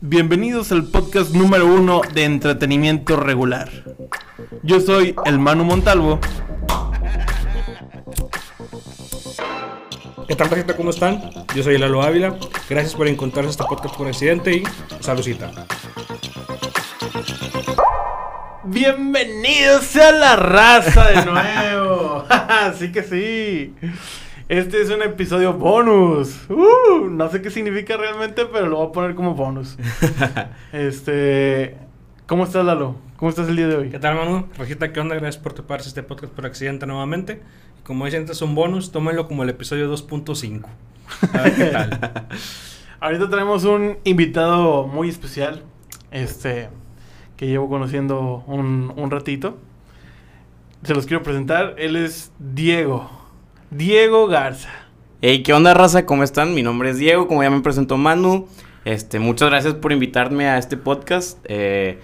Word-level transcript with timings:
Bienvenidos 0.00 0.72
al 0.72 0.84
podcast 0.84 1.34
número 1.34 1.66
uno 1.66 2.02
de 2.12 2.24
entretenimiento 2.24 3.16
regular. 3.16 3.70
Yo 4.62 4.80
soy 4.80 5.14
el 5.24 5.38
Manu 5.38 5.64
Montalvo. 5.64 6.20
¿Qué 10.28 10.36
tal, 10.36 10.48
gente? 10.48 10.74
¿Cómo 10.76 10.90
están? 10.90 11.30
Yo 11.54 11.62
soy 11.62 11.78
Lalo 11.78 12.02
Ávila. 12.02 12.36
Gracias 12.68 12.94
por 12.94 13.08
encontrarse 13.08 13.50
este 13.50 13.64
podcast 13.64 13.96
por 13.96 14.06
accidente 14.06 14.56
y 14.56 14.62
saludcita. 15.00 15.50
Bienvenidos 18.64 19.94
a 19.96 20.12
la 20.12 20.36
raza 20.36 21.08
de 21.08 21.24
nuevo. 21.24 22.26
sí 22.78 22.92
que 22.92 23.02
sí. 23.02 23.74
Este 24.48 24.82
es 24.82 24.90
un 24.90 25.00
episodio 25.00 25.54
bonus. 25.54 26.38
Uh, 26.50 27.08
no 27.08 27.30
sé 27.30 27.40
qué 27.40 27.48
significa 27.48 27.96
realmente, 27.96 28.44
pero 28.44 28.66
lo 28.66 28.76
voy 28.76 28.88
a 28.88 28.92
poner 28.92 29.14
como 29.14 29.34
bonus. 29.34 29.78
este, 30.72 31.78
¿cómo 32.26 32.44
estás, 32.44 32.62
Lalo? 32.62 32.96
¿Cómo 33.16 33.30
estás 33.30 33.48
el 33.48 33.56
día 33.56 33.68
de 33.68 33.76
hoy? 33.76 33.88
¿Qué 33.88 33.98
tal, 33.98 34.16
Manu? 34.16 34.46
Rajita, 34.58 34.92
¿qué 34.92 35.00
onda? 35.00 35.14
Gracias 35.14 35.42
por 35.42 35.54
toparse 35.54 35.88
este 35.88 36.02
podcast 36.02 36.30
por 36.34 36.44
accidente 36.44 36.86
nuevamente. 36.86 37.40
Como 37.84 38.04
dicen, 38.04 38.20
este 38.20 38.32
es 38.32 38.42
un 38.42 38.54
bonus, 38.54 38.92
tómenlo 38.92 39.28
como 39.28 39.44
el 39.44 39.48
episodio 39.48 39.90
2.5. 39.90 40.66
A 41.32 41.40
ver 41.40 41.54
qué 41.54 41.64
tal. 41.64 42.28
Ahorita 43.00 43.30
tenemos 43.30 43.64
un 43.64 43.96
invitado 44.04 44.86
muy 44.86 45.08
especial. 45.08 45.62
Este, 46.10 46.68
que 47.38 47.46
llevo 47.46 47.70
conociendo 47.70 48.44
un, 48.46 48.92
un 48.94 49.10
ratito. 49.10 49.56
Se 50.82 50.94
los 50.94 51.06
quiero 51.06 51.22
presentar. 51.22 51.76
Él 51.78 51.96
es 51.96 52.30
Diego. 52.38 53.23
Diego 53.76 54.28
Garza. 54.28 54.68
Hey, 55.20 55.42
¿qué 55.42 55.52
onda, 55.52 55.74
raza? 55.74 56.06
¿Cómo 56.06 56.22
están? 56.22 56.54
Mi 56.54 56.62
nombre 56.62 56.90
es 56.90 56.98
Diego, 56.98 57.26
como 57.26 57.42
ya 57.42 57.50
me 57.50 57.60
presentó 57.60 57.96
Manu. 57.96 58.46
Este, 58.84 59.18
muchas 59.18 59.50
gracias 59.50 59.74
por 59.74 59.90
invitarme 59.90 60.46
a 60.46 60.58
este 60.58 60.76
podcast. 60.76 61.38
Eh, 61.46 61.98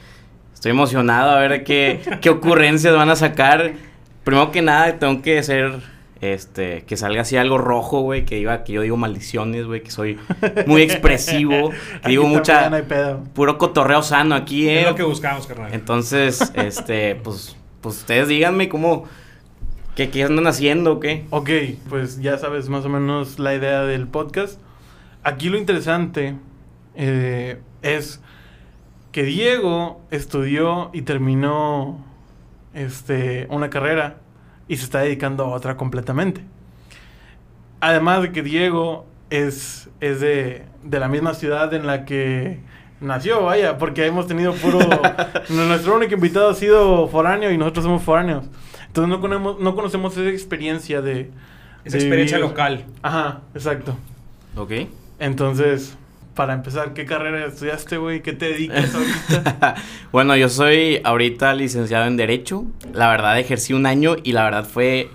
estoy 0.52 0.73
emocionado 0.73 1.30
a 1.30 1.38
ver 1.38 1.62
qué, 1.62 2.01
qué 2.21 2.29
ocurrencias 2.29 2.93
van 2.96 3.09
a 3.09 3.15
sacar. 3.15 3.74
Primero 4.24 4.51
que 4.51 4.62
nada, 4.62 4.99
tengo 4.99 5.23
que 5.23 5.38
hacer 5.38 5.80
este, 6.21 6.82
que 6.87 6.96
salga 6.96 7.23
así 7.23 7.37
algo 7.37 7.57
rojo, 7.57 8.01
güey, 8.01 8.24
que 8.24 8.34
diga 8.34 8.65
que 8.65 8.73
yo 8.73 8.82
digo 8.82 8.96
maldiciones, 8.96 9.65
güey, 9.66 9.84
que 9.84 9.93
soy 9.93 10.18
muy 10.66 10.82
expresivo, 10.82 11.71
que 12.02 12.09
digo 12.09 12.27
mucha 12.27 12.62
también 12.62 12.82
hay 12.82 12.88
pedo. 12.88 13.24
puro 13.32 13.59
cotorreo 13.59 14.02
sano 14.02 14.34
aquí, 14.34 14.68
eh. 14.68 14.80
Es 14.80 14.87
lo 14.88 14.96
que 14.96 15.05
buscamos, 15.05 15.46
carnal. 15.46 15.73
Entonces, 15.73 16.51
este, 16.57 17.15
pues 17.15 17.57
pues 17.80 17.99
ustedes 17.99 18.27
díganme 18.27 18.68
cómo 18.68 19.07
qué 20.09 20.24
andan 20.24 20.46
haciendo 20.46 20.95
o 20.95 21.01
qué. 21.01 21.26
Ok, 21.29 21.51
pues 21.90 22.20
ya 22.23 22.38
sabes 22.38 22.70
más 22.70 22.87
o 22.87 22.88
menos 22.88 23.38
la 23.38 23.54
idea 23.54 23.82
del 23.82 24.09
podcast. 24.09 24.59
Aquí 25.23 25.51
lo 25.51 25.59
interesante 25.59 26.37
eh, 26.95 27.60
es 27.82 28.23
que 29.12 29.24
Diego 29.24 30.01
estudió 30.10 30.90
y 30.95 31.02
terminó 31.02 32.02
este, 32.73 33.46
una 33.51 33.68
carrera 33.68 34.16
y 34.68 34.76
se 34.78 34.84
está 34.84 35.01
dedicando 35.01 35.45
a 35.45 35.48
otra 35.48 35.76
completamente. 35.76 36.43
Además 37.80 38.23
de 38.23 38.32
que 38.32 38.43
Diego 38.43 39.06
es, 39.28 39.90
es 40.01 40.21
de, 40.21 40.65
de 40.82 41.01
la 41.01 41.09
misma 41.09 41.34
ciudad 41.34 41.74
en 41.74 41.87
la 41.87 42.06
que 42.06 42.60
nació, 43.01 43.45
vaya, 43.45 43.79
porque 43.79 44.06
hemos 44.06 44.26
tenido 44.26 44.52
puro... 44.54 44.79
nuestro 45.48 45.96
único 45.96 46.15
invitado 46.15 46.51
ha 46.51 46.54
sido 46.54 47.09
foráneo 47.09 47.51
y 47.51 47.59
nosotros 47.59 47.84
somos 47.84 48.02
foráneos. 48.02 48.45
Entonces 48.87 49.09
no 49.09 49.20
conocemos, 49.20 49.59
no 49.60 49.74
conocemos 49.74 50.16
esa 50.16 50.29
experiencia 50.30 51.01
de... 51.01 51.30
Esa 51.84 51.96
de 51.96 52.02
experiencia 52.04 52.38
vivir- 52.38 52.48
local. 52.48 52.84
Ajá, 53.02 53.40
exacto. 53.54 53.96
¿Ok? 54.56 54.73
Entonces, 55.18 55.96
para 56.34 56.52
empezar, 56.54 56.93
¿qué 56.93 57.06
carrera 57.06 57.46
estudiaste, 57.46 57.96
güey? 57.96 58.23
¿Qué 58.23 58.32
te 58.32 58.46
dedicas 58.51 58.95
ahorita? 58.95 59.74
bueno, 60.12 60.37
yo 60.37 60.48
soy 60.48 61.01
ahorita 61.04 61.54
licenciado 61.54 62.06
en 62.06 62.16
Derecho. 62.16 62.65
La 62.93 63.09
verdad, 63.09 63.38
ejercí 63.38 63.73
un 63.73 63.87
año 63.87 64.16
y 64.22 64.32
la 64.32 64.44
verdad 64.44 64.65
fue 64.65 65.09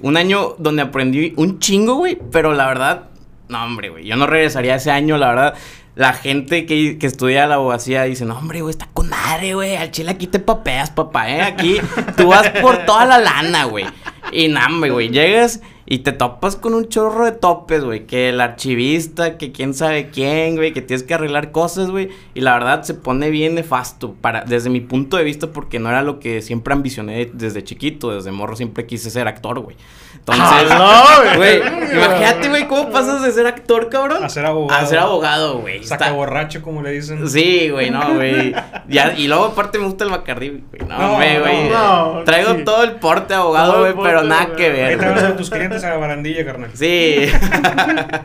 un 0.00 0.16
año 0.16 0.54
donde 0.58 0.82
aprendí 0.82 1.32
un 1.36 1.58
chingo, 1.58 1.94
güey. 1.96 2.18
Pero 2.32 2.52
la 2.54 2.66
verdad, 2.66 3.04
no, 3.48 3.64
hombre, 3.64 3.90
güey. 3.90 4.04
Yo 4.06 4.16
no 4.16 4.26
regresaría 4.26 4.76
ese 4.76 4.90
año, 4.90 5.16
la 5.18 5.28
verdad. 5.28 5.54
La 5.96 6.12
gente 6.12 6.66
que, 6.66 6.98
que 6.98 7.06
estudia 7.06 7.46
la 7.46 7.54
abogacía 7.54 8.02
dice, 8.04 8.26
no, 8.26 8.38
hombre, 8.38 8.60
güey, 8.60 8.70
está 8.70 8.86
con 8.92 9.08
madre, 9.08 9.54
güey. 9.54 9.76
Al 9.76 9.90
chile 9.90 10.10
aquí 10.10 10.26
te 10.26 10.38
papeas, 10.38 10.90
papá, 10.90 11.30
¿eh? 11.30 11.40
Aquí 11.40 11.78
tú 12.18 12.28
vas 12.28 12.50
por 12.60 12.84
toda 12.84 13.06
la 13.06 13.18
lana, 13.18 13.64
güey. 13.64 13.86
Y 14.30 14.48
nada, 14.48 14.68
güey, 14.90 15.08
llegas 15.08 15.60
y 15.86 15.98
te 15.98 16.12
topas 16.12 16.56
con 16.56 16.74
un 16.74 16.88
chorro 16.88 17.24
de 17.24 17.32
topes, 17.32 17.84
güey. 17.84 18.06
Que 18.06 18.30
el 18.30 18.40
archivista, 18.40 19.38
que 19.38 19.52
quién 19.52 19.72
sabe 19.72 20.10
quién, 20.10 20.56
güey. 20.56 20.72
Que 20.72 20.82
tienes 20.82 21.04
que 21.04 21.14
arreglar 21.14 21.52
cosas, 21.52 21.90
güey. 21.90 22.08
Y 22.34 22.40
la 22.40 22.54
verdad 22.54 22.82
se 22.82 22.94
pone 22.94 23.30
bien 23.30 23.54
nefasto 23.54 24.14
para, 24.20 24.42
desde 24.42 24.68
mi 24.70 24.80
punto 24.80 25.16
de 25.16 25.24
vista 25.24 25.46
porque 25.48 25.78
no 25.78 25.88
era 25.88 26.02
lo 26.02 26.18
que 26.18 26.42
siempre 26.42 26.74
ambicioné 26.74 27.30
desde 27.32 27.62
chiquito. 27.62 28.10
Desde 28.12 28.32
morro 28.32 28.56
siempre 28.56 28.84
quise 28.86 29.10
ser 29.10 29.28
actor, 29.28 29.60
güey. 29.60 29.76
Entonces, 30.14 30.44
Ah, 30.72 31.22
no, 31.22 31.36
güey, 31.38 31.58
güey. 31.60 31.92
imagínate, 31.96 32.48
güey, 32.48 32.66
cómo 32.66 32.90
pasas 32.90 33.22
de 33.22 33.30
ser 33.30 33.46
actor, 33.46 33.88
cabrón. 33.88 34.24
A 34.24 34.28
ser 34.28 34.44
abogado. 34.44 34.82
A 34.82 34.86
ser 34.86 34.98
abogado, 34.98 35.58
güey. 35.60 35.84
Saca 35.84 36.10
borracho, 36.10 36.62
como 36.62 36.82
le 36.82 36.90
dicen. 36.90 37.28
Sí, 37.28 37.68
güey, 37.70 37.90
no, 37.90 38.14
güey. 38.14 38.52
Ya, 38.88 39.14
y 39.16 39.28
luego 39.28 39.44
aparte 39.44 39.78
me 39.78 39.84
gusta 39.84 40.02
el 40.04 40.10
Bacardí, 40.10 40.48
güey. 40.48 40.88
No, 40.88 41.14
güey, 41.14 41.38
güey. 41.38 41.68
no, 41.68 42.22
Traigo 42.24 42.54
sí. 42.56 42.64
todo 42.64 42.82
el 42.82 42.92
porte 42.92 43.34
abogado, 43.34 43.80
güey, 43.82 43.94
pero 44.02 44.24
nada 44.24 44.56
que 44.56 44.66
Ahí 44.66 44.72
ver. 44.72 44.98
traes 44.98 45.20
güey. 45.20 45.32
a 45.32 45.36
tus 45.36 45.48
clientes 45.50 45.75
a 45.84 45.90
la 45.90 45.96
barandilla, 45.96 46.44
carnal. 46.44 46.70
Sí. 46.74 47.16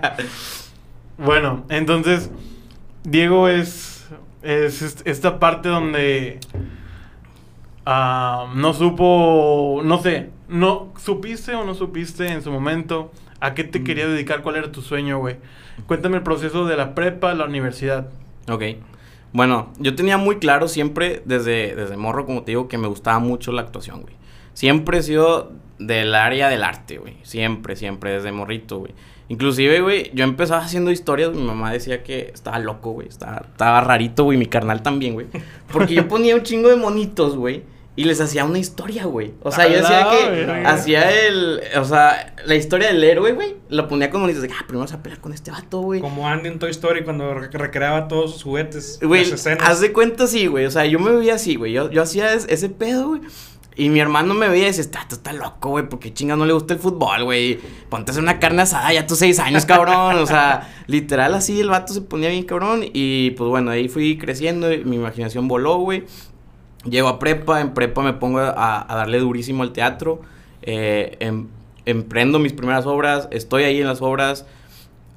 bueno, 1.18 1.66
entonces, 1.70 2.32
Diego 3.04 3.48
es, 3.48 4.08
es 4.42 4.82
est- 4.82 5.08
esta 5.08 5.40
parte 5.40 5.70
donde 5.70 6.40
ah, 7.86 8.52
no 8.56 8.74
supo, 8.74 9.82
no 9.84 10.02
sé, 10.02 10.30
no 10.50 10.94
supiste 11.04 11.54
o 11.56 11.64
no 11.66 11.74
supiste 11.76 12.28
en 12.28 12.42
su 12.42 12.52
momento 12.52 13.12
a 13.40 13.54
qué 13.54 13.64
te 13.64 13.84
querías 13.84 14.10
dedicar, 14.10 14.42
cuál 14.42 14.58
era 14.58 14.72
tu 14.72 14.82
sueño, 14.82 15.20
güey. 15.20 15.38
Cuéntame 15.88 16.18
el 16.18 16.24
proceso 16.24 16.66
de 16.66 16.78
la 16.78 16.94
prepa 16.96 17.32
a 17.32 17.36
la 17.36 17.46
universidad. 17.46 18.10
ok. 18.50 18.64
Bueno, 19.34 19.72
yo 19.80 19.96
tenía 19.96 20.18
muy 20.18 20.40
claro 20.40 20.68
siempre, 20.68 21.22
desde, 21.24 21.74
desde 21.74 21.96
morro, 21.96 22.26
como 22.26 22.44
te 22.44 22.52
digo, 22.52 22.68
que 22.68 22.78
me 22.78 22.90
gustaba 22.90 23.20
mucho 23.20 23.54
la 23.54 23.62
actuación, 23.62 24.02
güey. 24.02 24.14
Siempre 24.54 24.98
he 24.98 25.04
sido 25.04 25.54
del 25.88 26.16
área 26.16 26.50
del 26.50 26.64
arte, 26.64 26.98
güey. 26.98 27.18
Siempre, 27.24 27.76
siempre, 27.76 28.12
desde 28.14 28.32
morrito, 28.32 28.80
güey. 28.80 28.94
Inclusive, 29.30 29.80
güey, 29.82 30.12
yo 30.14 30.24
empezaba 30.26 30.62
haciendo 30.64 30.92
historias, 30.92 31.32
mi 31.32 31.42
mamá 31.44 31.72
decía 31.72 32.04
que 32.04 32.32
estaba 32.34 32.60
loco, 32.60 32.92
güey. 32.92 33.08
Estaba, 33.08 33.46
estaba 33.50 33.80
rarito, 33.82 34.26
güey. 34.26 34.38
Mi 34.38 34.46
carnal 34.48 34.82
también, 34.84 35.14
güey. 35.14 35.28
Porque 35.72 35.94
yo 35.94 36.08
ponía 36.08 36.36
un 36.36 36.44
chingo 36.44 36.68
de 36.70 36.76
monitos, 36.76 37.36
güey. 37.38 37.64
Y 37.94 38.06
les 38.06 38.20
hacía 38.22 38.46
una 38.46 38.58
historia, 38.58 39.04
güey. 39.06 39.34
O 39.42 39.52
sea, 39.52 39.68
yo 39.68 39.76
decía 39.78 40.06
la 40.06 40.12
que 40.12 40.30
verga. 40.30 40.70
hacía 40.72 41.28
el... 41.28 41.60
O 41.78 41.84
sea, 41.86 42.34
la 42.46 42.56
historia 42.56 42.88
del 42.88 43.04
héroe, 43.04 43.34
güey. 43.34 43.56
Lo 43.70 43.88
ponía 43.90 44.10
con 44.10 44.22
monitos 44.22 44.42
de 44.42 44.48
que, 44.48 44.54
ah, 44.54 44.64
primero 44.66 44.80
vamos 44.80 44.94
a 44.94 45.04
pelear 45.04 45.20
con 45.20 45.34
este 45.34 45.52
vato, 45.52 45.82
güey. 45.82 46.00
Como 46.00 46.26
Andy 46.28 46.48
en 46.50 46.58
Toy 46.60 46.72
Story 46.72 47.04
cuando 47.04 47.34
re- 47.34 47.50
recreaba 47.52 48.08
todos 48.08 48.32
sus 48.34 48.44
juguetes. 48.44 48.98
Güey, 49.02 49.24
las 49.26 49.34
escenas. 49.42 49.68
haz 49.70 49.82
de 49.82 49.92
cuenta 49.92 50.26
sí, 50.28 50.48
güey. 50.48 50.66
O 50.66 50.72
sea, 50.72 50.86
yo 50.86 51.00
me 51.00 51.12
veía 51.12 51.36
así, 51.36 51.56
güey. 51.56 51.74
Yo, 51.74 51.92
yo 51.92 52.02
hacía 52.02 52.34
es- 52.34 52.48
ese 52.50 52.70
pedo, 52.70 53.10
güey. 53.10 53.22
Y 53.76 53.90
mi 53.90 54.00
hermano 54.00 54.34
me 54.34 54.50
veía 54.50 54.64
y 54.64 54.68
decía, 54.68 54.82
está, 54.82 55.08
está 55.10 55.32
loco, 55.34 55.70
güey, 55.70 55.88
porque 55.88 56.14
chinga 56.14 56.36
no 56.36 56.46
le 56.46 56.54
gusta 56.54 56.74
el 56.74 56.80
fútbol, 56.80 57.24
güey. 57.24 57.58
Ponte 57.90 58.10
a 58.10 58.14
hacer 58.14 58.22
una 58.22 58.38
carne 58.40 58.64
asada 58.64 58.92
ya 58.92 59.08
tus 59.08 59.18
seis 59.20 59.40
años, 59.40 59.66
cabrón. 59.66 60.18
O 60.18 60.26
sea, 60.28 60.70
literal 60.88 61.34
así 61.34 61.60
el 61.62 61.70
vato 61.70 61.94
se 61.94 62.02
ponía 62.02 62.30
bien 62.30 62.44
cabrón. 62.44 62.84
Y 62.94 63.32
pues 63.32 63.50
bueno, 63.50 63.72
ahí 63.72 63.88
fui 63.88 64.18
creciendo 64.18 64.68
mi 64.86 64.98
imaginación 64.98 65.48
voló, 65.48 65.78
güey. 65.78 66.04
Llego 66.84 67.08
a 67.08 67.20
prepa, 67.20 67.62
en 67.62 67.74
prepa 67.74 68.02
me 68.02 68.14
pongo 68.14 68.40
a, 68.40 68.92
a 68.92 68.96
darle 68.96 69.20
durísimo 69.20 69.64
al 69.64 69.72
teatro. 69.72 70.22
Eh, 70.64 71.18
em- 71.20 71.48
emprendo 71.86 72.40
mis 72.40 72.54
primeras 72.54 72.86
obras, 72.86 73.28
estoy 73.32 73.64
ahí 73.64 73.82
en 73.82 73.88
las 73.88 74.02
obras. 74.02 74.46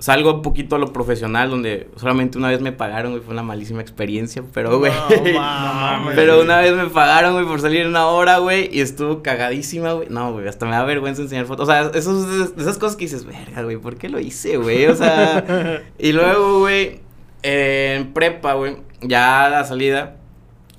Salgo 0.05 0.35
un 0.35 0.43
poquito 0.43 0.77
a 0.77 0.79
lo 0.79 0.93
profesional, 0.93 1.49
donde 1.49 1.89
solamente 1.97 2.37
una 2.37 2.51
vez 2.51 2.61
me 2.61 2.73
pagaron, 2.73 3.13
güey, 3.13 3.25
fue 3.25 3.33
una 3.33 3.43
malísima 3.43 3.81
experiencia, 3.81 4.45
pero, 4.53 4.79
güey. 4.79 4.93
No 4.93 6.11
pero 6.15 6.43
una 6.43 6.59
vez 6.59 6.75
me 6.75 6.91
pagaron, 6.91 7.33
güey, 7.33 7.47
por 7.47 7.59
salir 7.63 7.87
una 7.87 8.09
hora, 8.09 8.37
güey, 8.37 8.69
y 8.71 8.83
estuvo 8.83 9.23
cagadísima, 9.23 9.95
güey. 9.95 10.09
No, 10.11 10.31
güey, 10.35 10.47
hasta 10.47 10.67
me 10.67 10.73
da 10.73 10.85
vergüenza 10.85 11.23
enseñar 11.23 11.47
fotos. 11.47 11.71
O 11.71 11.73
sea, 11.73 11.91
esos, 11.95 12.53
esas 12.59 12.77
cosas 12.77 12.97
que 12.97 13.07
dices, 13.07 13.25
verga, 13.25 13.63
güey, 13.63 13.79
¿por 13.79 13.97
qué 13.97 14.11
lo 14.11 14.21
hice, 14.21 14.59
güey? 14.59 14.85
O 14.85 14.95
sea, 14.95 15.83
y 15.99 16.13
luego, 16.13 16.59
güey, 16.59 17.01
eh, 17.43 17.97
en 17.99 18.13
prepa, 18.13 18.53
güey, 18.53 18.77
ya 19.01 19.47
a 19.47 19.49
la 19.49 19.65
salida, 19.65 20.19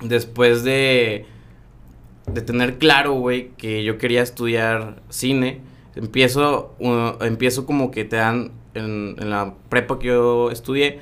después 0.02 0.64
de, 0.64 1.26
de 2.28 2.42
tener 2.44 2.78
claro, 2.78 3.14
güey, 3.14 3.54
que 3.58 3.84
yo 3.84 3.98
quería 3.98 4.22
estudiar 4.22 5.02
cine, 5.10 5.62
empiezo, 5.96 6.76
uh, 6.78 7.24
empiezo 7.24 7.66
como 7.66 7.90
que 7.90 8.06
te 8.06 8.18
dan, 8.18 8.52
en, 8.76 9.16
la 9.18 9.56
prepa 9.70 10.00
que 10.00 10.08
yo 10.08 10.52
estudié, 10.52 11.00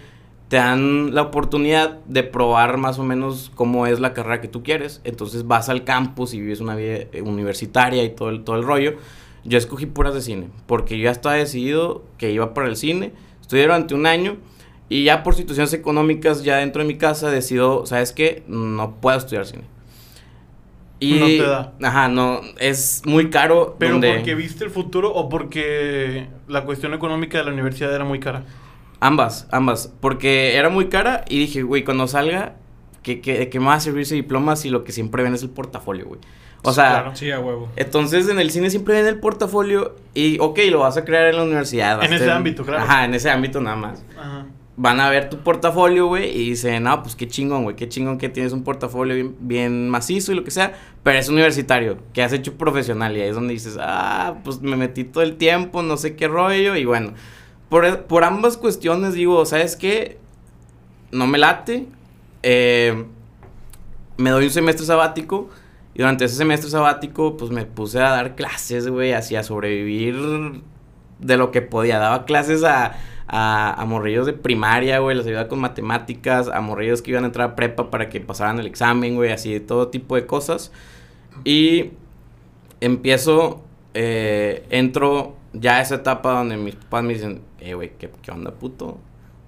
te 0.48 0.58
dan 0.58 1.14
la 1.14 1.24
oportunidad 1.24 2.00
de 2.06 2.24
probar 2.24 2.78
más 2.78 3.00
o 3.00 3.04
menos 3.04 3.52
cómo 3.56 3.88
es 3.88 4.00
la 4.00 4.14
carrera 4.14 4.42
que 4.42 4.48
tú 4.48 4.64
quieres. 4.64 5.02
Entonces 5.04 5.48
vas 5.48 5.70
al 5.70 5.84
campus 5.84 6.34
y 6.34 6.42
vives 6.42 6.60
una 6.60 6.76
vida 6.76 7.06
eh, 7.12 7.22
universitaria 7.22 8.04
y 8.04 8.10
todo 8.10 8.30
el, 8.30 8.44
todo 8.44 8.56
el 8.56 8.64
rollo. 8.64 8.96
Yo 9.44 9.58
escogí 9.58 9.86
puras 9.86 10.14
de 10.14 10.22
cine, 10.22 10.50
porque 10.68 10.98
yo 10.98 11.06
ya 11.06 11.12
estaba 11.12 11.36
decidido 11.36 12.04
que 12.18 12.32
iba 12.32 12.54
para 12.54 12.68
el 12.68 12.76
cine. 12.76 13.12
Estudié 13.42 13.64
durante 13.64 13.94
un 13.94 14.06
año 14.06 14.38
Y 14.90 15.04
ya 15.06 15.24
por 15.24 15.36
situaciones 15.36 15.74
económicas, 15.74 16.44
ya 16.44 16.58
dentro 16.58 16.82
de 16.82 16.88
mi 16.88 16.98
casa, 16.98 17.30
decido, 17.32 17.86
¿sabes 17.86 18.12
qué? 18.12 18.44
No 18.48 18.96
puedo 19.02 19.18
estudiar 19.18 19.46
cine. 19.46 19.73
Y, 21.00 21.16
No 21.20 21.26
te 21.26 21.42
da. 21.44 21.74
Ajá, 21.82 22.08
no, 22.08 22.40
es 22.60 23.02
muy 23.06 23.30
caro. 23.30 23.76
¿Pero 23.78 23.94
donde- 23.94 24.14
porque 24.14 24.36
viste 24.36 24.64
el 24.64 24.70
futuro 24.70 25.14
o 25.14 25.28
porque 25.30 26.28
la 26.48 26.64
cuestión 26.64 26.94
económica 26.94 27.38
de 27.40 27.44
la 27.46 27.52
universidad 27.52 27.94
era 27.94 28.06
muy 28.06 28.20
cara? 28.20 28.44
Ambas, 29.00 29.48
ambas. 29.52 29.92
Porque 30.00 30.56
era 30.56 30.70
muy 30.70 30.88
cara 30.88 31.26
y 31.28 31.40
dije, 31.40 31.62
güey, 31.64 31.84
cuando 31.84 32.08
salga, 32.08 32.56
¿qué, 33.02 33.20
qué, 33.20 33.38
de 33.38 33.50
qué 33.50 33.60
me 33.60 33.66
va 33.66 33.74
a 33.74 33.80
servir 33.82 34.04
ese 34.04 34.16
diploma 34.16 34.56
si 34.56 34.70
lo 34.70 34.86
que 34.86 34.94
siempre 34.94 35.24
ven 35.24 35.34
es 35.34 35.44
el 35.44 35.50
portafolio, 35.50 36.06
güey? 36.06 36.22
O 36.66 36.72
sea, 36.72 36.90
Claro. 37.02 37.16
Sí, 37.18 37.30
a 37.30 37.42
huevo. 37.42 37.68
entonces 37.76 38.30
en 38.30 38.40
el 38.40 38.50
cine 38.50 38.70
siempre 38.70 38.94
ven 38.96 39.06
el 39.08 39.20
portafolio 39.20 39.96
y, 40.14 40.38
ok, 40.40 40.58
lo 40.72 40.80
vas 40.80 40.96
a 40.96 41.04
crear 41.04 41.26
en 41.26 41.36
la 41.36 41.44
universidad. 41.44 42.02
En 42.02 42.14
ese 42.14 42.32
ámbito, 42.32 42.64
claro. 42.64 42.82
Ajá, 42.84 43.04
en 43.04 43.14
ese 43.14 43.30
ámbito 43.30 43.60
nada 43.60 43.76
más. 43.76 44.06
Ajá. 44.18 44.46
Van 44.76 45.00
a 45.00 45.10
ver 45.10 45.30
tu 45.30 45.38
portafolio, 45.38 46.08
güey, 46.08 46.30
y 46.36 46.50
dicen, 46.50 46.84
no, 46.84 47.04
pues 47.04 47.16
qué 47.16 47.28
chingón, 47.28 47.64
güey, 47.64 47.76
qué 47.76 47.88
chingón 47.88 48.18
que 48.18 48.28
tienes 48.28 48.54
un 48.54 48.64
portafolio 48.64 49.14
bien, 49.14 49.36
bien 49.40 49.90
macizo 49.90 50.32
y 50.32 50.36
lo 50.36 50.44
que 50.44 50.50
sea, 50.50 50.74
pero 51.04 51.20
es 51.20 51.30
universitario, 51.30 52.00
que 52.12 52.24
has 52.24 52.34
hecho 52.34 52.58
profesional 52.58 53.16
y 53.16 53.22
ahí 53.22 53.30
es 53.30 53.36
donde 53.36 53.54
dices, 53.54 53.78
ah, 53.80 54.38
pues 54.44 54.62
me 54.62 54.76
metí 54.76 55.04
todo 55.04 55.22
el 55.24 55.36
tiempo, 55.36 55.84
no 55.84 55.96
sé 55.96 56.16
qué 56.16 56.28
rollo, 56.28 56.76
y 56.76 56.86
bueno, 56.86 57.14
por, 57.70 58.06
por 58.06 58.24
ambas 58.24 58.58
cuestiones 58.58 59.14
digo, 59.14 59.46
¿sabes 59.46 59.76
qué? 59.76 60.18
No 61.12 61.28
me 61.28 61.38
late, 61.38 61.86
eh, 62.42 63.06
me 64.18 64.30
doy 64.30 64.46
un 64.46 64.52
semestre 64.52 64.86
sabático 64.86 65.50
y 65.94 66.00
durante 66.00 66.26
ese 66.26 66.36
semestre 66.36 66.70
sabático 66.70 67.38
pues 67.38 67.52
me 67.52 67.66
puse 67.66 68.00
a 68.00 68.10
dar 68.10 68.36
clases, 68.36 68.88
güey, 68.88 69.14
así 69.14 69.36
a 69.36 69.44
sobrevivir 69.44 70.16
de 71.20 71.38
lo 71.38 71.52
que 71.52 71.62
podía. 71.62 72.00
Daba 72.00 72.26
clases 72.26 72.64
a, 72.64 72.94
a, 73.28 73.74
a 73.80 73.86
morrillos 73.86 74.26
de 74.26 74.34
primaria, 74.34 75.00
güey, 75.00 75.16
les 75.18 75.26
ayudaba 75.26 75.48
con 75.48 75.60
matemáticas, 75.60 76.48
a 76.48 76.62
morrillos 76.62 77.02
que 77.02 77.12
iban 77.12 77.24
a 77.24 77.28
entrar 77.28 77.52
a 77.52 77.56
prepa 77.56 77.90
para 77.90 78.10
que 78.10 78.20
pasaran 78.20 78.60
el 78.60 78.68
examen, 78.68 79.16
güey, 79.16 79.32
así 79.32 79.54
de 79.54 79.60
todo 79.60 79.88
tipo 79.90 80.16
de 80.16 80.26
cosas. 80.26 80.72
Y 81.44 81.92
empiezo, 82.82 83.64
eh, 83.94 84.66
entro 84.70 85.36
ya 85.54 85.78
a 85.78 85.82
esa 85.82 85.96
etapa 85.96 86.32
donde 86.32 86.58
mis 86.58 86.76
papás 86.76 87.04
me 87.04 87.14
dicen, 87.14 87.42
eh, 87.60 87.74
güey, 87.74 87.94
¿qué, 87.98 88.10
¿qué 88.22 88.32
onda, 88.32 88.52
puto? 88.52 89.00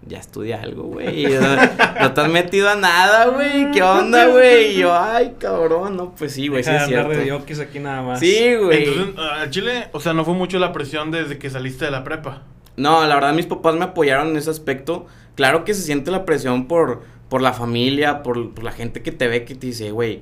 Ya 0.08 0.20
estudia 0.20 0.62
algo, 0.62 0.84
güey. 0.84 1.26
O 1.26 1.30
sea, 1.42 1.96
No 2.00 2.14
te 2.14 2.22
has 2.22 2.30
metido 2.30 2.70
a 2.70 2.76
nada, 2.76 3.26
güey. 3.26 3.72
¿Qué 3.72 3.82
onda, 3.82 4.28
güey? 4.28 4.76
Y 4.76 4.82
yo, 4.82 4.96
ay, 4.96 5.36
cabrón. 5.40 5.98
No, 5.98 6.14
pues 6.14 6.34
sí, 6.34 6.48
güey, 6.48 6.64
sí 6.64 6.70
es 6.70 6.86
cierto. 6.86 7.10
de 7.10 7.64
aquí 7.64 7.80
nada 7.80 8.04
más. 8.04 8.20
Sí, 8.20 8.56
güey. 8.56 8.88
Entonces, 8.88 9.16
a 9.18 9.50
Chile, 9.50 9.88
o 9.94 10.00
sea, 10.00 10.14
no 10.14 10.24
fue 10.24 10.36
mucho 10.36 10.60
la 10.60 10.72
presión 10.72 11.10
desde 11.10 11.40
que 11.40 11.50
saliste 11.50 11.86
de 11.86 11.92
la 11.92 12.04
prepa. 12.04 12.44
No, 12.78 13.06
la 13.06 13.16
verdad 13.16 13.34
mis 13.34 13.46
papás 13.46 13.76
me 13.76 13.86
apoyaron 13.86 14.30
en 14.30 14.38
ese 14.38 14.50
aspecto. 14.50 15.06
Claro 15.36 15.64
que 15.66 15.74
se 15.74 15.82
siente 15.82 16.12
la 16.12 16.26
presión 16.26 16.68
por, 16.68 17.02
por 17.30 17.42
la 17.42 17.54
familia, 17.54 18.24
por, 18.24 18.54
por 18.54 18.64
la 18.64 18.72
gente 18.72 19.02
que 19.02 19.12
te 19.12 19.28
ve 19.28 19.44
que 19.46 19.56
te 19.56 19.68
dice, 19.68 19.92
güey, 19.92 20.22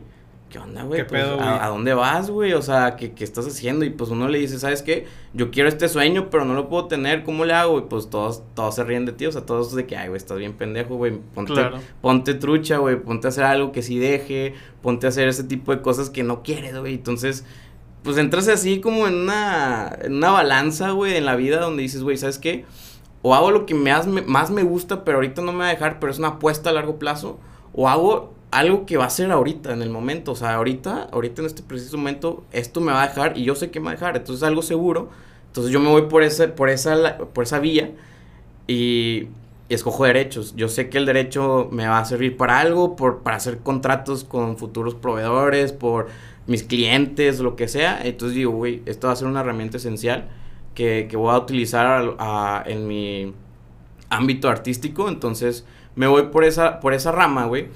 ¿qué 0.50 0.60
onda, 0.60 0.84
güey? 0.84 1.02
¿Qué 1.02 1.06
Pues, 1.06 1.24
pedo, 1.24 1.40
¿a, 1.40 1.66
a 1.66 1.70
dónde 1.70 1.94
vas, 1.96 2.30
güey? 2.30 2.54
O 2.54 2.62
sea, 2.62 2.96
¿qué, 2.96 3.14
¿qué 3.14 3.24
estás 3.24 3.46
haciendo? 3.48 3.86
Y 3.86 3.90
pues 3.92 4.10
uno 4.12 4.28
le 4.28 4.38
dice, 4.40 4.60
¿sabes 4.60 4.82
qué? 4.84 5.06
Yo 5.34 5.50
quiero 5.52 5.68
este 5.70 5.88
sueño, 5.90 6.30
pero 6.30 6.46
no 6.46 6.54
lo 6.54 6.70
puedo 6.70 6.86
tener, 6.88 7.24
¿cómo 7.24 7.46
le 7.46 7.54
hago? 7.54 7.80
Y 7.80 7.84
pues 7.84 8.10
todos, 8.10 8.44
todos 8.56 8.76
se 8.76 8.84
ríen 8.84 9.06
de 9.06 9.14
ti, 9.14 9.26
o 9.26 9.32
sea, 9.32 9.46
todos 9.46 9.74
de 9.76 9.86
que, 9.88 9.98
ay, 9.98 10.08
güey, 10.10 10.18
estás 10.18 10.38
bien 10.38 10.54
pendejo, 10.54 10.96
güey, 10.96 11.14
ponte, 11.34 11.54
Claro. 11.54 11.80
ponte 12.02 12.34
trucha, 12.36 12.78
güey, 12.78 12.98
ponte 13.02 13.28
a 13.28 13.30
hacer 13.30 13.44
algo 13.46 13.72
que 13.72 13.82
sí 13.82 13.98
deje, 13.98 14.54
ponte 14.82 15.08
a 15.08 15.10
hacer 15.10 15.28
ese 15.28 15.44
tipo 15.44 15.76
de 15.76 15.82
cosas 15.82 16.10
que 16.12 16.22
no 16.24 16.44
quieres, 16.44 16.78
güey. 16.80 16.96
Entonces, 16.96 17.46
pues 18.04 18.18
entras 18.18 18.48
así 18.50 18.82
como 18.82 19.08
en 19.08 19.16
una, 19.16 19.98
en 20.02 20.16
una 20.16 20.32
balanza, 20.32 20.92
güey, 20.92 21.16
en 21.16 21.26
la 21.26 21.36
vida 21.36 21.60
donde 21.60 21.84
dices, 21.84 22.04
güey, 22.04 22.18
¿sabes 22.18 22.38
qué? 22.38 22.66
O 23.22 23.34
hago 23.34 23.52
lo 23.52 23.66
que 23.66 23.74
más 23.74 24.06
me, 24.06 24.22
más 24.22 24.52
me 24.52 24.64
gusta, 24.64 25.06
pero 25.06 25.18
ahorita 25.18 25.42
no 25.42 25.54
me 25.54 25.60
va 25.60 25.68
a 25.68 25.70
dejar, 25.70 26.00
pero 26.00 26.12
es 26.12 26.20
una 26.20 26.30
apuesta 26.30 26.70
a 26.70 26.74
largo 26.74 27.00
plazo. 27.00 27.40
O 27.74 27.88
hago 27.88 28.34
algo 28.52 28.86
que 28.86 28.98
va 28.98 29.06
a 29.06 29.10
ser 29.10 29.32
ahorita, 29.32 29.72
en 29.72 29.82
el 29.82 29.90
momento. 29.90 30.34
O 30.34 30.36
sea, 30.36 30.56
ahorita, 30.56 31.10
ahorita 31.12 31.42
en 31.42 31.48
este 31.48 31.64
preciso 31.64 31.98
momento, 31.98 32.44
esto 32.52 32.82
me 32.82 32.92
va 32.92 33.04
a 33.04 33.08
dejar 33.08 33.38
y 33.38 33.46
yo 33.46 33.56
sé 33.56 33.72
que 33.72 33.80
me 33.80 33.86
va 33.86 33.92
a 33.92 33.96
dejar. 33.96 34.18
Entonces 34.18 34.44
es 34.44 34.48
algo 34.48 34.62
seguro. 34.62 35.10
Entonces 35.48 35.72
yo 35.72 35.80
me 35.80 35.90
voy 35.90 36.04
por 36.04 36.24
esa, 36.24 36.54
por 36.54 36.70
esa, 36.70 37.18
por 37.34 37.46
esa 37.46 37.60
vía 37.60 37.92
y, 38.68 39.30
y 39.70 39.74
escojo 39.74 40.04
derechos. 40.04 40.54
Yo 40.58 40.68
sé 40.68 40.90
que 40.90 40.98
el 40.98 41.06
derecho 41.06 41.70
me 41.72 41.88
va 41.88 42.00
a 42.00 42.06
servir 42.06 42.36
para 42.36 42.60
algo, 42.60 42.98
por, 42.98 43.20
para 43.20 43.38
hacer 43.38 43.60
contratos 43.60 44.26
con 44.26 44.58
futuros 44.58 44.96
proveedores, 44.96 45.72
por 45.72 46.08
mis 46.48 46.64
clientes, 46.64 47.40
lo 47.40 47.56
que 47.56 47.68
sea. 47.68 48.02
Entonces 48.04 48.36
digo, 48.36 48.52
güey, 48.52 48.82
esto 48.86 49.08
va 49.08 49.14
a 49.14 49.16
ser 49.16 49.28
una 49.28 49.42
herramienta 49.42 49.78
esencial 49.78 50.30
que, 50.76 51.08
que 51.10 51.18
voy 51.18 51.34
a 51.34 51.38
utilizar 51.38 52.16
a- 52.20 52.64
en 52.66 52.88
mi 52.88 53.34
ámbito 54.10 54.50
artístico. 54.50 55.08
Entonces 55.10 55.66
me 55.96 56.08
voy 56.08 56.24
por 56.24 56.44
esa, 56.44 56.80
por 56.80 56.94
esa 56.94 57.12
rama, 57.12 57.46
güey. 57.46 57.68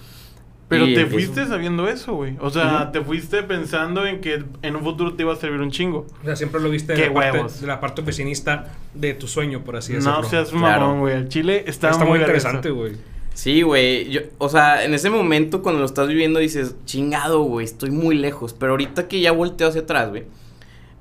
Pero 0.69 0.85
Y 0.85 0.95
te 0.95 1.01
empiezo- 1.03 1.31
fuiste 1.31 1.45
sabiendo 1.47 1.87
eso, 1.87 2.13
güey. 2.15 2.35
O 2.41 2.49
sea, 2.49 2.91
te 2.91 2.99
fuiste 2.99 3.41
pensando 3.43 4.05
en 4.05 4.19
que 4.19 4.43
en 4.61 4.75
un 4.75 4.83
futuro 4.83 5.13
te 5.13 5.23
iba 5.23 5.31
a 5.31 5.37
servir 5.37 5.61
un 5.61 5.71
chingo. 5.71 6.05
O 6.21 6.25
sea, 6.25 6.35
siempre 6.35 6.59
lo 6.59 6.69
viste 6.69 6.91
de 6.91 7.07
la, 7.07 7.13
parte, 7.13 7.61
de 7.61 7.67
la 7.67 7.79
parte 7.79 8.01
oficinista 8.01 8.73
de 8.93 9.13
tu 9.13 9.29
sueño, 9.29 9.63
por 9.63 9.77
así 9.77 9.93
decirlo. 9.93 10.17
No 10.21 10.27
seas 10.27 10.51
un 10.51 10.59
Claro. 10.59 10.81
mamón, 10.81 10.99
güey. 10.99 11.15
El 11.15 11.29
Chile 11.29 11.63
está, 11.67 11.91
Está 11.91 12.03
muy 12.03 12.19
verga 12.19 12.33
interesante, 12.33 12.69
güey. 12.71 12.97
Sí, 13.37 13.61
güey. 13.61 14.09
Yo, 14.09 14.21
o 14.39 14.49
sea, 14.49 14.83
en 14.83 14.95
ese 14.95 15.11
momento 15.11 15.61
cuando 15.61 15.79
lo 15.79 15.85
estás 15.85 16.07
viviendo 16.07 16.39
dices, 16.39 16.75
chingado, 16.85 17.43
güey, 17.43 17.65
estoy 17.65 17.91
muy 17.91 18.17
lejos. 18.17 18.53
Pero 18.53 18.71
ahorita 18.71 19.07
que 19.07 19.21
ya 19.21 19.31
volteo 19.31 19.67
hacia 19.67 19.81
atrás, 19.81 20.09
güey. 20.09 20.23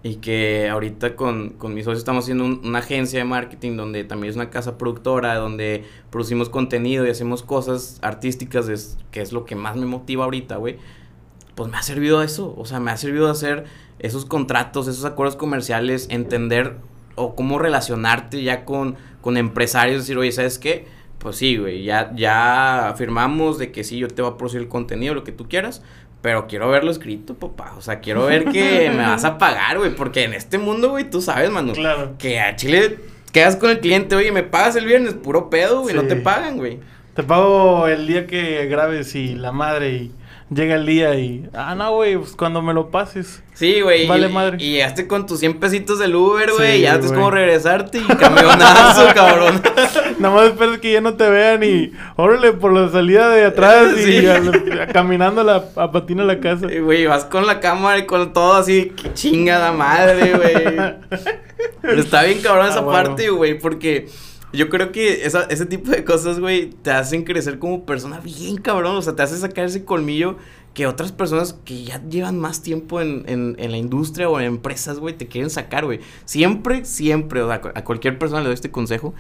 Y 0.03 0.17
que 0.17 0.69
ahorita 0.69 1.17
con, 1.17 1.51
con 1.51 1.73
mis 1.73 1.85
socios 1.87 2.01
estamos 2.01 2.25
haciendo 2.25 2.45
un- 2.45 2.61
una 2.63 2.81
agencia 2.81 3.19
de 3.21 3.25
marketing 3.25 3.77
donde 3.79 4.05
también 4.05 4.29
es 4.33 4.37
una 4.37 4.51
casa 4.51 4.77
productora, 4.77 5.37
donde 5.37 5.85
producimos 6.11 6.51
contenido 6.51 7.07
y 7.07 7.11
hacemos 7.11 7.43
cosas 7.43 7.99
artísticas, 8.03 8.69
es, 8.69 8.99
que 9.11 9.23
es 9.23 9.33
lo 9.33 9.47
que 9.47 9.55
más 9.57 9.77
me 9.77 9.87
motiva 9.87 10.25
ahorita, 10.25 10.57
güey. 10.57 10.77
Pues 11.55 11.71
me 11.71 11.79
ha 11.79 11.83
servido 11.83 12.23
eso. 12.23 12.55
O 12.59 12.67
sea, 12.67 12.81
me 12.81 12.91
ha 12.91 12.99
servido 12.99 13.31
hacer 13.31 13.65
esos 13.99 14.27
contratos, 14.27 14.89
esos 14.89 15.07
acuerdos 15.07 15.37
comerciales, 15.37 16.07
entender 16.11 16.77
o 17.15 17.35
cómo 17.35 17.59
relacionarte 17.59 18.43
ya 18.43 18.67
con, 18.67 18.97
con 19.23 19.39
empresarios, 19.39 20.03
decir, 20.03 20.19
oye, 20.19 20.33
¿sabes 20.33 20.59
qué? 20.59 20.95
Pues 21.19 21.37
sí, 21.37 21.57
güey, 21.57 21.83
ya, 21.83 22.13
ya 22.15 22.89
afirmamos 22.89 23.59
de 23.59 23.73
que 23.73 23.85
sí, 23.85 23.99
yo 23.99 24.09
te 24.09 24.23
voy 24.23 24.33
a 24.33 24.37
producir 24.37 24.61
el 24.61 24.69
contenido, 24.69 25.15
lo 25.15 25.25
que 25.25 25.33
tú 25.33 25.49
quieras, 25.49 25.83
pero 26.23 26.47
quiero 26.47 26.69
verlo 26.69 26.91
escrito, 26.91 27.35
papá. 27.35 27.75
O 27.77 27.81
sea, 27.81 28.01
quiero 28.01 28.27
ver 28.27 28.45
que 28.47 28.91
me 28.91 28.99
vas 29.03 29.25
a 29.25 29.39
pagar, 29.39 29.79
güey, 29.79 29.95
porque 29.95 30.25
en 30.25 30.35
este 30.35 30.59
mundo, 30.59 30.91
güey, 30.91 31.09
tú 31.09 31.21
sabes, 31.21 31.51
mano, 31.51 31.73
Claro. 31.73 32.15
que 32.19 32.39
a 32.41 32.55
Chile 32.57 32.99
quedas 33.33 33.57
con 33.57 33.71
el 33.71 33.81
cliente, 33.81 34.15
oye, 34.15 34.31
me 34.33 34.43
pagas 34.43 34.77
el 34.77 34.87
viernes, 34.87 35.15
puro 35.15 35.51
pedo, 35.51 35.81
güey, 35.81 35.95
no 35.95 36.03
te 36.05 36.17
pagan, 36.17 36.57
güey. 36.59 36.79
Te 37.15 37.23
pago 37.23 37.87
el 37.89 38.07
día 38.07 38.27
que 38.27 38.67
grabes 38.67 39.15
y 39.15 39.35
la 39.35 39.51
madre 39.51 39.91
y 39.93 40.13
llega 40.51 40.75
el 40.77 40.87
día 40.87 41.15
y... 41.17 41.49
Ah, 41.53 41.75
no, 41.75 41.95
güey, 41.95 42.17
pues 42.17 42.33
cuando 42.37 42.63
me 42.63 42.73
lo 42.73 42.91
pases. 42.91 43.43
Sí, 43.55 43.81
güey. 43.81 44.07
Vale 44.07 44.29
y, 44.29 44.33
madre. 44.33 44.57
Y 44.61 44.71
llegaste 44.73 45.07
con 45.07 45.27
tus 45.27 45.41
100 45.41 45.59
pesitos 45.61 45.99
del 45.99 46.15
Uber, 46.15 46.53
güey. 46.53 46.77
Sí, 46.77 46.83
ya 46.83 46.97
es 46.97 47.11
como 47.11 47.31
regresarte 47.31 47.99
y 47.99 48.03
camionazo, 48.03 49.07
cabrón. 49.15 49.61
Nada 50.19 50.35
más 50.35 50.47
esperas 50.47 50.79
que 50.79 50.93
ya 50.93 51.01
no 51.01 51.15
te 51.15 51.29
vean 51.29 51.63
y... 51.65 51.93
Órale, 52.17 52.53
por 52.53 52.73
la 52.73 52.89
salida 52.91 53.29
de 53.31 53.45
atrás 53.47 53.89
Sí. 53.97 54.19
y 54.23 54.27
a- 54.27 54.83
a- 54.83 54.87
caminando 54.89 55.41
a, 55.41 55.45
la, 55.45 55.65
a 55.77 55.91
patina 55.91 56.23
a 56.23 56.27
la 56.27 56.39
casa. 56.41 56.73
Y, 56.73 56.79
Güey, 56.81 57.07
vas 57.07 57.25
con 57.25 57.47
la 57.47 57.61
cámara 57.61 57.99
y 57.99 58.07
con 58.07 58.33
todo 58.33 58.55
así, 58.55 58.91
que 58.91 59.13
chingada 59.15 59.73
madre, 59.73 60.33
güey. 60.35 60.97
Está 61.99 62.23
bien 62.25 62.41
cabrón 62.43 62.67
esa 62.67 62.79
Ah, 62.79 62.83
bueno. 62.83 62.93
parte, 63.09 63.31
güey, 63.31 63.59
porque 63.59 64.09
yo 64.57 64.69
creo 64.69 64.91
que 64.91 65.27
esa, 65.27 65.45
ese 65.45 65.67
tipo 65.67 65.91
de 65.91 66.05
cosas, 66.05 66.41
güey, 66.41 66.71
te 66.71 66.91
hacen 66.91 67.25
crecer 67.25 67.59
como 67.59 67.85
persona 67.85 68.21
bien 68.21 68.57
cabrón. 68.57 68.97
O 68.97 69.03
sea, 69.03 69.15
te 69.15 69.23
hace 69.23 69.37
sacar 69.37 69.67
ese 69.67 69.85
colmillo 69.85 70.37
que 70.75 70.87
otras 70.87 71.13
personas 71.13 71.55
que 71.65 71.85
ya 71.85 72.03
llevan 72.09 72.39
más 72.39 72.63
tiempo 72.63 73.01
en, 73.01 73.25
en, 73.29 73.57
en 73.59 73.71
la 73.71 73.79
industria 73.79 74.29
o 74.29 74.39
en 74.41 74.47
empresas, 74.47 74.99
güey, 74.99 75.17
te 75.17 75.27
quieren 75.27 75.51
sacar, 75.51 75.85
güey. 75.85 76.01
Siempre, 76.25 76.85
siempre, 76.85 77.43
o 77.43 77.49
sea, 77.49 77.63
a 77.75 77.85
cualquier 77.85 78.19
persona 78.19 78.41
le 78.41 78.49
doy 78.49 78.55
este 78.55 78.71
consejo, 78.71 79.15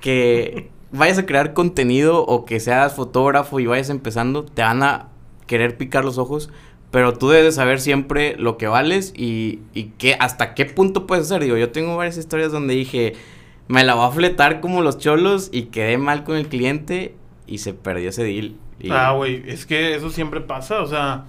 que 0.00 0.70
vayas 0.92 1.18
a 1.18 1.26
crear 1.26 1.52
contenido 1.52 2.24
o 2.24 2.44
que 2.44 2.60
seas 2.60 2.94
fotógrafo 2.94 3.60
y 3.60 3.66
vayas 3.66 3.90
empezando, 3.90 4.44
te 4.44 4.62
van 4.62 4.82
a 4.82 5.08
querer 5.46 5.76
picar 5.76 6.04
los 6.04 6.18
ojos, 6.18 6.50
pero 6.92 7.14
tú 7.14 7.28
debes 7.28 7.56
saber 7.56 7.80
siempre 7.80 8.36
lo 8.36 8.56
que 8.56 8.66
vales 8.68 9.12
y, 9.16 9.60
y 9.74 9.92
qué, 9.98 10.16
hasta 10.18 10.54
qué 10.54 10.64
punto 10.64 11.06
puedes 11.06 11.26
hacer. 11.26 11.42
Digo, 11.42 11.56
yo 11.56 11.70
tengo 11.70 11.96
varias 11.96 12.18
historias 12.18 12.52
donde 12.52 12.74
dije, 12.74 13.14
me 13.70 13.84
la 13.84 13.94
voy 13.94 14.08
a 14.08 14.10
fletar 14.10 14.60
como 14.60 14.82
los 14.82 14.98
cholos 14.98 15.48
y 15.52 15.66
quedé 15.66 15.96
mal 15.96 16.24
con 16.24 16.34
el 16.36 16.48
cliente 16.48 17.14
y 17.46 17.58
se 17.58 17.72
perdió 17.72 18.08
ese 18.08 18.24
deal. 18.24 18.54
Y- 18.80 18.90
Ah, 18.90 19.12
güey, 19.12 19.44
es 19.46 19.64
que 19.64 19.94
eso 19.94 20.10
siempre 20.10 20.40
pasa, 20.40 20.82
o 20.82 20.88
sea, 20.88 21.26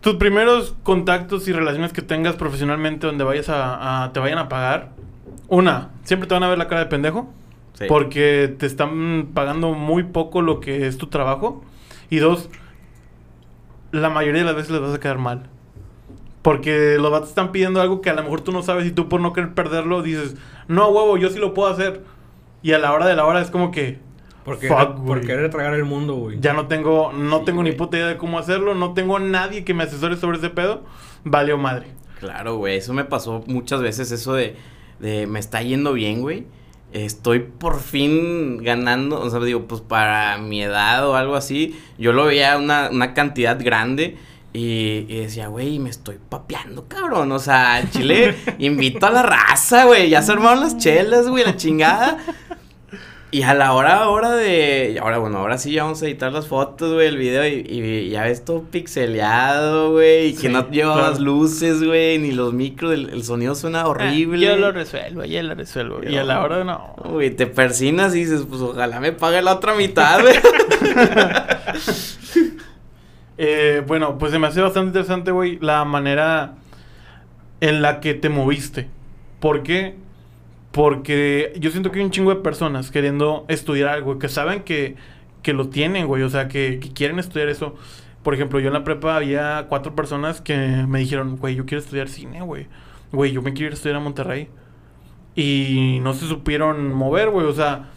tus 0.00 0.14
primeros 0.14 0.74
contactos 0.82 1.46
y 1.46 1.52
relaciones 1.52 1.92
que 1.92 2.00
tengas 2.00 2.36
profesionalmente 2.36 3.06
donde 3.06 3.24
vayas 3.24 3.50
a, 3.50 4.04
a- 4.04 4.12
te 4.14 4.20
vayan 4.20 4.38
a 4.38 4.48
pagar, 4.48 4.92
una, 5.48 5.90
siempre 6.04 6.26
te 6.26 6.32
van 6.34 6.44
a 6.44 6.48
ver 6.48 6.56
la 6.56 6.66
cara 6.66 6.80
de 6.80 6.86
pendejo, 6.86 7.30
Sí. 7.74 7.84
porque 7.88 8.54
te 8.58 8.64
están 8.64 9.30
pagando 9.34 9.72
muy 9.74 10.04
poco 10.04 10.40
lo 10.40 10.60
que 10.60 10.86
es 10.86 10.96
tu 10.96 11.08
trabajo, 11.08 11.62
y 12.08 12.18
dos, 12.18 12.48
la 13.92 14.08
mayoría 14.08 14.40
de 14.40 14.46
las 14.46 14.56
veces 14.56 14.70
les 14.70 14.80
vas 14.80 14.94
a 14.94 15.00
quedar 15.00 15.18
mal. 15.18 15.48
Porque 16.44 16.98
los 17.00 17.10
vatos 17.10 17.30
están 17.30 17.52
pidiendo 17.52 17.80
algo 17.80 18.02
que 18.02 18.10
a 18.10 18.12
lo 18.12 18.22
mejor 18.22 18.42
tú 18.42 18.52
no 18.52 18.62
sabes 18.62 18.86
y 18.86 18.90
tú 18.90 19.08
por 19.08 19.18
no 19.18 19.32
querer 19.32 19.54
perderlo 19.54 20.02
dices, 20.02 20.36
no, 20.68 20.90
huevo, 20.90 21.16
yo 21.16 21.30
sí 21.30 21.38
lo 21.38 21.54
puedo 21.54 21.72
hacer. 21.72 22.02
Y 22.62 22.72
a 22.72 22.78
la 22.78 22.92
hora 22.92 23.06
de 23.06 23.16
la 23.16 23.24
hora 23.24 23.40
es 23.40 23.50
como 23.50 23.70
que, 23.70 23.98
Por, 24.44 24.58
Fuck, 24.58 25.06
por 25.06 25.22
querer 25.22 25.48
tragar 25.48 25.72
el 25.72 25.86
mundo, 25.86 26.16
güey. 26.16 26.38
Ya 26.38 26.52
no 26.52 26.66
tengo, 26.66 27.14
no 27.14 27.38
Sí, 27.38 27.44
tengo 27.46 27.62
ni 27.62 27.72
puta 27.72 27.96
idea 27.96 28.08
de 28.08 28.18
cómo 28.18 28.38
hacerlo, 28.38 28.74
no 28.74 28.92
tengo 28.92 29.16
a 29.16 29.20
nadie 29.20 29.64
que 29.64 29.72
me 29.72 29.84
asesore 29.84 30.18
sobre 30.18 30.36
ese 30.36 30.50
pedo. 30.50 30.82
Valió 31.24 31.56
madre. 31.56 31.86
Claro, 32.20 32.58
güey, 32.58 32.76
eso 32.76 32.92
me 32.92 33.06
pasó 33.06 33.42
muchas 33.46 33.80
veces, 33.80 34.12
eso 34.12 34.34
de, 34.34 34.54
de 34.98 35.26
me 35.26 35.38
está 35.38 35.62
yendo 35.62 35.94
bien, 35.94 36.20
güey. 36.20 36.46
Estoy 36.92 37.38
por 37.38 37.80
fin 37.80 38.58
ganando, 38.62 39.18
o 39.18 39.30
sea, 39.30 39.40
digo, 39.40 39.62
pues 39.62 39.80
para 39.80 40.36
mi 40.36 40.62
edad 40.62 41.08
o 41.08 41.16
algo 41.16 41.36
así, 41.36 41.80
yo 41.96 42.12
lo 42.12 42.26
veía 42.26 42.58
una, 42.58 42.90
una 42.92 43.14
cantidad 43.14 43.58
grande 43.58 44.18
y, 44.54 45.04
y 45.08 45.18
decía, 45.18 45.48
güey, 45.48 45.80
me 45.80 45.90
estoy 45.90 46.16
papeando, 46.28 46.86
cabrón. 46.86 47.30
O 47.32 47.38
sea, 47.40 47.74
al 47.74 47.90
Chile, 47.90 48.36
invito 48.58 49.04
a 49.04 49.10
la 49.10 49.22
raza, 49.22 49.84
güey, 49.84 50.08
ya 50.08 50.22
se 50.22 50.30
armaron 50.32 50.60
las 50.60 50.78
chelas, 50.78 51.28
güey, 51.28 51.44
la 51.44 51.56
chingada. 51.56 52.18
Y 53.32 53.42
a 53.42 53.52
la 53.52 53.72
hora, 53.72 53.96
ahora 53.96 54.30
de. 54.30 54.96
Ahora, 55.02 55.18
bueno, 55.18 55.38
ahora 55.38 55.58
sí 55.58 55.72
ya 55.72 55.82
vamos 55.82 56.00
a 56.00 56.06
editar 56.06 56.30
las 56.30 56.46
fotos, 56.46 56.92
güey, 56.94 57.08
el 57.08 57.16
video. 57.16 57.44
Y, 57.44 57.66
y 57.68 58.10
ya 58.10 58.22
ves 58.22 58.44
todo 58.44 58.62
pixeleado, 58.62 59.90
güey. 59.90 60.28
Y 60.28 60.34
que 60.36 60.48
no 60.48 60.70
llevabas 60.70 61.16
claro. 61.16 61.24
luces, 61.24 61.82
güey, 61.82 62.18
ni 62.20 62.30
los 62.30 62.52
micros. 62.52 62.94
El, 62.94 63.10
el 63.10 63.24
sonido 63.24 63.56
suena 63.56 63.88
horrible. 63.88 64.46
Ah, 64.48 64.52
Yo 64.52 64.56
lo 64.58 64.70
resuelvo, 64.70 65.24
yo 65.24 65.42
lo 65.42 65.56
resuelvo. 65.56 65.98
Y 66.08 66.16
a 66.16 66.22
la 66.22 66.44
hora 66.44 66.62
no. 66.62 66.94
Güey, 67.06 67.34
te 67.34 67.48
persinas 67.48 68.14
y 68.14 68.20
dices, 68.20 68.42
pues 68.48 68.60
ojalá 68.60 69.00
me 69.00 69.10
pague 69.10 69.42
la 69.42 69.54
otra 69.54 69.74
mitad, 69.74 70.20
güey. 70.20 70.36
Eh, 73.36 73.82
bueno, 73.86 74.18
pues 74.18 74.32
se 74.32 74.38
me 74.38 74.46
hace 74.46 74.60
bastante 74.60 74.88
interesante, 74.88 75.30
güey, 75.30 75.58
la 75.60 75.84
manera 75.84 76.54
en 77.60 77.82
la 77.82 78.00
que 78.00 78.14
te 78.14 78.28
moviste. 78.28 78.88
¿Por 79.40 79.62
qué? 79.62 79.96
Porque 80.72 81.52
yo 81.58 81.70
siento 81.70 81.90
que 81.90 81.98
hay 81.98 82.04
un 82.04 82.10
chingo 82.10 82.34
de 82.34 82.40
personas 82.40 82.90
queriendo 82.90 83.44
estudiar 83.48 83.88
algo, 83.88 84.18
que 84.18 84.28
saben 84.28 84.62
que, 84.62 84.96
que 85.42 85.52
lo 85.52 85.68
tienen, 85.68 86.06
güey, 86.06 86.22
o 86.22 86.30
sea, 86.30 86.48
que, 86.48 86.78
que 86.80 86.92
quieren 86.92 87.18
estudiar 87.18 87.48
eso. 87.48 87.76
Por 88.22 88.34
ejemplo, 88.34 88.58
yo 88.60 88.68
en 88.68 88.74
la 88.74 88.84
prepa 88.84 89.16
había 89.16 89.66
cuatro 89.68 89.94
personas 89.94 90.40
que 90.40 90.56
me 90.88 91.00
dijeron, 91.00 91.36
güey, 91.36 91.54
yo 91.56 91.66
quiero 91.66 91.82
estudiar 91.82 92.08
cine, 92.08 92.42
güey. 92.42 92.68
Güey, 93.12 93.32
yo 93.32 93.42
me 93.42 93.52
quiero 93.52 93.66
ir 93.68 93.72
a 93.72 93.74
estudiar 93.74 93.96
a 93.96 94.00
Monterrey. 94.00 94.48
Y 95.36 95.98
no 96.02 96.14
se 96.14 96.26
supieron 96.26 96.92
mover, 96.94 97.30
güey, 97.30 97.46
o 97.46 97.52
sea, 97.52 97.90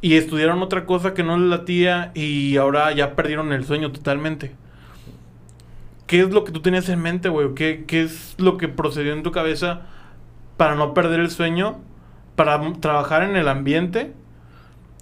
y 0.00 0.14
estudiaron 0.14 0.62
otra 0.62 0.86
cosa 0.86 1.14
que 1.14 1.22
no 1.22 1.38
les 1.38 1.48
latía 1.48 2.12
y 2.14 2.56
ahora 2.58 2.92
ya 2.92 3.16
perdieron 3.16 3.52
el 3.52 3.64
sueño 3.64 3.92
totalmente. 3.92 4.54
¿Qué 6.06 6.20
es 6.20 6.30
lo 6.30 6.44
que 6.44 6.52
tú 6.52 6.60
tenías 6.60 6.88
en 6.88 7.00
mente, 7.00 7.28
güey? 7.28 7.54
¿Qué, 7.54 7.84
¿Qué 7.86 8.02
es 8.02 8.34
lo 8.38 8.56
que 8.58 8.68
procedió 8.68 9.12
en 9.12 9.22
tu 9.22 9.32
cabeza 9.32 9.82
para 10.56 10.74
no 10.74 10.94
perder 10.94 11.20
el 11.20 11.30
sueño? 11.30 11.78
Para 12.36 12.60
trabajar 12.80 13.22
en 13.22 13.36
el 13.36 13.48
ambiente 13.48 14.12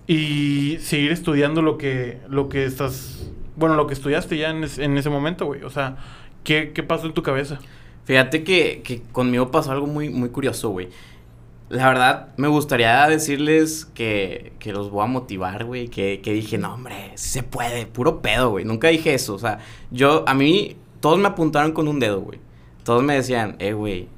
y 0.06 0.78
seguir 0.80 1.12
estudiando 1.12 1.62
lo 1.62 1.78
que, 1.78 2.20
lo 2.28 2.48
que 2.48 2.64
estás... 2.64 3.30
Bueno, 3.56 3.76
lo 3.76 3.86
que 3.86 3.94
estudiaste 3.94 4.36
ya 4.36 4.50
en 4.50 4.64
ese 4.64 5.10
momento, 5.10 5.46
güey. 5.46 5.62
O 5.62 5.70
sea, 5.70 5.96
¿qué, 6.42 6.72
¿qué 6.72 6.82
pasó 6.82 7.06
en 7.06 7.14
tu 7.14 7.22
cabeza? 7.22 7.58
Fíjate 8.04 8.44
que, 8.44 8.82
que 8.82 9.02
conmigo 9.12 9.50
pasó 9.50 9.72
algo 9.72 9.86
muy, 9.86 10.10
muy 10.10 10.28
curioso, 10.28 10.70
güey. 10.70 10.88
La 11.70 11.88
verdad, 11.88 12.28
me 12.36 12.48
gustaría 12.48 13.06
decirles 13.08 13.86
que, 13.86 14.52
que 14.58 14.72
los 14.72 14.90
voy 14.90 15.04
a 15.04 15.06
motivar, 15.06 15.64
güey. 15.64 15.88
Que, 15.88 16.20
que 16.22 16.32
dije, 16.32 16.58
no, 16.58 16.74
hombre, 16.74 17.12
sí 17.14 17.30
se 17.30 17.42
puede, 17.42 17.86
puro 17.86 18.20
pedo, 18.20 18.50
güey. 18.50 18.64
Nunca 18.64 18.88
dije 18.88 19.14
eso. 19.14 19.34
O 19.34 19.38
sea, 19.38 19.58
yo, 19.90 20.24
a 20.26 20.34
mí, 20.34 20.76
todos 21.04 21.18
me 21.18 21.28
apuntaron 21.28 21.72
con 21.72 21.86
un 21.86 22.00
dedo, 22.00 22.22
güey. 22.22 22.38
Todos 22.82 23.02
me 23.02 23.14
decían, 23.14 23.56
eh, 23.58 23.74
güey, 23.74 24.08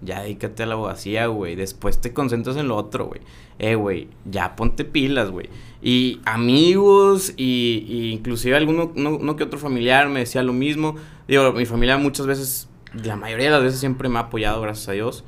ya 0.00 0.20
dedícate 0.20 0.62
a 0.62 0.66
la 0.66 0.74
abogacía, 0.74 1.26
güey. 1.26 1.56
Después 1.56 2.00
te 2.00 2.12
concentras 2.12 2.56
en 2.56 2.68
lo 2.68 2.76
otro, 2.76 3.06
güey. 3.06 3.20
Eh, 3.58 3.74
güey, 3.74 4.06
ya 4.24 4.54
ponte 4.54 4.84
pilas, 4.84 5.32
güey. 5.32 5.48
Y 5.82 6.20
amigos, 6.24 7.34
y, 7.36 7.84
y 7.88 8.12
inclusive 8.12 8.54
alguno 8.54 8.92
uno, 8.94 9.16
uno 9.16 9.34
que 9.34 9.42
otro 9.42 9.58
familiar 9.58 10.08
me 10.08 10.20
decía 10.20 10.44
lo 10.44 10.52
mismo. 10.52 10.94
Digo, 11.26 11.50
mi 11.50 11.66
familia 11.66 11.98
muchas 11.98 12.28
veces, 12.28 12.68
la 12.92 13.16
mayoría 13.16 13.46
de 13.46 13.50
las 13.50 13.64
veces 13.64 13.80
siempre 13.80 14.08
me 14.08 14.20
ha 14.20 14.22
apoyado, 14.22 14.60
gracias 14.60 14.88
a 14.90 14.92
Dios. 14.92 15.24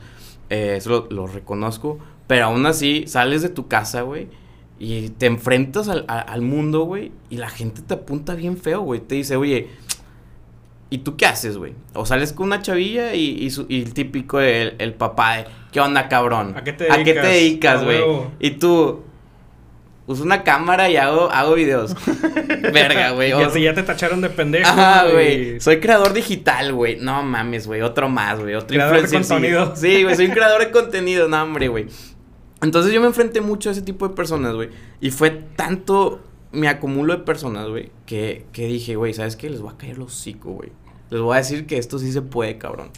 Eh, 0.50 0.74
eso 0.76 1.08
lo, 1.10 1.26
reconozco. 1.26 1.98
Pero 2.28 2.44
aún 2.44 2.64
así, 2.64 3.08
sales 3.08 3.42
de 3.42 3.48
tu 3.48 3.66
casa, 3.66 4.02
güey. 4.02 4.28
Y 4.78 5.08
te 5.08 5.26
enfrentas 5.26 5.88
al, 5.88 6.04
al 6.06 6.42
mundo, 6.42 6.84
güey. 6.84 7.10
Y 7.28 7.38
la 7.38 7.50
gente 7.50 7.82
te 7.82 7.94
apunta 7.94 8.36
bien 8.36 8.56
feo, 8.56 8.82
güey. 8.82 9.00
Te 9.00 9.16
dice, 9.16 9.34
oye, 9.34 9.68
¿y 10.90 10.98
tú 10.98 11.16
qué 11.16 11.26
haces, 11.26 11.56
güey? 11.58 11.74
O 11.94 12.06
sales 12.06 12.32
con 12.32 12.46
una 12.46 12.62
chavilla 12.62 13.14
y, 13.14 13.30
y, 13.44 13.50
su- 13.50 13.66
y 13.68 13.82
el 13.82 13.92
típico, 13.94 14.40
el, 14.40 14.74
el 14.78 14.94
papá, 14.94 15.36
de, 15.36 15.44
¿qué 15.72 15.80
onda, 15.80 16.08
cabrón? 16.08 16.54
¿A 16.56 16.64
qué 16.64 16.72
te 16.72 16.90
¿A 16.90 17.02
qué 17.04 17.14
te 17.14 17.26
dedicas? 17.26 17.84
güey? 17.84 18.00
Y 18.40 18.52
tú, 18.52 19.02
uso 20.06 20.22
una 20.22 20.42
cámara 20.42 20.88
y 20.88 20.96
hago, 20.96 21.30
hago 21.30 21.54
videos. 21.54 21.94
Verga, 22.72 23.10
güey. 23.10 23.30
Ya, 23.30 23.52
ya 23.58 23.74
te 23.74 23.82
tacharon 23.82 24.20
de 24.22 24.30
pendejo. 24.30 24.68
Ajá, 24.68 25.06
güey. 25.12 25.60
Soy 25.60 25.80
creador 25.80 26.12
digital, 26.14 26.72
güey. 26.72 26.96
No 27.00 27.22
mames, 27.22 27.66
güey. 27.66 27.82
Otro 27.82 28.08
más, 28.08 28.40
güey. 28.40 28.54
Otro 28.54 28.68
Creador 28.68 29.02
de 29.02 29.08
sí. 29.08 29.14
contenido. 29.16 29.76
Sí, 29.76 30.02
güey. 30.04 30.16
Soy 30.16 30.26
un 30.26 30.32
creador 30.34 30.60
de 30.60 30.70
contenido. 30.70 31.28
No, 31.28 31.42
hombre, 31.42 31.68
güey. 31.68 31.86
Entonces 32.62 32.92
yo 32.92 33.00
me 33.00 33.06
enfrenté 33.06 33.40
mucho 33.40 33.68
a 33.68 33.72
ese 33.72 33.82
tipo 33.82 34.08
de 34.08 34.14
personas, 34.14 34.54
güey. 34.54 34.70
Y 35.00 35.10
fue 35.10 35.30
tanto 35.30 36.20
mi 36.52 36.66
acumulo 36.66 37.16
de 37.16 37.22
personas, 37.24 37.68
güey, 37.68 37.90
que, 38.06 38.46
que 38.52 38.66
dije, 38.66 38.96
güey, 38.96 39.14
¿sabes 39.14 39.36
qué? 39.36 39.50
Les 39.50 39.60
voy 39.60 39.72
a 39.72 39.76
caer 39.76 39.98
los 39.98 40.12
hocico, 40.12 40.52
güey. 40.52 40.70
Les 41.10 41.20
voy 41.20 41.34
a 41.34 41.38
decir 41.38 41.66
que 41.66 41.78
esto 41.78 41.98
sí 41.98 42.12
se 42.12 42.22
puede, 42.22 42.58
cabrón. 42.58 42.90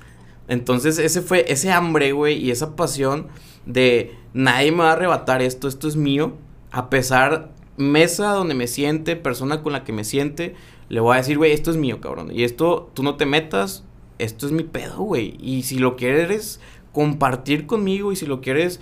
Entonces 0.48 0.98
ese 0.98 1.22
fue, 1.22 1.44
ese 1.48 1.70
hambre, 1.70 2.12
güey, 2.12 2.36
y 2.36 2.50
esa 2.50 2.74
pasión 2.74 3.28
de 3.66 4.16
nadie 4.34 4.72
me 4.72 4.78
va 4.78 4.90
a 4.90 4.92
arrebatar 4.92 5.42
esto, 5.42 5.68
esto 5.68 5.88
es 5.88 5.96
mío. 5.96 6.34
A 6.72 6.90
pesar, 6.90 7.52
mesa 7.76 8.32
donde 8.32 8.54
me 8.54 8.66
siente, 8.66 9.16
persona 9.16 9.62
con 9.62 9.72
la 9.72 9.84
que 9.84 9.92
me 9.92 10.04
siente, 10.04 10.54
le 10.88 11.00
voy 11.00 11.14
a 11.14 11.18
decir, 11.18 11.38
güey, 11.38 11.52
esto 11.52 11.70
es 11.70 11.76
mío, 11.76 12.00
cabrón. 12.00 12.30
Y 12.32 12.42
esto, 12.42 12.90
tú 12.94 13.02
no 13.02 13.16
te 13.16 13.26
metas, 13.26 13.84
esto 14.18 14.46
es 14.46 14.52
mi 14.52 14.64
pedo, 14.64 14.98
güey. 14.98 15.36
Y 15.40 15.62
si 15.62 15.78
lo 15.78 15.96
quieres 15.96 16.60
compartir 16.92 17.66
conmigo 17.66 18.10
y 18.10 18.16
si 18.16 18.26
lo 18.26 18.40
quieres, 18.40 18.80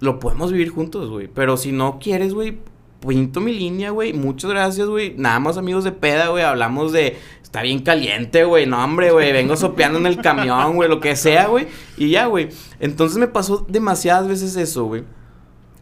lo 0.00 0.18
podemos 0.18 0.52
vivir 0.52 0.70
juntos, 0.70 1.08
güey. 1.08 1.28
Pero 1.28 1.56
si 1.56 1.72
no 1.72 1.98
quieres, 2.00 2.34
güey, 2.34 2.58
pinto 3.00 3.40
mi 3.40 3.52
línea, 3.52 3.90
güey. 3.90 4.12
Muchas 4.12 4.50
gracias, 4.50 4.86
güey. 4.88 5.14
Nada 5.16 5.40
más 5.40 5.56
amigos 5.56 5.84
de 5.84 5.92
peda, 5.92 6.28
güey. 6.28 6.44
Hablamos 6.44 6.92
de, 6.92 7.16
está 7.42 7.62
bien 7.62 7.80
caliente, 7.80 8.44
güey. 8.44 8.66
No, 8.66 8.82
hombre, 8.82 9.10
güey. 9.10 9.32
Vengo 9.32 9.56
sopeando 9.56 9.98
en 9.98 10.06
el 10.06 10.20
camión, 10.20 10.76
güey. 10.76 10.88
Lo 10.88 11.00
que 11.00 11.16
sea, 11.16 11.46
güey. 11.46 11.66
Y 11.96 12.10
ya, 12.10 12.26
güey. 12.26 12.48
Entonces 12.78 13.18
me 13.18 13.26
pasó 13.26 13.66
demasiadas 13.68 14.28
veces 14.28 14.56
eso, 14.56 14.84
güey. 14.84 15.04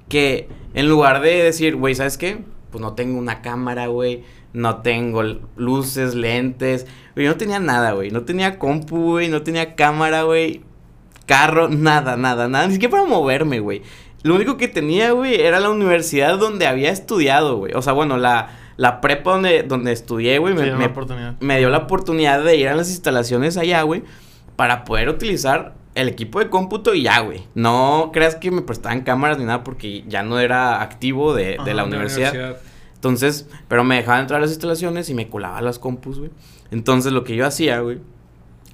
Que 0.09 0.49
en 0.75 0.89
lugar 0.89 1.21
de 1.21 1.43
decir, 1.43 1.77
güey, 1.77 1.95
¿sabes 1.95 2.17
qué? 2.17 2.39
Pues 2.71 2.81
no 2.81 2.95
tengo 2.95 3.19
una 3.19 3.43
cámara, 3.43 3.89
güey. 3.89 4.25
No 4.53 4.79
tengo 4.79 5.23
luces, 5.57 6.15
lentes. 6.15 6.87
Güey, 7.15 7.27
no 7.27 7.37
tenía 7.37 7.61
nada, 7.61 7.93
güey. 7.93 8.11
No 8.11 8.23
tenía 8.23 8.59
compu, 8.59 9.13
güey. 9.13 9.29
No 9.29 9.43
tenía 9.43 9.75
cámara, 9.75 10.23
güey. 10.23 10.63
Carro, 11.27 11.69
nada, 11.69 12.17
nada, 12.17 12.49
nada. 12.49 12.67
Ni 12.67 12.75
siquiera 12.75 12.93
para 12.93 13.05
moverme, 13.05 13.61
güey. 13.61 13.83
Lo 14.23 14.35
único 14.35 14.57
que 14.57 14.69
tenía, 14.69 15.13
güey, 15.13 15.41
era 15.41 15.61
la 15.61 15.71
universidad 15.71 16.39
donde 16.39 16.67
había 16.67 16.91
estudiado, 16.91 17.57
güey. 17.57 17.73
O 17.75 17.83
sea, 17.83 17.93
bueno, 17.93 18.17
la, 18.17 18.51
la 18.77 19.01
prepa 19.01 19.33
donde, 19.33 19.63
donde 19.63 19.93
estudié, 19.93 20.39
güey, 20.39 20.55
Sí, 20.55 20.71
me, 21.41 21.59
dio 21.59 21.71
la 21.71 21.79
oportunidad 21.79 22.43
de 22.43 22.57
ir 22.57 22.69
a 22.69 22.75
las 22.75 22.91
instalaciones 22.91 23.57
allá, 23.57 23.83
güey, 23.83 24.03
para 24.57 24.85
poder 24.85 25.09
utilizar 25.09 25.75
el 25.95 26.09
equipo 26.09 26.39
de 26.41 26.49
cómputo 26.49 26.95
y 26.95 27.03
ya, 27.03 27.21
güey. 27.21 27.45
No 27.55 28.11
creas 28.13 28.37
que 28.37 28.51
me 28.51 28.63
prestaban 28.63 29.03
cámaras 29.03 29.39
ni 29.39 29.45
nada 29.45 29.65
porque 29.65 30.05
ya 30.09 30.23
no 30.23 30.39
era 30.41 30.83
activo 30.83 31.35
de, 31.35 31.55
Ajá, 31.55 31.65
de 31.65 31.75
la 31.75 31.85
universidad. 31.85 32.57
Entonces, 32.95 33.49
pero 33.69 33.85
me 33.85 33.97
dejaban 33.97 34.23
entrar 34.23 34.39
a 34.39 34.43
las 34.43 34.51
instalaciones 34.51 35.09
y 35.11 35.15
me 35.15 35.29
colaba 35.29 35.61
las 35.61 35.79
compus, 35.79 36.19
güey. 36.19 36.31
Entonces, 36.73 37.13
lo 37.13 37.23
que 37.23 37.37
yo 37.37 37.47
hacía, 37.47 37.81
güey, 37.81 38.01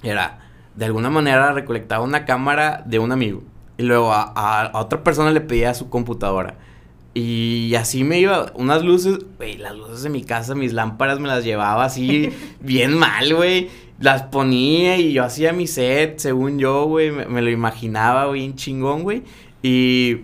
era, 0.01 0.39
de 0.75 0.85
alguna 0.85 1.11
manera, 1.11 1.51
recolectaba 1.51 2.03
una 2.03 2.25
cámara 2.25 2.83
de 2.85 2.99
un 2.99 3.11
amigo. 3.11 3.43
Y 3.77 3.83
luego 3.83 4.11
a, 4.13 4.31
a- 4.35 4.65
a 4.67 4.79
otra 4.79 5.03
persona 5.03 5.31
le 5.31 5.41
pedía 5.41 5.73
su 5.73 5.89
computadora. 5.89 6.57
Y 7.13 7.73
así 7.75 8.03
me 8.03 8.19
iba, 8.19 8.51
unas 8.55 8.83
luces, 8.83 9.19
güey, 9.37 9.57
las 9.57 9.73
luces 9.75 10.03
de 10.03 10.09
mi 10.09 10.23
casa, 10.23 10.53
mis 10.53 10.73
lámparas 10.73 11.19
me 11.19 11.27
las 11.29 11.45
llevaba 11.45 11.85
así, 11.85 12.29
bien 12.59 12.97
mal, 12.97 13.33
güey. 13.33 13.69
Las 13.99 14.23
ponía 14.23 14.97
y 14.97 15.13
yo 15.13 15.23
hacía 15.23 15.53
mi 15.53 15.67
set, 15.67 16.19
según 16.19 16.59
yo, 16.59 16.83
güey, 16.85 17.11
me, 17.11 17.25
me 17.27 17.41
lo 17.41 17.49
imaginaba, 17.49 18.25
güey, 18.25 18.41
bien 18.41 18.55
chingón, 18.55 19.03
güey. 19.03 19.23
Y 19.63 20.17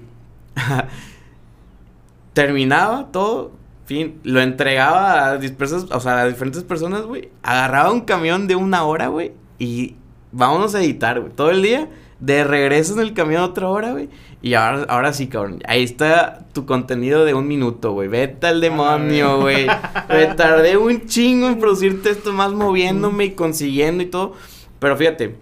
terminaba 2.33 3.07
todo, 3.11 3.51
fin, 3.85 4.19
lo 4.23 4.41
entregaba 4.41 5.25
a 5.27 5.37
dispersas, 5.37 5.85
o 5.91 5.99
sea, 5.99 6.21
a 6.21 6.27
diferentes 6.27 6.63
personas, 6.63 7.03
güey. 7.03 7.29
Agarraba 7.43 7.91
un 7.91 8.01
camión 8.01 8.47
de 8.47 8.55
una 8.55 8.83
hora, 8.83 9.07
güey, 9.07 9.31
y 9.59 9.95
vámonos 10.31 10.75
a 10.75 10.81
editar, 10.81 11.19
güey, 11.19 11.33
todo 11.33 11.49
el 11.51 11.61
día. 11.61 11.89
De 12.21 12.43
regreso 12.43 12.93
en 12.93 12.99
el 12.99 13.13
camión 13.13 13.41
otra 13.41 13.67
hora, 13.67 13.91
güey. 13.91 14.07
Y 14.41 14.53
ahora, 14.53 14.85
ahora 14.87 15.11
sí, 15.11 15.27
cabrón. 15.27 15.59
Ahí 15.67 15.83
está 15.83 16.45
tu 16.53 16.65
contenido 16.65 17.25
de 17.25 17.33
un 17.33 17.47
minuto, 17.47 17.91
güey. 17.91 18.07
Vete 18.07 18.47
al 18.47 18.61
demonio, 18.61 19.41
güey. 19.41 19.67
Me 20.07 20.27
tardé 20.35 20.77
un 20.77 21.05
chingo 21.05 21.47
en 21.47 21.59
producirte 21.59 22.11
esto 22.11 22.31
más 22.31 22.53
moviéndome 22.53 23.25
y 23.25 23.31
consiguiendo 23.31 24.03
y 24.03 24.05
todo. 24.05 24.33
Pero 24.79 24.95
fíjate, 24.95 25.35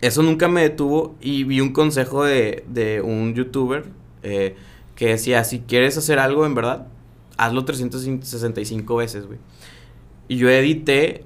eso 0.00 0.22
nunca 0.22 0.48
me 0.48 0.62
detuvo 0.62 1.16
y 1.20 1.44
vi 1.44 1.60
un 1.60 1.72
consejo 1.72 2.24
de, 2.24 2.64
de 2.68 3.00
un 3.00 3.34
youtuber 3.34 3.84
eh, 4.22 4.54
que 4.94 5.08
decía, 5.08 5.44
si 5.44 5.60
quieres 5.60 5.96
hacer 5.96 6.18
algo 6.18 6.46
en 6.46 6.54
verdad, 6.54 6.86
hazlo 7.36 7.64
365 7.64 8.96
veces, 8.96 9.26
güey. 9.26 9.38
Y 10.28 10.36
yo 10.36 10.48
edité, 10.50 11.24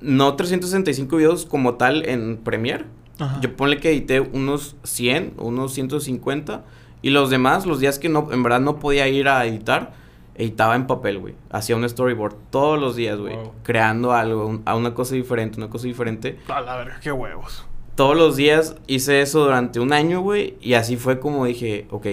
no 0.00 0.34
365 0.34 1.16
videos 1.16 1.46
como 1.46 1.74
tal 1.74 2.08
en 2.08 2.38
Premiere. 2.38 2.84
Ajá. 3.18 3.40
Yo 3.40 3.54
ponle 3.56 3.78
que 3.78 3.90
edité 3.90 4.20
unos 4.20 4.76
100, 4.84 5.34
unos 5.38 5.72
150. 5.74 6.64
Y 7.02 7.10
los 7.10 7.30
demás, 7.30 7.66
los 7.66 7.80
días 7.80 7.98
que 7.98 8.08
no, 8.08 8.28
en 8.32 8.42
verdad 8.42 8.60
no 8.60 8.78
podía 8.78 9.08
ir 9.08 9.28
a 9.28 9.44
editar, 9.44 9.92
editaba 10.36 10.76
en 10.76 10.86
papel, 10.86 11.18
güey. 11.18 11.34
Hacía 11.50 11.76
un 11.76 11.88
storyboard 11.88 12.34
todos 12.50 12.80
los 12.80 12.94
días, 12.96 13.18
güey. 13.18 13.34
Wow. 13.36 13.52
Creando 13.64 14.12
algo, 14.12 14.46
un- 14.46 14.62
a 14.64 14.76
una 14.76 14.94
cosa 14.94 15.14
diferente, 15.14 15.58
una 15.58 15.68
cosa 15.68 15.86
diferente. 15.86 16.38
A 16.48 16.60
la 16.60 16.76
verga, 16.76 17.00
qué 17.02 17.10
huevos. 17.12 17.66
Todos 17.96 18.16
los 18.16 18.36
días 18.36 18.76
hice 18.86 19.20
eso 19.20 19.44
durante 19.44 19.78
un 19.80 19.92
año, 19.92 20.20
güey. 20.20 20.54
Y 20.60 20.74
así 20.74 20.96
fue 20.96 21.18
como 21.20 21.44
dije, 21.44 21.86
ok, 21.90 22.06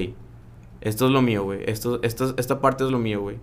esto 0.81 1.05
es 1.05 1.11
lo 1.11 1.21
mío, 1.21 1.43
güey. 1.43 1.59
Esto, 1.67 1.99
esto, 2.03 2.33
esta 2.37 2.59
parte 2.59 2.83
es 2.83 2.89
lo 2.91 2.99
mío, 2.99 3.21
güey. 3.21 3.37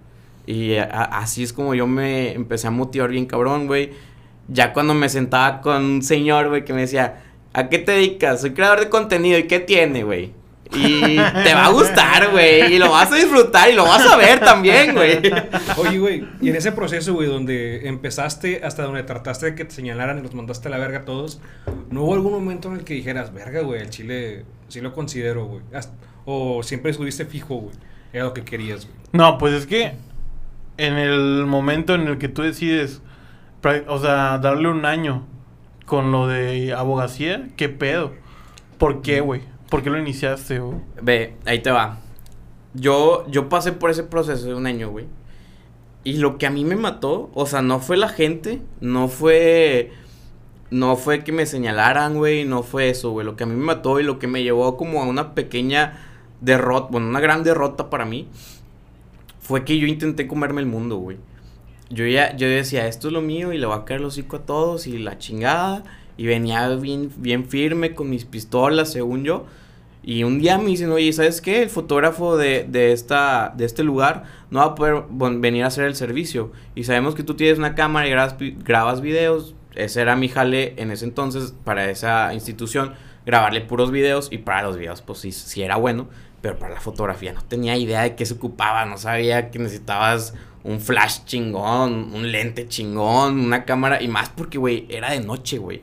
Y 0.46 0.74
a- 0.76 0.84
así 1.04 1.42
es 1.44 1.52
como 1.52 1.74
yo 1.74 1.86
me 1.86 2.32
empecé 2.32 2.66
a 2.66 2.70
motivar 2.70 3.10
bien 3.10 3.26
cabrón, 3.26 3.66
güey. 3.66 3.92
Ya 4.48 4.72
cuando 4.72 4.94
me 4.94 5.08
sentaba 5.08 5.60
con 5.60 5.82
un 5.84 6.02
señor, 6.02 6.48
güey, 6.48 6.64
que 6.64 6.72
me 6.72 6.82
decía, 6.82 7.22
¿a 7.56 7.70
qué 7.70 7.78
te 7.78 7.92
dedicas? 7.92 8.42
Soy 8.42 8.52
creador 8.52 8.80
de 8.80 8.90
contenido. 8.90 9.38
¿Y 9.38 9.44
qué 9.44 9.60
tiene, 9.60 10.04
güey? 10.04 10.34
Y 10.72 11.16
te 11.16 11.54
va 11.54 11.66
a 11.66 11.70
gustar, 11.70 12.30
güey. 12.30 12.74
Y 12.74 12.78
lo 12.78 12.90
vas 12.90 13.10
a 13.10 13.14
disfrutar 13.14 13.70
y 13.70 13.72
lo 13.72 13.84
vas 13.84 14.04
a 14.04 14.16
ver 14.16 14.40
también, 14.40 14.94
güey. 14.94 15.20
Oye, 15.78 15.98
güey, 15.98 16.28
y 16.42 16.50
en 16.50 16.56
ese 16.56 16.72
proceso, 16.72 17.14
güey, 17.14 17.28
donde 17.28 17.88
empezaste 17.88 18.60
hasta 18.62 18.82
donde 18.82 19.02
trataste 19.04 19.46
de 19.46 19.54
que 19.54 19.64
te 19.64 19.70
señalaran 19.70 20.18
y 20.18 20.22
los 20.22 20.34
mandaste 20.34 20.68
a 20.68 20.70
la 20.72 20.78
verga 20.78 20.98
a 20.98 21.04
todos, 21.06 21.40
¿no 21.88 22.02
hubo 22.02 22.14
algún 22.14 22.32
momento 22.32 22.68
en 22.68 22.78
el 22.78 22.84
que 22.84 22.94
dijeras, 22.94 23.32
verga, 23.32 23.62
güey, 23.62 23.80
el 23.80 23.88
chile 23.90 24.44
sí 24.68 24.82
lo 24.82 24.92
considero, 24.92 25.46
güey? 25.46 25.62
O 26.26 26.62
siempre 26.62 26.90
estuviste 26.90 27.24
fijo, 27.24 27.54
güey. 27.54 27.74
Era 28.12 28.24
lo 28.24 28.34
que 28.34 28.42
querías, 28.42 28.86
güey. 28.86 28.98
No, 29.12 29.38
pues 29.38 29.54
es 29.54 29.66
que 29.66 29.92
en 30.76 30.94
el 30.94 31.46
momento 31.46 31.94
en 31.94 32.08
el 32.08 32.18
que 32.18 32.28
tú 32.28 32.42
decides, 32.42 33.00
o 33.86 33.98
sea, 33.98 34.38
darle 34.38 34.68
un 34.68 34.84
año 34.84 35.26
con 35.86 36.12
lo 36.12 36.26
de 36.26 36.74
abogacía, 36.74 37.48
¿qué 37.56 37.68
pedo? 37.68 38.12
¿Por 38.76 39.00
qué, 39.02 39.20
güey? 39.20 39.40
¿Por 39.70 39.82
qué 39.82 39.90
lo 39.90 39.98
iniciaste, 39.98 40.58
güey? 40.58 40.78
Ve, 41.00 41.36
ahí 41.46 41.60
te 41.60 41.70
va. 41.70 42.00
Yo, 42.74 43.24
yo 43.28 43.48
pasé 43.48 43.72
por 43.72 43.90
ese 43.90 44.02
proceso 44.02 44.46
de 44.46 44.54
un 44.54 44.66
año, 44.66 44.90
güey. 44.90 45.06
Y 46.04 46.18
lo 46.18 46.38
que 46.38 46.46
a 46.46 46.50
mí 46.50 46.64
me 46.64 46.76
mató, 46.76 47.30
o 47.34 47.46
sea, 47.46 47.62
no 47.62 47.80
fue 47.80 47.96
la 47.96 48.08
gente, 48.08 48.60
no 48.80 49.08
fue. 49.08 49.92
No 50.70 50.96
fue 50.96 51.22
que 51.22 51.32
me 51.32 51.46
señalaran, 51.46 52.16
güey, 52.16 52.44
no 52.44 52.64
fue 52.64 52.90
eso, 52.90 53.10
güey. 53.10 53.24
Lo 53.24 53.36
que 53.36 53.44
a 53.44 53.46
mí 53.46 53.54
me 53.54 53.64
mató 53.64 54.00
y 54.00 54.02
lo 54.02 54.18
que 54.18 54.26
me 54.26 54.42
llevó 54.42 54.76
como 54.76 55.02
a 55.02 55.06
una 55.06 55.34
pequeña 55.34 55.98
derrota, 56.40 56.88
bueno, 56.90 57.08
una 57.08 57.20
gran 57.20 57.44
derrota 57.44 57.88
para 57.88 58.04
mí, 58.04 58.28
fue 59.40 59.64
que 59.64 59.78
yo 59.78 59.86
intenté 59.86 60.26
comerme 60.26 60.60
el 60.60 60.66
mundo, 60.66 60.96
güey. 60.96 61.18
Yo 61.88 62.06
ya, 62.06 62.36
yo 62.36 62.48
decía, 62.48 62.88
esto 62.88 63.08
es 63.08 63.14
lo 63.14 63.20
mío 63.20 63.52
y 63.52 63.58
le 63.58 63.66
voy 63.66 63.76
a 63.76 63.84
caer 63.84 64.00
el 64.00 64.06
hocico 64.06 64.36
a 64.36 64.46
todos 64.46 64.86
y 64.86 64.98
la 64.98 65.18
chingada. 65.18 65.84
Y 66.16 66.26
venía 66.26 66.68
bien, 66.76 67.10
bien 67.16 67.46
firme 67.46 67.94
con 67.94 68.10
mis 68.10 68.24
pistolas, 68.24 68.90
según 68.90 69.24
yo. 69.24 69.46
Y 70.02 70.22
un 70.22 70.38
día 70.38 70.56
me 70.56 70.66
dicen, 70.66 70.90
oye, 70.92 71.12
¿sabes 71.12 71.40
qué? 71.40 71.62
El 71.62 71.68
fotógrafo 71.68 72.36
de, 72.36 72.64
de, 72.68 72.92
esta, 72.92 73.52
de 73.56 73.64
este 73.64 73.82
lugar 73.82 74.22
no 74.50 74.60
va 74.60 74.66
a 74.66 74.74
poder 74.76 75.04
venir 75.10 75.64
a 75.64 75.66
hacer 75.66 75.84
el 75.84 75.96
servicio. 75.96 76.52
Y 76.76 76.84
sabemos 76.84 77.16
que 77.16 77.24
tú 77.24 77.34
tienes 77.34 77.58
una 77.58 77.74
cámara 77.74 78.06
y 78.06 78.10
grabas, 78.10 78.36
grabas 78.38 79.00
videos. 79.00 79.56
Ese 79.74 80.00
era 80.00 80.14
mi 80.14 80.28
jale 80.28 80.74
en 80.80 80.92
ese 80.92 81.04
entonces 81.04 81.54
para 81.64 81.90
esa 81.90 82.32
institución. 82.34 82.94
Grabarle 83.26 83.60
puros 83.62 83.90
videos 83.90 84.28
y 84.30 84.38
para 84.38 84.62
los 84.62 84.76
videos, 84.76 85.02
pues 85.02 85.18
sí, 85.18 85.32
sí 85.32 85.62
era 85.62 85.74
bueno. 85.74 86.08
Pero 86.40 86.56
para 86.56 86.74
la 86.74 86.80
fotografía 86.80 87.32
no 87.32 87.42
tenía 87.42 87.76
idea 87.76 88.02
de 88.02 88.14
qué 88.14 88.24
se 88.24 88.34
ocupaba. 88.34 88.86
No 88.86 88.98
sabía 88.98 89.50
que 89.50 89.58
necesitabas 89.58 90.34
un 90.66 90.80
flash 90.80 91.20
chingón, 91.24 92.12
un 92.14 92.30
lente 92.32 92.66
chingón, 92.68 93.40
una 93.40 93.64
cámara. 93.64 94.02
Y 94.02 94.08
más 94.08 94.28
porque, 94.30 94.58
güey, 94.58 94.86
era 94.88 95.10
de 95.12 95.20
noche, 95.20 95.58
güey. 95.58 95.80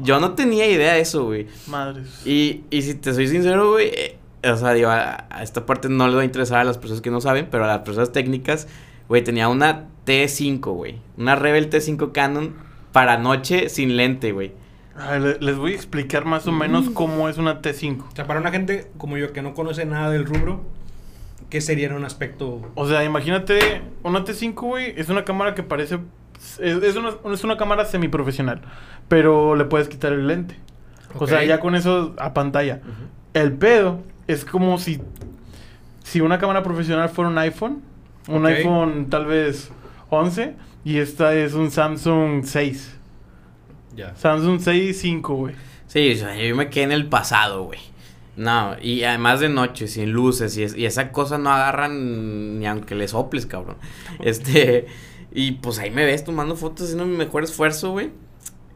Yo 0.00 0.18
no 0.18 0.32
tenía 0.32 0.66
idea 0.68 0.94
de 0.94 1.00
eso, 1.00 1.24
güey. 1.26 1.46
Madres. 1.68 2.26
Y, 2.26 2.62
y 2.70 2.82
si 2.82 2.94
te 2.94 3.14
soy 3.14 3.28
sincero, 3.28 3.72
güey, 3.72 3.88
eh, 3.94 4.16
o 4.50 4.56
sea, 4.56 4.72
digo, 4.72 4.88
a, 4.90 5.26
a 5.30 5.42
esta 5.44 5.66
parte 5.66 5.88
no 5.88 6.08
le 6.08 6.16
va 6.16 6.22
a 6.22 6.24
interesar 6.24 6.58
a 6.58 6.64
las 6.64 6.78
personas 6.78 7.00
que 7.00 7.10
no 7.10 7.20
saben, 7.20 7.46
pero 7.50 7.64
a 7.64 7.68
las 7.68 7.78
personas 7.80 8.10
técnicas, 8.10 8.66
güey, 9.08 9.22
tenía 9.22 9.48
una 9.48 9.86
T5, 10.06 10.60
güey. 10.74 10.96
Una 11.16 11.36
Rebel 11.36 11.70
T5 11.70 12.10
Canon 12.12 12.54
para 12.92 13.18
noche 13.18 13.68
sin 13.68 13.96
lente, 13.96 14.32
güey. 14.32 14.52
A 14.96 15.12
ver, 15.12 15.20
le- 15.20 15.38
les 15.46 15.56
voy 15.56 15.72
a 15.72 15.74
explicar 15.76 16.24
más 16.24 16.46
o 16.48 16.52
menos 16.52 16.90
cómo 16.90 17.28
es 17.28 17.38
una 17.38 17.60
T5. 17.62 18.02
O 18.12 18.16
sea, 18.16 18.26
para 18.26 18.40
una 18.40 18.50
gente 18.50 18.90
como 18.98 19.16
yo 19.16 19.32
que 19.32 19.42
no 19.42 19.54
conoce 19.54 19.84
nada 19.86 20.10
del 20.10 20.24
rubro, 20.24 20.62
¿qué 21.54 21.60
sería 21.60 21.94
un 21.94 22.04
aspecto? 22.04 22.62
O 22.74 22.88
sea, 22.88 23.04
imagínate, 23.04 23.80
una 24.02 24.24
T5, 24.24 24.54
güey, 24.54 24.92
es 24.96 25.08
una 25.08 25.24
cámara 25.24 25.54
que 25.54 25.62
parece... 25.62 26.00
Es, 26.58 26.82
es 26.82 26.96
una, 26.96 27.12
es 27.32 27.44
una 27.44 27.56
cámara 27.56 27.84
semiprofesional, 27.84 28.60
pero 29.06 29.54
le 29.54 29.64
puedes 29.64 29.88
quitar 29.88 30.12
el 30.12 30.26
lente. 30.26 30.56
O 31.16 31.28
sea, 31.28 31.44
ya 31.44 31.60
con 31.60 31.76
eso 31.76 32.16
a 32.18 32.34
pantalla. 32.34 32.80
El 33.34 33.52
pedo 33.52 34.00
es 34.26 34.44
como 34.44 34.78
si, 34.78 35.00
si 36.02 36.20
una 36.20 36.40
cámara 36.40 36.64
profesional 36.64 37.08
fuera 37.08 37.30
un 37.30 37.38
iPhone, 37.38 37.82
un 38.26 38.44
iPhone 38.46 39.06
tal 39.08 39.26
vez 39.26 39.70
11, 40.10 40.56
y 40.84 40.98
esta 40.98 41.36
es 41.36 41.54
un 41.54 41.70
Samsung 41.70 42.42
6. 42.44 42.96
Ya. 43.94 44.16
Samsung 44.16 44.58
6 44.58 44.98
5, 45.00 45.34
güey. 45.36 45.54
Sí, 45.86 46.14
o 46.14 46.16
sea, 46.16 46.34
yo 46.34 46.56
me 46.56 46.68
quedé 46.68 46.82
en 46.82 46.92
el 46.92 47.06
pasado, 47.06 47.62
güey. 47.62 47.78
No, 48.36 48.74
y 48.82 49.04
además 49.04 49.40
de 49.40 49.48
noche, 49.48 49.86
sin 49.86 50.10
luces, 50.10 50.56
y, 50.56 50.64
es- 50.64 50.76
y 50.76 50.86
esa 50.86 51.12
cosa 51.12 51.38
no 51.38 51.50
agarran 51.52 52.58
ni 52.58 52.66
aunque 52.66 52.94
le 52.94 53.06
soples, 53.08 53.46
cabrón. 53.46 53.76
Este, 54.20 54.86
y 55.32 55.52
pues 55.52 55.78
ahí 55.78 55.90
me 55.90 56.04
ves 56.04 56.24
tomando 56.24 56.56
fotos, 56.56 56.84
haciendo 56.86 57.06
mi 57.06 57.16
mejor 57.16 57.44
esfuerzo, 57.44 57.90
güey. 57.92 58.10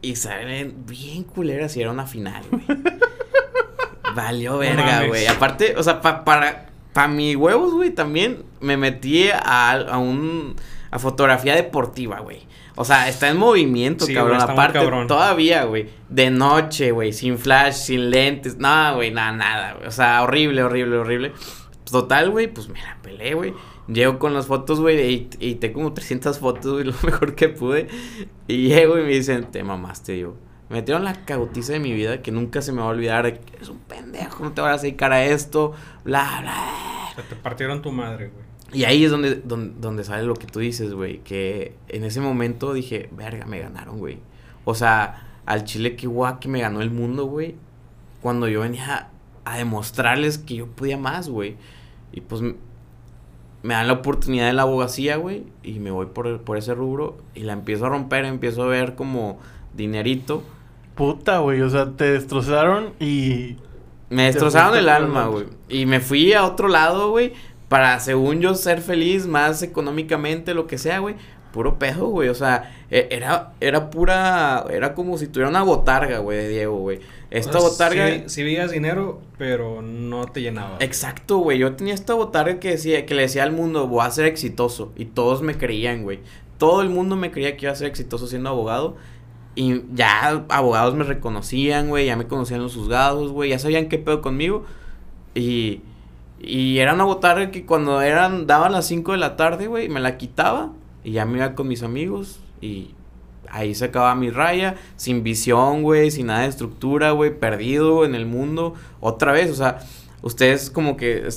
Y 0.01 0.15
salen 0.15 0.85
bien 0.87 1.23
culeras 1.23 1.75
y 1.75 1.81
era 1.81 1.91
una 1.91 2.07
final, 2.07 2.41
güey. 2.49 2.63
Valió 4.15 4.57
verga, 4.57 5.05
güey. 5.07 5.27
Aparte, 5.27 5.75
o 5.77 5.83
sea, 5.83 6.01
pa- 6.01 6.23
para, 6.23 6.67
para 6.93 7.07
mis 7.07 7.35
huevos, 7.35 7.73
güey, 7.73 7.91
también 7.91 8.43
me 8.59 8.75
metí 8.77 9.29
a, 9.29 9.71
a 9.71 9.97
un, 9.97 10.55
a 10.91 10.99
fotografía 10.99 11.55
deportiva, 11.55 12.19
güey. 12.19 12.47
O 12.75 12.85
sea, 12.85 13.09
está 13.09 13.29
en 13.29 13.37
movimiento, 13.37 14.05
Sí, 14.05 14.13
cabrón. 14.13 14.37
güey, 14.37 14.49
Aparte, 14.49 14.79
cabrón. 14.79 15.07
todavía, 15.07 15.65
güey. 15.65 15.89
De 16.07 16.29
noche, 16.31 16.91
güey. 16.91 17.11
Sin 17.13 17.37
flash, 17.37 17.73
sin 17.73 18.09
lentes. 18.09 18.57
No, 18.57 18.95
güey, 18.95 19.11
nada, 19.11 19.31
nada, 19.33 19.73
güey. 19.73 19.87
O 19.87 19.91
sea, 19.91 20.23
horrible, 20.23 20.63
horrible, 20.63 20.97
horrible. 20.97 21.33
Total, 21.89 22.29
güey, 22.29 22.47
pues 22.47 22.69
me 22.69 22.81
la 22.81 22.97
pelé, 23.01 23.33
güey. 23.33 23.53
Llego 23.87 24.19
con 24.19 24.33
las 24.35 24.45
fotos, 24.45 24.79
güey, 24.79 24.99
y, 25.01 25.29
y 25.39 25.55
te 25.55 25.71
como 25.73 25.93
300 25.93 26.37
fotos, 26.37 26.73
güey, 26.73 26.85
lo 26.85 26.93
mejor 27.03 27.33
que 27.35 27.49
pude. 27.49 27.87
Y 28.47 28.67
llego 28.67 28.97
y 28.99 29.01
me 29.03 29.09
dicen, 29.09 29.45
te 29.51 29.63
mamaste, 29.63 30.13
digo. 30.13 30.37
Me 30.69 30.77
metieron 30.77 31.03
la 31.03 31.25
cagotiza 31.25 31.73
de 31.73 31.79
mi 31.79 31.91
vida 31.93 32.21
que 32.21 32.31
nunca 32.31 32.61
se 32.61 32.71
me 32.71 32.79
va 32.81 32.85
a 32.85 32.89
olvidar. 32.91 33.25
Eres 33.25 33.69
un 33.69 33.79
pendejo, 33.79 34.43
no 34.43 34.51
te 34.53 34.61
vas 34.61 34.79
a 34.79 34.81
dedicar 34.83 35.11
a 35.11 35.25
esto, 35.25 35.73
bla, 36.03 36.37
bla. 36.41 37.09
O 37.11 37.15
sea, 37.15 37.23
te 37.27 37.35
partieron 37.35 37.81
tu 37.81 37.91
madre, 37.91 38.27
güey. 38.27 38.45
Y 38.71 38.83
ahí 38.83 39.03
es 39.03 39.11
donde, 39.11 39.35
donde, 39.35 39.73
donde 39.79 40.03
sale 40.03 40.23
lo 40.23 40.35
que 40.35 40.47
tú 40.47 40.59
dices, 40.59 40.93
güey. 40.93 41.19
Que 41.19 41.75
en 41.87 42.03
ese 42.03 42.21
momento 42.21 42.73
dije, 42.73 43.09
verga, 43.11 43.45
me 43.45 43.59
ganaron, 43.59 43.97
güey. 43.99 44.19
O 44.65 44.75
sea, 44.75 45.27
al 45.45 45.63
chile 45.63 45.95
que 45.95 46.07
guau 46.07 46.39
que 46.39 46.47
me 46.47 46.61
ganó 46.61 46.81
el 46.81 46.91
mundo, 46.91 47.25
güey. 47.25 47.55
Cuando 48.21 48.47
yo 48.47 48.61
venía 48.61 49.09
a 49.45 49.57
demostrarles 49.57 50.37
que 50.37 50.55
yo 50.55 50.67
podía 50.67 50.97
más, 50.97 51.29
güey. 51.29 51.57
Y 52.11 52.21
pues 52.21 52.41
me 53.61 53.73
dan 53.73 53.87
la 53.87 53.93
oportunidad 53.93 54.47
de 54.47 54.53
la 54.53 54.63
abogacía, 54.63 55.17
güey. 55.17 55.43
Y 55.63 55.79
me 55.79 55.91
voy 55.91 56.07
por, 56.07 56.41
por 56.41 56.57
ese 56.57 56.73
rubro. 56.73 57.17
Y 57.33 57.41
la 57.41 57.53
empiezo 57.53 57.85
a 57.85 57.89
romper, 57.89 58.25
empiezo 58.25 58.63
a 58.63 58.67
ver 58.67 58.95
como 58.95 59.39
dinerito. 59.75 60.43
Puta, 60.95 61.39
güey. 61.39 61.61
O 61.61 61.69
sea, 61.69 61.91
te 61.91 62.11
destrozaron 62.11 62.93
y. 62.99 63.57
Me 64.09 64.23
destrozaron 64.23 64.77
el 64.77 64.89
alma, 64.89 65.27
güey. 65.27 65.45
Y 65.67 65.85
me 65.85 65.99
fui 65.99 66.33
a 66.33 66.45
otro 66.45 66.67
lado, 66.67 67.11
güey. 67.11 67.33
Para, 67.69 67.99
según 67.99 68.41
yo, 68.41 68.55
ser 68.55 68.81
feliz 68.81 69.27
más 69.27 69.61
económicamente, 69.63 70.53
lo 70.53 70.67
que 70.67 70.77
sea, 70.77 70.99
güey. 70.99 71.15
Puro 71.53 71.79
pedo, 71.79 72.07
güey. 72.07 72.29
O 72.29 72.35
sea, 72.35 72.75
e- 72.91 73.07
era, 73.11 73.53
era 73.59 73.89
pura. 73.89 74.65
Era 74.69 74.93
como 74.93 75.17
si 75.17 75.27
tuviera 75.27 75.49
una 75.49 75.63
botarga, 75.63 76.19
güey, 76.19 76.37
de 76.37 76.49
Diego, 76.49 76.77
güey. 76.77 76.99
Esta 77.31 77.57
O 77.57 77.61
sea, 77.61 77.69
botarga. 77.69 78.07
Sí, 78.07 78.23
sí 78.27 78.43
veías 78.43 78.71
dinero, 78.71 79.21
pero 79.37 79.81
no 79.81 80.25
te 80.25 80.41
llenaba. 80.41 80.77
Exacto, 80.79 81.37
güey. 81.37 81.57
Yo 81.59 81.75
tenía 81.75 81.93
esta 81.93 82.13
botarga 82.15 82.59
que 82.59 82.71
decía, 82.71 83.05
que 83.05 83.13
le 83.15 83.23
decía 83.23 83.43
al 83.43 83.51
mundo, 83.51 83.87
voy 83.87 84.05
a 84.05 84.11
ser 84.11 84.25
exitoso. 84.25 84.91
Y 84.95 85.05
todos 85.05 85.41
me 85.41 85.55
creían, 85.57 86.03
güey. 86.03 86.19
Todo 86.57 86.81
el 86.81 86.89
mundo 86.89 87.15
me 87.15 87.31
creía 87.31 87.55
que 87.55 87.65
iba 87.65 87.71
a 87.71 87.75
ser 87.75 87.87
exitoso 87.87 88.27
siendo 88.27 88.49
abogado. 88.49 88.97
Y 89.55 89.83
ya 89.93 90.45
abogados 90.49 90.95
me 90.95 91.03
reconocían, 91.03 91.89
güey. 91.89 92.05
Ya 92.07 92.15
me 92.15 92.27
conocían 92.27 92.61
los 92.61 92.75
juzgados, 92.75 93.31
güey. 93.31 93.49
Ya 93.51 93.59
sabían 93.59 93.89
qué 93.89 93.97
pedo 93.99 94.21
conmigo. 94.21 94.65
Y, 95.35 95.81
y 96.39 96.79
era 96.79 96.93
una 96.93 97.03
botarga 97.03 97.51
que 97.51 97.65
cuando 97.65 98.01
eran, 98.01 98.47
daban 98.47 98.71
las 98.71 98.87
5 98.87 99.11
de 99.11 99.17
la 99.17 99.35
tarde, 99.35 99.67
güey, 99.67 99.89
me 99.89 99.99
la 99.99 100.17
quitaba. 100.17 100.71
Y 101.03 101.11
ya 101.11 101.25
me 101.25 101.37
iba 101.37 101.53
con 101.53 101.67
mis 101.67 101.83
amigos. 101.83 102.39
Y 102.61 102.91
ahí 103.49 103.75
se 103.75 103.85
acababa 103.85 104.15
mi 104.15 104.29
raya. 104.29 104.75
Sin 104.95 105.23
visión, 105.23 105.83
güey. 105.83 106.11
Sin 106.11 106.27
nada 106.27 106.41
de 106.41 106.47
estructura, 106.47 107.11
güey. 107.11 107.37
Perdido 107.37 108.05
en 108.05 108.15
el 108.15 108.25
mundo. 108.25 108.73
Otra 109.01 109.33
vez, 109.33 109.51
o 109.51 109.55
sea, 109.55 109.79
ustedes 110.21 110.69
como 110.69 110.95
que, 110.95 111.27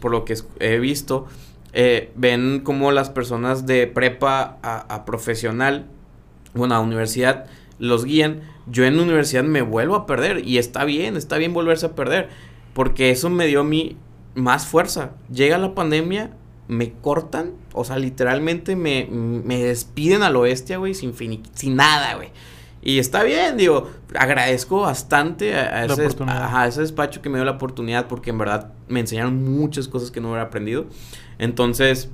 por 0.00 0.12
lo 0.12 0.24
que 0.24 0.36
he 0.60 0.78
visto, 0.78 1.26
eh, 1.72 2.12
ven 2.14 2.60
como 2.60 2.92
las 2.92 3.10
personas 3.10 3.66
de 3.66 3.86
prepa 3.88 4.58
a, 4.62 5.04
profesional, 5.04 5.86
bueno, 6.54 6.74
a 6.76 6.80
universidad, 6.80 7.46
los 7.78 8.04
guían. 8.04 8.42
Yo 8.66 8.84
en 8.84 9.00
universidad 9.00 9.42
me 9.42 9.62
vuelvo 9.62 9.96
a 9.96 10.06
perder 10.06 10.46
y 10.46 10.58
está 10.58 10.84
bien, 10.84 11.16
está 11.16 11.36
bien 11.36 11.52
volverse 11.52 11.86
a 11.86 11.94
perder, 11.96 12.28
porque 12.74 13.10
eso 13.10 13.28
me 13.28 13.46
dio 13.46 13.64
mí 13.64 13.96
más 14.34 14.66
fuerza. 14.66 15.12
Llega 15.32 15.58
la 15.58 15.74
pandemia, 15.74 16.30
me 16.68 16.92
cortan, 16.92 17.52
o 17.72 17.84
sea, 17.84 17.98
literalmente 17.98 18.76
me, 18.76 19.06
me 19.10 19.62
despiden 19.62 20.22
a 20.22 20.30
lo 20.30 20.42
bestia, 20.42 20.78
güey, 20.78 20.94
sin, 20.94 21.14
sin 21.54 21.76
nada, 21.76 22.14
güey. 22.14 22.30
Y 22.84 22.98
está 22.98 23.22
bien, 23.22 23.56
digo, 23.56 23.88
agradezco 24.14 24.80
bastante 24.80 25.54
a, 25.54 25.84
ese, 25.84 26.08
a 26.26 26.66
ese 26.66 26.80
despacho 26.80 27.22
que 27.22 27.28
me 27.28 27.38
dio 27.38 27.44
la 27.44 27.52
oportunidad 27.52 28.08
porque 28.08 28.30
en 28.30 28.38
verdad 28.38 28.72
me 28.88 28.98
enseñaron 28.98 29.44
muchas 29.44 29.86
cosas 29.86 30.10
que 30.10 30.20
no 30.20 30.30
hubiera 30.30 30.46
aprendido. 30.46 30.86
Entonces, 31.38 32.10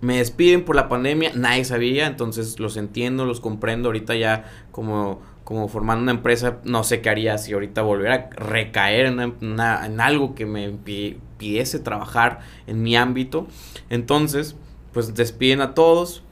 me 0.00 0.16
despiden 0.16 0.64
por 0.64 0.76
la 0.76 0.88
pandemia, 0.88 1.32
nadie 1.34 1.64
sabía, 1.66 2.06
entonces 2.06 2.58
los 2.58 2.78
entiendo, 2.78 3.26
los 3.26 3.40
comprendo. 3.40 3.88
Ahorita 3.88 4.14
ya 4.14 4.44
como, 4.72 5.20
como 5.46 5.68
formando 5.68 6.02
una 6.02 6.10
empresa, 6.10 6.58
no 6.64 6.82
sé 6.82 7.00
qué 7.00 7.08
haría 7.08 7.38
si 7.38 7.52
ahorita 7.52 7.82
volviera 7.82 8.14
a 8.14 8.30
recaer 8.34 9.06
en, 9.06 9.20
en 9.20 10.00
algo 10.00 10.34
que 10.34 10.44
me 10.44 10.68
impi- 10.68 11.12
impidiese 11.14 11.78
trabajar 11.78 12.40
en 12.66 12.82
mi 12.82 12.96
ámbito. 12.96 13.46
Entonces, 13.88 14.56
pues 14.92 15.14
despiden 15.14 15.60
a 15.60 15.72
todos. 15.72 16.24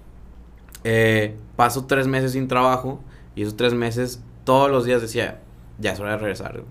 Eh, 0.82 1.36
paso 1.54 1.86
tres 1.86 2.08
meses 2.08 2.32
sin 2.32 2.48
trabajo 2.48 3.00
y 3.36 3.42
esos 3.42 3.56
tres 3.56 3.72
meses 3.72 4.20
todos 4.42 4.68
los 4.68 4.84
días 4.84 5.00
decía, 5.00 5.40
ya 5.78 5.92
es 5.92 6.00
hora 6.00 6.12
de 6.12 6.18
regresar. 6.18 6.62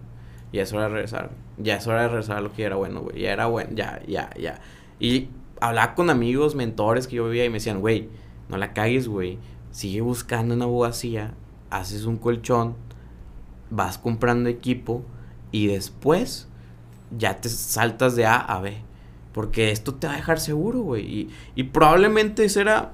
Ya 0.52 0.64
es 0.64 0.74
hora 0.74 0.84
de 0.84 0.90
regresar. 0.90 1.32
Ya 1.58 1.78
es 1.78 1.88
hora 1.88 2.02
de 2.02 2.08
regresar 2.10 2.38
a 2.38 2.42
lo 2.42 2.52
que 2.52 2.64
era 2.64 2.76
bueno, 2.76 3.00
güey. 3.04 3.22
Ya 3.22 3.32
era 3.32 3.46
bueno, 3.46 3.70
ya, 3.74 4.02
ya, 4.06 4.30
ya. 4.38 4.60
Y 5.00 5.30
hablaba 5.62 5.96
con 5.96 6.10
amigos, 6.10 6.56
mentores 6.56 7.08
que 7.08 7.16
yo 7.16 7.26
vivía 7.26 7.46
y 7.46 7.50
me 7.50 7.56
decían, 7.56 7.80
güey, 7.80 8.10
no 8.50 8.58
la 8.58 8.74
cagues, 8.74 9.08
güey. 9.08 9.40
Sigue 9.72 10.02
buscando 10.02 10.54
una 10.56 10.66
abogacía, 10.66 11.36
haces 11.80 12.06
un 12.06 12.18
colchón, 12.18 12.76
vas 13.70 13.98
comprando 13.98 14.50
equipo 14.50 15.04
y 15.52 15.68
después 15.68 16.48
ya 17.18 17.40
te 17.42 17.50
saltas 17.50 18.16
de 18.16 18.26
A 18.26 18.38
a 18.38 18.60
B. 18.62 18.78
Porque 19.34 19.72
esto 19.72 19.96
te 19.96 20.08
va 20.08 20.14
a 20.14 20.18
dejar 20.18 20.40
seguro, 20.40 20.82
güey. 20.82 21.06
Y, 21.06 21.30
y 21.56 21.64
probablemente 21.64 22.46
ese 22.46 22.62
era. 22.62 22.94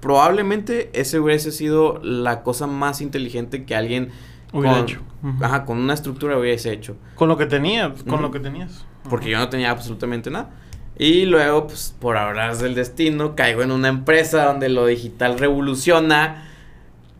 Probablemente 0.00 0.90
ese 0.94 1.20
hubiese 1.20 1.52
sido 1.52 2.00
la 2.02 2.42
cosa 2.42 2.66
más 2.66 3.00
inteligente 3.00 3.64
que 3.64 3.76
alguien 3.76 4.10
Hubiera 4.52 4.74
con, 4.78 4.82
hecho. 4.82 5.00
Ajá, 5.40 5.64
con 5.64 5.78
una 5.78 5.94
estructura 5.94 6.36
hubiese 6.38 6.72
hecho. 6.72 6.96
Con 7.14 7.28
lo 7.28 7.36
que 7.36 7.46
tenías, 7.46 8.02
con 8.02 8.14
Ujú. 8.14 8.22
lo 8.22 8.30
que 8.30 8.40
tenías. 8.40 8.84
Porque 9.08 9.30
yo 9.30 9.38
no 9.38 9.48
tenía 9.48 9.70
absolutamente 9.70 10.30
nada. 10.30 10.50
Y 10.98 11.24
luego, 11.24 11.66
pues, 11.68 11.94
por 12.00 12.16
hablar 12.16 12.56
del 12.56 12.74
destino, 12.74 13.34
caigo 13.36 13.62
en 13.62 13.70
una 13.70 13.88
empresa 13.88 14.44
donde 14.46 14.68
lo 14.68 14.86
digital 14.86 15.38
revoluciona. 15.38 16.48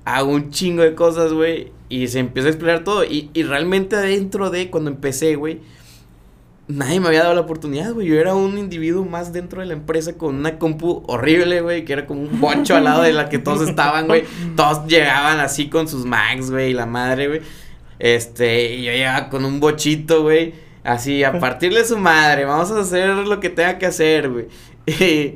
Hago 0.05 0.31
un 0.31 0.51
chingo 0.51 0.83
de 0.83 0.95
cosas, 0.95 1.33
güey. 1.33 1.73
Y 1.89 2.09
se 2.09 2.19
empieza 2.19 2.49
a 2.49 2.53
explorar 2.53 2.85
todo. 2.85 3.05
Y, 3.05 3.31
y 3.35 3.43
realmente 3.43 3.97
adentro 3.97 4.51
de 4.51 4.71
cuando 4.71 4.91
empecé, 4.91 5.37
güey, 5.37 5.61
nadie 6.69 7.01
me 7.01 7.09
había 7.09 7.23
dado 7.23 7.35
la 7.35 7.43
oportunidad, 7.43 7.93
güey. 7.93 8.07
Yo 8.07 8.19
era 8.19 8.35
un 8.35 8.59
individuo 8.59 9.05
más 9.05 9.33
dentro 9.33 9.61
de 9.61 9.67
la 9.67 9.75
empresa 9.75 10.17
con 10.17 10.37
una 10.37 10.59
compu 10.59 11.03
horrible, 11.07 11.61
güey, 11.61 11.85
que 11.85 11.93
era 11.93 12.07
como 12.07 12.23
un 12.23 12.41
bocho 12.41 12.77
al 12.77 12.85
lado 12.85 13.03
de 13.03 13.13
la 13.13 13.29
que 13.29 13.39
todos 13.39 13.69
estaban, 13.69 14.07
güey. 14.07 14.25
Todos 14.57 14.87
llegaban 14.87 15.41
así 15.41 15.69
con 15.69 15.89
sus 15.89 16.05
Macs, 16.05 16.51
güey, 16.51 16.71
y 16.71 16.75
la 16.75 16.87
madre, 16.87 17.29
güey. 17.29 17.41
Este, 17.99 18.75
y 18.75 18.85
yo 18.85 18.93
llegaba 18.93 19.29
con 19.29 19.45
un 19.45 19.61
bochito, 19.61 20.23
güey. 20.23 20.55
Así, 20.85 21.23
a 21.23 21.39
partirle 21.39 21.85
su 21.85 21.97
madre, 21.97 22.45
vamos 22.45 22.71
a 22.73 22.81
hacer 22.81 23.11
lo 23.11 23.39
que 23.39 23.51
tenga 23.51 23.79
que 23.79 23.87
hacer, 23.87 24.29
güey. 24.31 24.47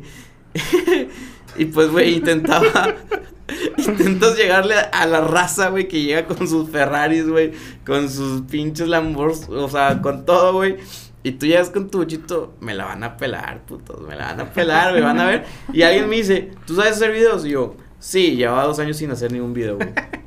y 1.59 1.67
pues, 1.67 1.91
güey, 1.91 2.15
intentaba. 2.15 2.67
Intentas 3.79 4.37
llegarle 4.37 4.75
a, 4.75 4.83
a 4.83 5.07
la 5.07 5.21
raza, 5.21 5.69
güey, 5.69 5.87
que 5.87 6.03
llega 6.03 6.27
con 6.27 6.49
sus 6.49 6.69
Ferraris, 6.71 7.29
güey, 7.29 7.53
con 7.85 8.11
sus 8.11 8.43
pinches 8.43 8.89
Lambos, 8.89 9.49
o 9.49 9.69
sea, 9.69 10.03
con 10.03 10.27
todo, 10.27 10.55
güey. 10.55 10.77
Y 11.23 11.33
tú 11.33 11.47
llegas 11.47 11.71
con 11.71 11.91
tu 11.91 11.99
bochito, 11.99 12.55
me 12.61 12.73
la 12.73 12.85
van 12.85 13.03
a 13.03 13.17
pelar, 13.17 13.63
putos, 13.67 14.01
me 14.07 14.15
la 14.15 14.27
van 14.27 14.41
a 14.41 14.53
pelar, 14.53 14.95
me 14.95 15.01
van 15.01 15.19
a 15.19 15.27
ver. 15.27 15.45
Y 15.73 15.83
alguien 15.83 16.09
me 16.09 16.17
dice, 16.17 16.53
¿tú 16.67 16.77
sabes 16.77 16.93
hacer 16.93 17.11
videos? 17.11 17.45
Y 17.45 17.51
yo, 17.51 17.75
sí, 17.99 18.37
llevaba 18.37 18.65
dos 18.65 18.79
años 18.79 18.97
sin 18.97 19.11
hacer 19.11 19.33
ningún 19.33 19.53
video, 19.53 19.77
güey. 19.77 19.93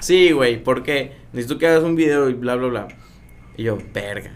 Sí, 0.00 0.30
güey, 0.30 0.62
¿por 0.62 0.84
qué? 0.84 1.16
Necesito 1.32 1.58
que 1.58 1.66
hagas 1.66 1.82
un 1.82 1.96
video 1.96 2.30
y 2.30 2.34
bla, 2.34 2.54
bla, 2.54 2.68
bla. 2.68 2.88
Y 3.56 3.64
yo, 3.64 3.76
verga, 3.92 4.30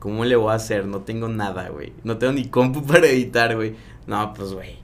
¿cómo 0.00 0.24
le 0.24 0.34
voy 0.34 0.50
a 0.50 0.56
hacer? 0.56 0.86
No 0.86 1.02
tengo 1.02 1.28
nada, 1.28 1.68
güey. 1.68 1.92
No 2.02 2.18
tengo 2.18 2.32
ni 2.32 2.46
compu 2.48 2.82
para 2.86 3.06
editar, 3.06 3.54
güey. 3.54 3.76
No, 4.06 4.34
pues, 4.34 4.52
güey, 4.52 4.76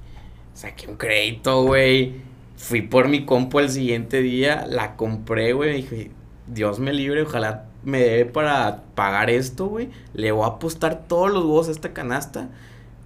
saqué 0.54 0.88
un 0.88 0.96
crédito, 0.96 1.64
güey. 1.64 2.14
Fui 2.56 2.82
por 2.82 3.08
mi 3.08 3.24
compu 3.24 3.58
el 3.60 3.70
siguiente 3.70 4.20
día, 4.20 4.66
la 4.68 4.96
compré, 4.96 5.52
güey. 5.52 5.76
Dije, 5.76 6.10
Dios 6.46 6.78
me 6.78 6.92
libre, 6.92 7.22
ojalá 7.22 7.66
me 7.82 8.00
dé 8.00 8.26
para 8.26 8.82
pagar 8.94 9.30
esto, 9.30 9.66
güey. 9.66 9.88
Le 10.14 10.32
voy 10.32 10.44
a 10.44 10.48
apostar 10.48 11.04
todos 11.08 11.30
los 11.30 11.44
huevos 11.44 11.68
a 11.68 11.72
esta 11.72 11.92
canasta. 11.92 12.50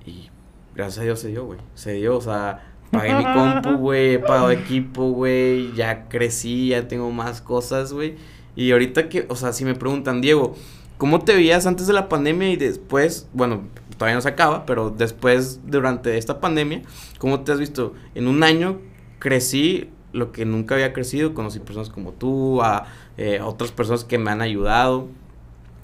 Y 0.04 0.30
gracias 0.74 0.98
a 0.98 1.02
Dios 1.04 1.20
se 1.20 1.28
dio, 1.28 1.44
güey. 1.44 1.60
Se 1.74 1.92
dio, 1.92 2.16
o 2.16 2.20
sea, 2.20 2.64
pagué 2.90 3.14
mi 3.14 3.24
compu, 3.24 3.70
güey. 3.78 4.14
He 4.14 4.18
pagado 4.18 4.50
equipo, 4.50 5.10
güey. 5.10 5.72
Ya 5.74 6.08
crecí, 6.08 6.68
ya 6.68 6.88
tengo 6.88 7.10
más 7.10 7.40
cosas, 7.40 7.92
güey. 7.92 8.16
Y 8.56 8.72
ahorita 8.72 9.08
que, 9.08 9.26
o 9.28 9.36
sea, 9.36 9.52
si 9.52 9.64
me 9.64 9.74
preguntan, 9.74 10.20
Diego, 10.20 10.54
¿cómo 10.98 11.20
te 11.20 11.34
veías 11.34 11.66
antes 11.66 11.86
de 11.86 11.92
la 11.92 12.08
pandemia 12.08 12.50
y 12.50 12.56
después? 12.56 13.28
Bueno, 13.32 13.62
todavía 13.96 14.16
no 14.16 14.20
se 14.20 14.28
acaba, 14.28 14.66
pero 14.66 14.90
después, 14.90 15.60
durante 15.66 16.16
esta 16.18 16.40
pandemia, 16.40 16.82
¿cómo 17.18 17.40
te 17.40 17.52
has 17.52 17.58
visto? 17.58 17.94
En 18.14 18.28
un 18.28 18.42
año 18.42 18.80
crecí 19.18 19.90
lo 20.12 20.32
que 20.32 20.44
nunca 20.44 20.74
había 20.74 20.92
crecido, 20.92 21.34
conocí 21.34 21.58
personas 21.58 21.90
como 21.90 22.12
tú, 22.12 22.62
a 22.62 22.86
eh, 23.16 23.40
otras 23.42 23.72
personas 23.72 24.04
que 24.04 24.18
me 24.18 24.30
han 24.30 24.40
ayudado, 24.40 25.08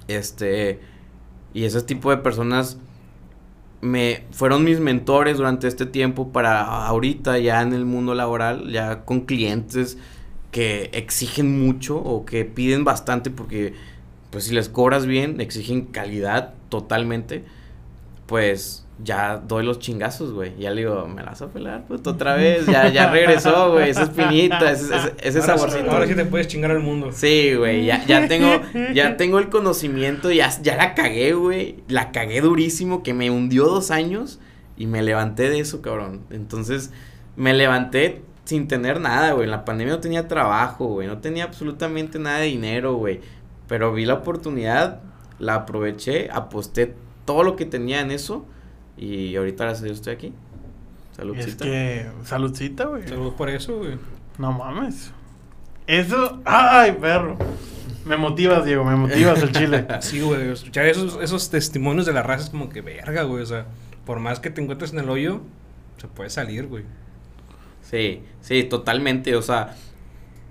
este, 0.08 0.80
y 1.52 1.64
ese 1.64 1.82
tipo 1.82 2.10
de 2.10 2.18
personas 2.18 2.78
me 3.80 4.24
fueron 4.30 4.64
mis 4.64 4.78
mentores 4.78 5.38
durante 5.38 5.66
este 5.66 5.86
tiempo 5.86 6.32
para 6.32 6.86
ahorita 6.86 7.38
ya 7.38 7.62
en 7.62 7.72
el 7.72 7.84
mundo 7.84 8.14
laboral, 8.14 8.70
ya 8.70 9.04
con 9.04 9.22
clientes 9.22 9.98
que 10.50 10.90
exigen 10.92 11.64
mucho 11.64 11.96
o 11.96 12.24
que 12.24 12.44
piden 12.44 12.84
bastante 12.84 13.30
porque 13.30 13.74
pues 14.30 14.44
si 14.44 14.54
les 14.54 14.68
cobras 14.68 15.06
bien, 15.06 15.40
exigen 15.40 15.86
calidad 15.86 16.54
totalmente, 16.68 17.44
pues 18.30 18.86
ya 19.02 19.38
doy 19.38 19.64
los 19.64 19.80
chingazos, 19.80 20.32
güey. 20.32 20.56
Ya 20.56 20.70
le 20.70 20.82
digo, 20.82 21.04
me 21.08 21.20
la 21.20 21.30
vas 21.30 21.42
a 21.42 21.48
pelar, 21.48 21.84
puto, 21.86 22.10
otra 22.10 22.36
vez. 22.36 22.64
Ya, 22.64 22.86
ya 22.86 23.10
regresó, 23.10 23.72
güey. 23.72 23.90
Esa 23.90 24.04
espinita, 24.04 24.70
ese, 24.70 24.94
ese, 24.94 25.14
ese 25.20 25.40
ahora, 25.40 25.58
saborcito. 25.58 25.90
Ahora 25.90 26.06
sí 26.06 26.14
te 26.14 26.24
puedes 26.26 26.46
chingar 26.46 26.70
al 26.70 26.78
mundo. 26.78 27.10
Sí, 27.10 27.54
güey, 27.56 27.86
ya, 27.86 28.06
ya 28.06 28.28
tengo, 28.28 28.62
ya 28.94 29.16
tengo 29.16 29.40
el 29.40 29.48
conocimiento, 29.48 30.30
ya, 30.30 30.48
ya 30.62 30.76
la 30.76 30.94
cagué, 30.94 31.32
güey, 31.32 31.82
la 31.88 32.12
cagué 32.12 32.40
durísimo, 32.40 33.02
que 33.02 33.14
me 33.14 33.32
hundió 33.32 33.64
dos 33.64 33.90
años 33.90 34.38
y 34.76 34.86
me 34.86 35.02
levanté 35.02 35.50
de 35.50 35.58
eso, 35.58 35.82
cabrón. 35.82 36.22
Entonces, 36.30 36.92
me 37.34 37.52
levanté 37.52 38.22
sin 38.44 38.68
tener 38.68 39.00
nada, 39.00 39.32
güey, 39.32 39.46
en 39.46 39.50
la 39.50 39.64
pandemia 39.64 39.94
no 39.94 40.00
tenía 40.00 40.28
trabajo, 40.28 40.86
güey, 40.86 41.08
no 41.08 41.18
tenía 41.18 41.42
absolutamente 41.42 42.20
nada 42.20 42.38
de 42.38 42.46
dinero, 42.46 42.94
güey, 42.94 43.22
pero 43.66 43.92
vi 43.92 44.04
la 44.04 44.14
oportunidad, 44.14 45.00
la 45.40 45.56
aproveché, 45.56 46.28
aposté 46.30 46.94
todo 47.24 47.42
lo 47.42 47.56
que 47.56 47.66
tenía 47.66 48.00
en 48.00 48.10
eso 48.10 48.46
y 48.96 49.34
ahorita 49.36 49.64
gracias 49.64 49.82
a 49.82 49.84
Dios 49.86 49.98
estoy 49.98 50.12
aquí. 50.14 50.26
Es 51.10 51.16
Saludcita. 51.16 51.64
que, 51.64 52.06
saludcita, 52.24 52.84
güey. 52.86 53.06
Saludos 53.08 53.34
por 53.34 53.50
eso, 53.50 53.78
güey. 53.78 53.98
No 54.38 54.52
mames. 54.52 55.12
Eso, 55.86 56.40
ay, 56.44 56.92
perro. 57.00 57.36
Me 58.04 58.16
motivas, 58.16 58.64
Diego, 58.64 58.84
me 58.84 58.96
motivas 58.96 59.42
el 59.42 59.52
chile. 59.52 59.86
Sí, 60.00 60.20
güey. 60.20 60.50
Escuchar 60.50 60.86
esos, 60.86 61.18
esos 61.22 61.50
testimonios 61.50 62.06
de 62.06 62.12
la 62.12 62.22
raza 62.22 62.44
es 62.44 62.50
como 62.50 62.68
que 62.70 62.80
verga, 62.80 63.24
güey. 63.24 63.42
O 63.42 63.46
sea, 63.46 63.66
por 64.06 64.18
más 64.20 64.40
que 64.40 64.50
te 64.50 64.62
encuentres 64.62 64.92
en 64.92 65.00
el 65.00 65.10
hoyo, 65.10 65.42
se 65.98 66.08
puede 66.08 66.30
salir, 66.30 66.66
güey. 66.66 66.84
Sí, 67.82 68.22
sí, 68.40 68.64
totalmente. 68.64 69.36
O 69.36 69.42
sea, 69.42 69.74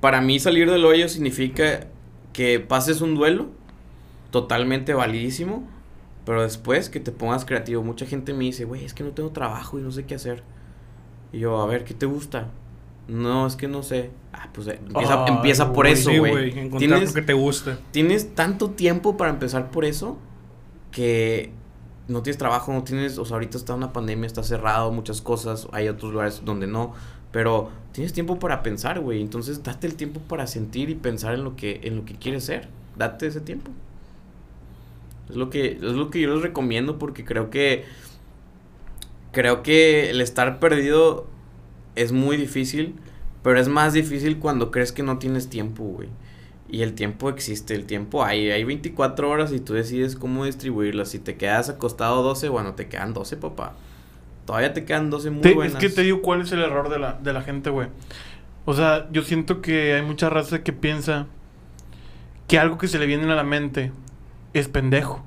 para 0.01 0.21
mí 0.21 0.39
salir 0.39 0.69
del 0.69 0.85
hoyo 0.85 1.09
significa 1.09 1.87
que 2.33 2.59
pases 2.59 3.01
un 3.01 3.15
duelo 3.15 3.47
totalmente 4.31 4.93
validísimo, 4.93 5.67
pero 6.29 6.43
después 6.43 6.91
que 6.91 6.99
te 6.99 7.11
pongas 7.11 7.43
creativo. 7.43 7.81
Mucha 7.81 8.05
gente 8.05 8.35
me 8.35 8.43
dice, 8.43 8.63
güey, 8.63 8.85
es 8.85 8.93
que 8.93 9.03
no 9.03 9.13
tengo 9.13 9.31
trabajo 9.31 9.79
y 9.79 9.81
no 9.81 9.89
sé 9.89 10.05
qué 10.05 10.13
hacer. 10.13 10.43
Y 11.33 11.39
yo, 11.39 11.59
a 11.59 11.65
ver, 11.65 11.85
¿qué 11.85 11.95
te 11.95 12.05
gusta? 12.05 12.49
No, 13.07 13.47
es 13.47 13.55
que 13.55 13.67
no 13.67 13.81
sé. 13.81 14.11
Ah, 14.31 14.47
pues 14.53 14.67
eh, 14.67 14.79
empieza, 14.79 15.25
Ay, 15.25 15.33
empieza 15.33 15.73
por 15.73 15.87
güey, 15.87 15.93
eso, 15.93 16.11
sí, 16.11 16.19
güey. 16.19 16.49
Encontrar 16.51 16.77
Tienes, 16.77 17.09
lo 17.09 17.15
que 17.15 17.21
te 17.23 17.33
gusta. 17.33 17.79
tienes 17.89 18.35
tanto 18.35 18.69
tiempo 18.69 19.17
para 19.17 19.31
empezar 19.31 19.71
por 19.71 19.85
eso 19.85 20.19
que 20.91 21.51
no 22.07 22.21
tienes 22.21 22.37
trabajo, 22.37 22.73
no 22.73 22.83
tienes, 22.83 23.17
o 23.17 23.25
sea, 23.25 23.33
ahorita 23.33 23.57
está 23.57 23.73
una 23.73 23.91
pandemia, 23.91 24.27
está 24.27 24.43
cerrado, 24.43 24.91
muchas 24.91 25.23
cosas, 25.23 25.67
hay 25.71 25.87
otros 25.87 26.11
lugares 26.11 26.43
donde 26.45 26.67
no, 26.67 26.93
pero 27.31 27.71
tienes 27.91 28.13
tiempo 28.13 28.37
para 28.37 28.61
pensar, 28.61 28.99
güey, 28.99 29.19
entonces 29.23 29.63
date 29.63 29.87
el 29.87 29.95
tiempo 29.95 30.19
para 30.19 30.45
sentir 30.45 30.91
y 30.91 30.95
pensar 30.95 31.33
en 31.33 31.43
lo 31.43 31.55
que 31.55 31.81
en 31.85 31.95
lo 31.95 32.05
que 32.05 32.13
quieres 32.13 32.43
ser, 32.43 32.69
date 32.95 33.25
ese 33.25 33.41
tiempo. 33.41 33.71
Es 35.29 35.35
lo 35.35 35.49
que 35.49 35.73
es 35.73 35.81
lo 35.81 36.09
que 36.09 36.21
yo 36.21 36.33
les 36.33 36.41
recomiendo 36.41 36.97
porque 36.97 37.23
creo 37.25 37.49
que 37.49 37.85
creo 39.31 39.61
que 39.63 40.09
el 40.09 40.21
estar 40.21 40.59
perdido 40.59 41.27
es 41.95 42.11
muy 42.11 42.37
difícil, 42.37 42.95
pero 43.43 43.59
es 43.59 43.67
más 43.67 43.93
difícil 43.93 44.37
cuando 44.39 44.71
crees 44.71 44.91
que 44.91 45.03
no 45.03 45.17
tienes 45.19 45.49
tiempo, 45.49 45.83
güey. 45.83 46.09
Y 46.71 46.83
el 46.83 46.93
tiempo 46.93 47.29
existe, 47.29 47.73
el 47.73 47.85
tiempo 47.85 48.23
hay, 48.23 48.51
hay 48.51 48.63
24 48.63 49.29
horas 49.29 49.51
y 49.51 49.59
tú 49.59 49.73
decides 49.73 50.15
cómo 50.15 50.45
distribuirlas. 50.45 51.09
Si 51.09 51.19
te 51.19 51.35
quedas 51.35 51.69
acostado 51.69 52.21
12, 52.21 52.47
bueno, 52.49 52.73
te 52.75 52.87
quedan 52.87 53.13
12, 53.13 53.37
papá. 53.37 53.73
Todavía 54.45 54.73
te 54.73 54.85
quedan 54.85 55.09
12 55.09 55.31
muy 55.31 55.41
Te- 55.41 55.53
buenas. 55.55 55.73
es 55.75 55.79
que 55.79 55.89
te 55.89 56.03
digo 56.03 56.21
cuál 56.21 56.41
es 56.41 56.51
el 56.51 56.61
error 56.61 56.89
de 56.89 56.99
la, 56.99 57.13
de 57.13 57.33
la 57.33 57.41
gente, 57.41 57.69
güey. 57.71 57.87
O 58.65 58.73
sea, 58.75 59.07
yo 59.11 59.23
siento 59.23 59.61
que 59.61 59.93
hay 59.95 60.03
mucha 60.03 60.29
raza 60.29 60.61
que 60.63 60.71
piensa 60.73 61.25
que 62.47 62.59
algo 62.59 62.77
que 62.77 62.87
se 62.87 62.99
le 62.99 63.07
viene 63.07 63.31
a 63.31 63.35
la 63.35 63.43
mente 63.43 63.91
es 64.53 64.67
pendejo. 64.67 65.23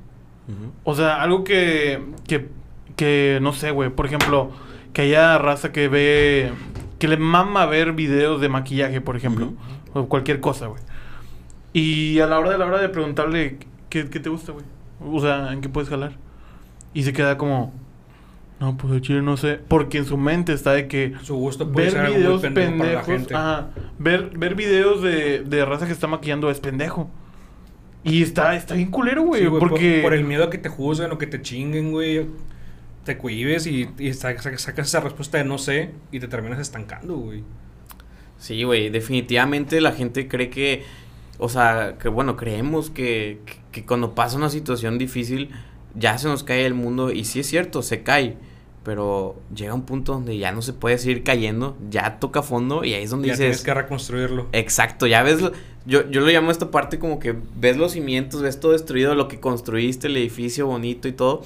O 0.84 0.94
sea, 0.94 1.22
algo 1.22 1.44
que, 1.44 2.02
que, 2.26 2.48
que 2.96 3.38
no 3.40 3.52
sé, 3.52 3.70
güey. 3.70 3.90
Por 3.90 4.06
ejemplo, 4.06 4.50
que 4.92 5.02
haya 5.02 5.38
raza 5.38 5.72
que 5.72 5.88
ve, 5.88 6.52
que 6.98 7.08
le 7.08 7.16
mama 7.16 7.64
ver 7.66 7.92
videos 7.92 8.40
de 8.40 8.48
maquillaje, 8.48 9.00
por 9.00 9.16
ejemplo. 9.16 9.52
O 9.94 10.08
cualquier 10.08 10.40
cosa, 10.40 10.66
güey. 10.66 10.82
Y 11.72 12.20
a 12.20 12.26
la 12.26 12.38
hora 12.38 12.50
de 12.50 12.58
la 12.58 12.66
hora 12.66 12.80
de 12.80 12.88
preguntarle, 12.88 13.58
¿qué, 13.88 14.10
qué 14.10 14.20
te 14.20 14.28
gusta, 14.28 14.52
güey? 14.52 14.64
O 15.00 15.20
sea, 15.20 15.52
¿en 15.52 15.60
qué 15.60 15.68
puedes 15.68 15.88
jalar? 15.88 16.12
Y 16.92 17.04
se 17.04 17.12
queda 17.12 17.38
como, 17.38 17.72
no, 18.62 18.76
pues 18.76 18.92
el 18.92 19.00
chile 19.00 19.22
no 19.22 19.36
sé. 19.36 19.58
Porque 19.68 19.98
en 19.98 20.04
su 20.04 20.16
mente 20.16 20.52
está 20.52 20.72
de 20.72 20.86
que 20.86 21.14
Su 21.22 21.34
gusto 21.34 21.72
puede 21.72 21.90
ser 21.90 22.02
ver 22.02 22.06
algo 22.06 22.18
muy 22.18 22.22
videos 22.22 22.42
pendejo 22.42 22.78
para 22.78 22.92
la 22.92 23.02
pendejos, 23.02 23.06
gente. 23.06 23.34
ajá, 23.34 23.70
ver, 23.98 24.38
ver 24.38 24.54
videos 24.54 25.02
de, 25.02 25.42
de 25.42 25.64
raza 25.64 25.86
que 25.86 25.92
está 25.92 26.06
maquillando 26.06 26.48
es 26.48 26.60
pendejo. 26.60 27.10
Y 28.04 28.22
está, 28.22 28.56
está 28.56 28.74
bien 28.74 28.90
culero, 28.90 29.22
güey. 29.22 29.42
Sí, 29.42 29.46
güey, 29.46 29.60
por- 29.60 29.70
porque... 29.70 30.00
por, 30.02 30.12
el 30.14 30.24
miedo 30.24 30.44
a 30.44 30.50
que 30.50 30.58
te 30.58 30.68
juzguen 30.68 31.12
o 31.12 31.18
que 31.18 31.26
te 31.26 31.40
chinguen, 31.40 31.92
güey. 31.92 32.26
Te 33.04 33.18
cohibes 33.18 33.66
y, 33.66 33.88
y 33.98 34.12
sa- 34.14 34.36
sa- 34.40 34.56
sacas 34.58 34.88
esa 34.88 35.00
respuesta 35.00 35.38
de 35.38 35.44
no 35.44 35.58
sé 35.58 35.90
y 36.10 36.20
te 36.20 36.28
terminas 36.28 36.58
estancando, 36.60 37.16
güey. 37.16 37.42
Sí, 38.38 38.62
güey, 38.64 38.90
definitivamente 38.90 39.80
la 39.80 39.92
gente 39.92 40.26
cree 40.26 40.50
que, 40.50 40.82
o 41.38 41.48
sea, 41.48 41.96
que 42.00 42.08
bueno, 42.08 42.36
creemos 42.36 42.90
que, 42.90 43.40
que, 43.46 43.54
que 43.70 43.86
cuando 43.86 44.14
pasa 44.16 44.36
una 44.36 44.48
situación 44.50 44.98
difícil 44.98 45.50
ya 45.94 46.18
se 46.18 46.26
nos 46.26 46.42
cae 46.42 46.66
el 46.66 46.74
mundo 46.74 47.12
y 47.12 47.24
sí 47.24 47.38
es 47.40 47.46
cierto, 47.46 47.82
se 47.82 48.02
cae, 48.02 48.36
pero 48.84 49.36
llega 49.54 49.74
un 49.74 49.82
punto 49.82 50.12
donde 50.12 50.36
ya 50.38 50.50
no 50.52 50.60
se 50.62 50.72
puede 50.72 50.98
seguir 50.98 51.22
cayendo, 51.22 51.76
ya 51.90 52.18
toca 52.18 52.42
fondo 52.42 52.84
y 52.84 52.94
ahí 52.94 53.04
es 53.04 53.10
donde 53.10 53.28
Ya 53.28 53.34
tienes 53.36 53.52
dices, 53.58 53.64
que 53.64 53.74
reconstruirlo. 53.74 54.48
exacto, 54.52 55.06
ya 55.06 55.22
ves, 55.22 55.40
lo- 55.40 55.52
yo, 55.86 56.08
yo 56.10 56.20
lo 56.20 56.26
llamo 56.28 56.50
esta 56.50 56.70
parte 56.70 56.98
como 56.98 57.18
que 57.18 57.36
ves 57.56 57.76
los 57.76 57.92
cimientos, 57.92 58.42
ves 58.42 58.58
todo 58.60 58.72
destruido, 58.72 59.14
lo 59.14 59.28
que 59.28 59.40
construiste, 59.40 60.06
el 60.08 60.16
edificio 60.16 60.66
bonito 60.66 61.06
y 61.08 61.12
todo, 61.12 61.42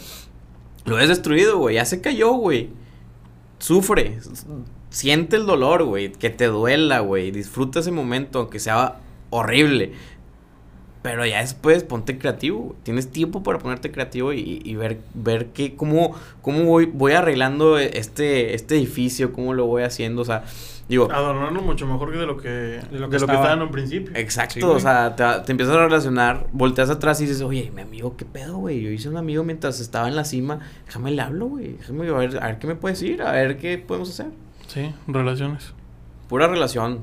lo 0.84 0.96
ves 0.96 1.08
destruido, 1.08 1.58
güey, 1.58 1.74
ya 1.76 1.84
se 1.84 2.00
cayó, 2.00 2.32
güey, 2.34 2.70
sufre, 3.58 4.18
siente 4.90 5.36
el 5.36 5.46
dolor, 5.46 5.84
güey, 5.84 6.12
que 6.12 6.30
te 6.30 6.46
duela, 6.46 7.00
güey, 7.00 7.30
disfruta 7.30 7.80
ese 7.80 7.90
momento, 7.90 8.40
aunque 8.40 8.58
sea 8.58 9.00
horrible. 9.30 9.92
Pero 11.06 11.24
ya 11.24 11.38
después 11.38 11.84
ponte 11.84 12.18
creativo, 12.18 12.74
tienes 12.82 13.12
tiempo 13.12 13.44
para 13.44 13.60
ponerte 13.60 13.92
creativo 13.92 14.32
y, 14.32 14.60
y 14.64 14.74
ver, 14.74 14.98
ver 15.14 15.50
qué, 15.54 15.76
cómo, 15.76 16.16
cómo 16.42 16.64
voy, 16.64 16.86
voy 16.86 17.12
arreglando 17.12 17.78
este, 17.78 18.56
este 18.56 18.74
edificio, 18.74 19.32
cómo 19.32 19.54
lo 19.54 19.66
voy 19.66 19.84
haciendo, 19.84 20.22
o 20.22 20.24
sea, 20.24 20.42
digo, 20.88 21.08
Adornarlo 21.12 21.62
mucho 21.62 21.86
mejor 21.86 22.10
que 22.10 22.18
de 22.18 22.26
lo 22.26 22.36
que, 22.36 22.48
de 22.48 22.82
lo 22.90 22.98
lo 22.98 23.06
que 23.06 23.10
que, 23.10 23.16
estaba. 23.18 23.34
estaba 23.34 23.54
en 23.54 23.62
un 23.62 23.70
principio. 23.70 24.16
Exacto, 24.16 24.54
Sí, 24.54 24.62
o 24.64 24.80
sea, 24.80 25.14
te, 25.14 25.24
te 25.44 25.52
empiezas 25.52 25.76
a 25.76 25.84
relacionar, 25.84 26.48
volteas 26.50 26.90
atrás 26.90 27.20
y 27.20 27.26
dices, 27.26 27.40
oye, 27.40 27.70
mi 27.72 27.82
amigo, 27.82 28.16
¿qué 28.16 28.24
pedo, 28.24 28.56
güey? 28.56 28.80
Yo 28.80 28.90
hice 28.90 29.08
un 29.08 29.16
amigo 29.16 29.44
mientras 29.44 29.78
estaba 29.78 30.08
en 30.08 30.16
la 30.16 30.24
cima, 30.24 30.58
déjame 30.86 31.12
le 31.12 31.22
hablo, 31.22 31.46
güey, 31.46 31.74
déjame 31.74 32.08
a 32.08 32.12
ver, 32.14 32.42
a 32.42 32.46
ver 32.46 32.58
qué 32.58 32.66
me 32.66 32.74
puede 32.74 32.94
decir, 32.94 33.22
a 33.22 33.30
ver 33.30 33.58
qué 33.58 33.78
podemos 33.78 34.10
hacer. 34.10 34.32
Sí, 34.66 34.92
relaciones. 35.06 35.72
Pura 36.28 36.48
relación. 36.48 36.98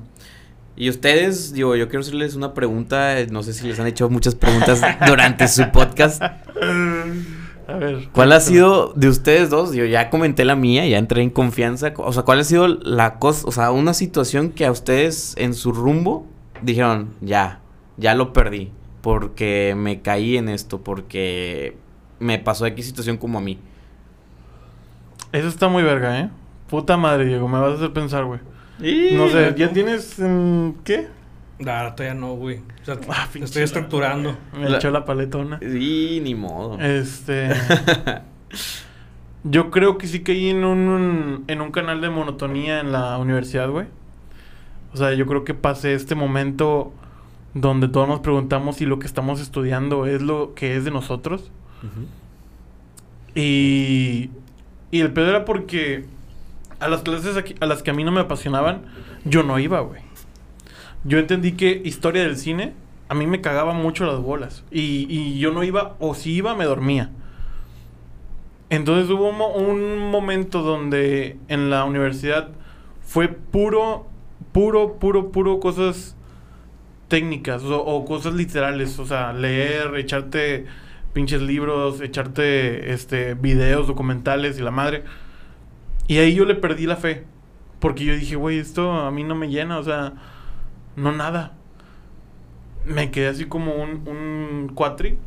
Y 0.75 0.89
ustedes, 0.89 1.53
digo, 1.53 1.75
yo 1.75 1.88
quiero 1.88 2.01
hacerles 2.01 2.36
una 2.36 2.53
pregunta, 2.53 3.15
no 3.29 3.43
sé 3.43 3.53
si 3.53 3.67
les 3.67 3.79
han 3.79 3.86
hecho 3.86 4.09
muchas 4.09 4.33
preguntas 4.33 4.81
durante 5.05 5.47
su 5.47 5.69
podcast. 5.71 6.21
A 7.67 7.75
ver. 7.77 8.09
¿Cuál 8.12 8.33
ha 8.33 8.39
sido 8.41 8.91
de 8.93 9.07
ustedes 9.07 9.49
dos? 9.49 9.73
Yo 9.73 9.86
ya 9.86 10.09
comenté 10.09 10.43
la 10.43 10.55
mía, 10.55 10.86
ya 10.86 10.97
entré 10.97 11.21
en 11.21 11.29
confianza. 11.29 11.93
O 11.97 12.12
sea, 12.12 12.23
¿cuál 12.23 12.39
ha 12.39 12.43
sido 12.43 12.67
la 12.67 13.19
cosa, 13.19 13.47
o 13.47 13.51
sea, 13.51 13.71
una 13.71 13.93
situación 13.93 14.49
que 14.49 14.65
a 14.65 14.71
ustedes 14.71 15.33
en 15.38 15.53
su 15.53 15.71
rumbo 15.71 16.27
dijeron, 16.62 17.13
ya, 17.21 17.62
ya 17.97 18.15
lo 18.15 18.33
perdí, 18.33 18.71
porque 19.01 19.75
me 19.77 20.01
caí 20.01 20.38
en 20.38 20.49
esto, 20.49 20.83
porque 20.83 21.77
me 22.19 22.39
pasó 22.39 22.65
X 22.65 22.86
situación 22.86 23.17
como 23.17 23.38
a 23.38 23.41
mí? 23.41 23.59
Eso 25.31 25.47
está 25.47 25.67
muy 25.67 25.83
verga, 25.83 26.19
¿eh? 26.19 26.29
Puta 26.67 26.97
madre, 26.97 27.25
Diego, 27.25 27.47
me 27.47 27.59
vas 27.59 27.73
a 27.73 27.75
hacer 27.75 27.93
pensar, 27.93 28.25
güey. 28.25 28.39
No 29.15 29.30
sé, 29.30 29.54
¿ya 29.58 29.72
tienes 29.72 30.15
mm, 30.19 30.69
qué? 30.84 31.08
Nah, 31.60 31.91
todavía 31.96 32.19
no, 32.19 32.34
güey. 32.36 32.58
O 32.82 32.86
sea, 32.86 32.98
Ah, 33.10 33.28
estoy 33.34 33.63
estructurando. 33.63 34.36
Me 34.60 34.69
La- 34.69 34.78
echó 34.78 34.91
la 34.91 35.06
paletona. 35.06 35.60
Y 35.63 36.19
ni 36.22 36.36
modo. 36.36 36.80
Este. 36.82 37.50
yo 39.43 39.72
creo 39.72 39.98
que 39.98 40.08
sí 40.08 40.22
caí 40.24 40.50
en 40.50 40.63
un, 40.65 41.43
en 41.48 41.62
un 41.62 41.72
canal 41.72 42.02
de 42.02 42.10
monotonía 42.10 42.80
en 42.82 42.91
la 42.91 43.17
universidad, 43.17 43.69
güey. 43.69 43.88
O 44.93 44.98
sea, 44.98 45.13
yo 45.13 45.26
creo 45.26 45.43
que 45.46 45.54
pasé 45.54 45.93
este 45.93 46.15
momento 46.15 46.91
donde 47.54 47.88
todos 47.88 48.08
nos 48.08 48.19
preguntamos 48.19 48.78
si 48.78 48.86
lo 48.86 49.00
que 49.00 49.08
estamos 49.08 49.39
estudiando 49.39 50.06
es 50.06 50.22
lo 50.22 50.54
que 50.56 50.76
es 50.76 50.86
de 50.86 50.91
nosotros. 50.91 51.52
Y, 53.36 54.30
y 54.91 55.00
el 55.02 55.12
pedo 55.12 55.30
era 55.30 55.46
porque 55.46 56.06
a 56.84 56.88
las 56.89 57.02
clases 57.02 57.41
a 57.60 57.65
las 57.65 57.84
que 57.84 57.91
a 57.91 57.93
mí 57.93 58.04
no 58.04 58.12
me 58.12 58.22
apasionaban, 58.22 58.84
yo 59.26 59.43
no 59.43 59.60
iba, 59.60 59.80
güey. 59.80 60.02
Yo 61.04 61.19
entendí 61.19 61.54
que 61.54 61.82
historia 61.84 62.24
del 62.24 62.38
cine 62.38 62.74
a 63.10 63.15
mí 63.15 63.28
me 63.28 63.41
cagaba 63.41 63.74
mucho 63.74 64.06
las 64.06 64.19
bolas. 64.19 64.63
Y, 64.72 65.06
y 65.10 65.39
yo 65.39 65.52
no 65.52 65.63
iba, 65.63 65.96
o 66.00 66.15
si 66.15 66.34
iba, 66.34 66.56
me 66.56 66.65
dormía. 66.65 67.12
Entonces 68.69 69.10
hubo 69.12 69.30
un 69.30 70.10
momento 70.10 70.63
donde 70.63 71.38
en 71.48 71.69
la 71.69 71.86
universidad 71.86 72.50
fue 73.02 73.28
puro, 73.28 74.08
puro, 74.52 74.98
puro, 74.98 75.32
puro 75.32 75.60
cosas 75.60 76.15
técnicas 77.08 77.63
o, 77.63 77.84
o 77.86 78.06
cosas 78.06 78.34
literales. 78.34 78.98
O 78.98 79.06
sea, 79.06 79.32
leer, 79.34 79.96
echarte 79.96 80.65
pinches 81.13 81.41
libros, 81.41 82.02
echarte 82.02 82.93
este 82.93 83.36
videos, 83.36 83.88
documentales 83.88 84.58
y 84.58 84.63
la 84.63 84.72
madre. 84.72 85.04
Y 86.08 86.18
ahí 86.18 86.36
yo 86.36 86.46
le 86.46 86.56
perdí 86.56 86.86
la 86.86 86.96
fe. 86.96 87.26
Porque 87.80 88.06
yo 88.06 88.16
dije, 88.16 88.36
güey, 88.36 88.60
esto 88.60 88.92
a 88.92 89.12
mí 89.12 89.24
no 89.24 89.36
me 89.36 89.50
llena, 89.50 89.78
o 89.78 89.84
sea, 89.84 90.13
no 90.96 91.12
nada. 91.12 91.54
Me 92.86 93.12
quedé 93.12 93.28
así 93.28 93.46
como 93.46 93.76
un, 93.76 94.08
un 94.08 94.72
cuatri. 94.74 95.18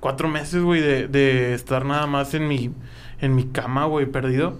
Cuatro 0.00 0.28
meses, 0.28 0.62
güey, 0.62 0.80
de, 0.80 1.08
de 1.08 1.54
estar 1.54 1.84
nada 1.84 2.06
más 2.06 2.34
en 2.34 2.48
mi, 2.48 2.72
en 3.20 3.34
mi 3.34 3.44
cama, 3.44 3.86
güey, 3.86 4.06
perdido. 4.06 4.56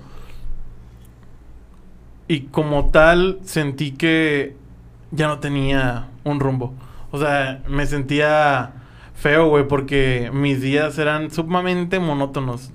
Y 2.29 2.43
como 2.43 2.91
tal, 2.91 3.39
sentí 3.45 3.93
que 3.93 4.57
ya 5.11 5.29
no 5.29 5.39
tenía 5.39 6.09
un 6.25 6.41
rumbo. 6.41 6.75
O 7.13 7.19
sea, 7.19 7.63
me 7.69 7.87
sentía 7.87 8.73
feo, 9.15 9.49
güey, 9.49 9.67
porque 9.69 10.31
mis 10.33 10.61
días 10.61 10.99
eran 10.99 11.31
sumamente 11.31 12.01
monótonos. 12.01 12.73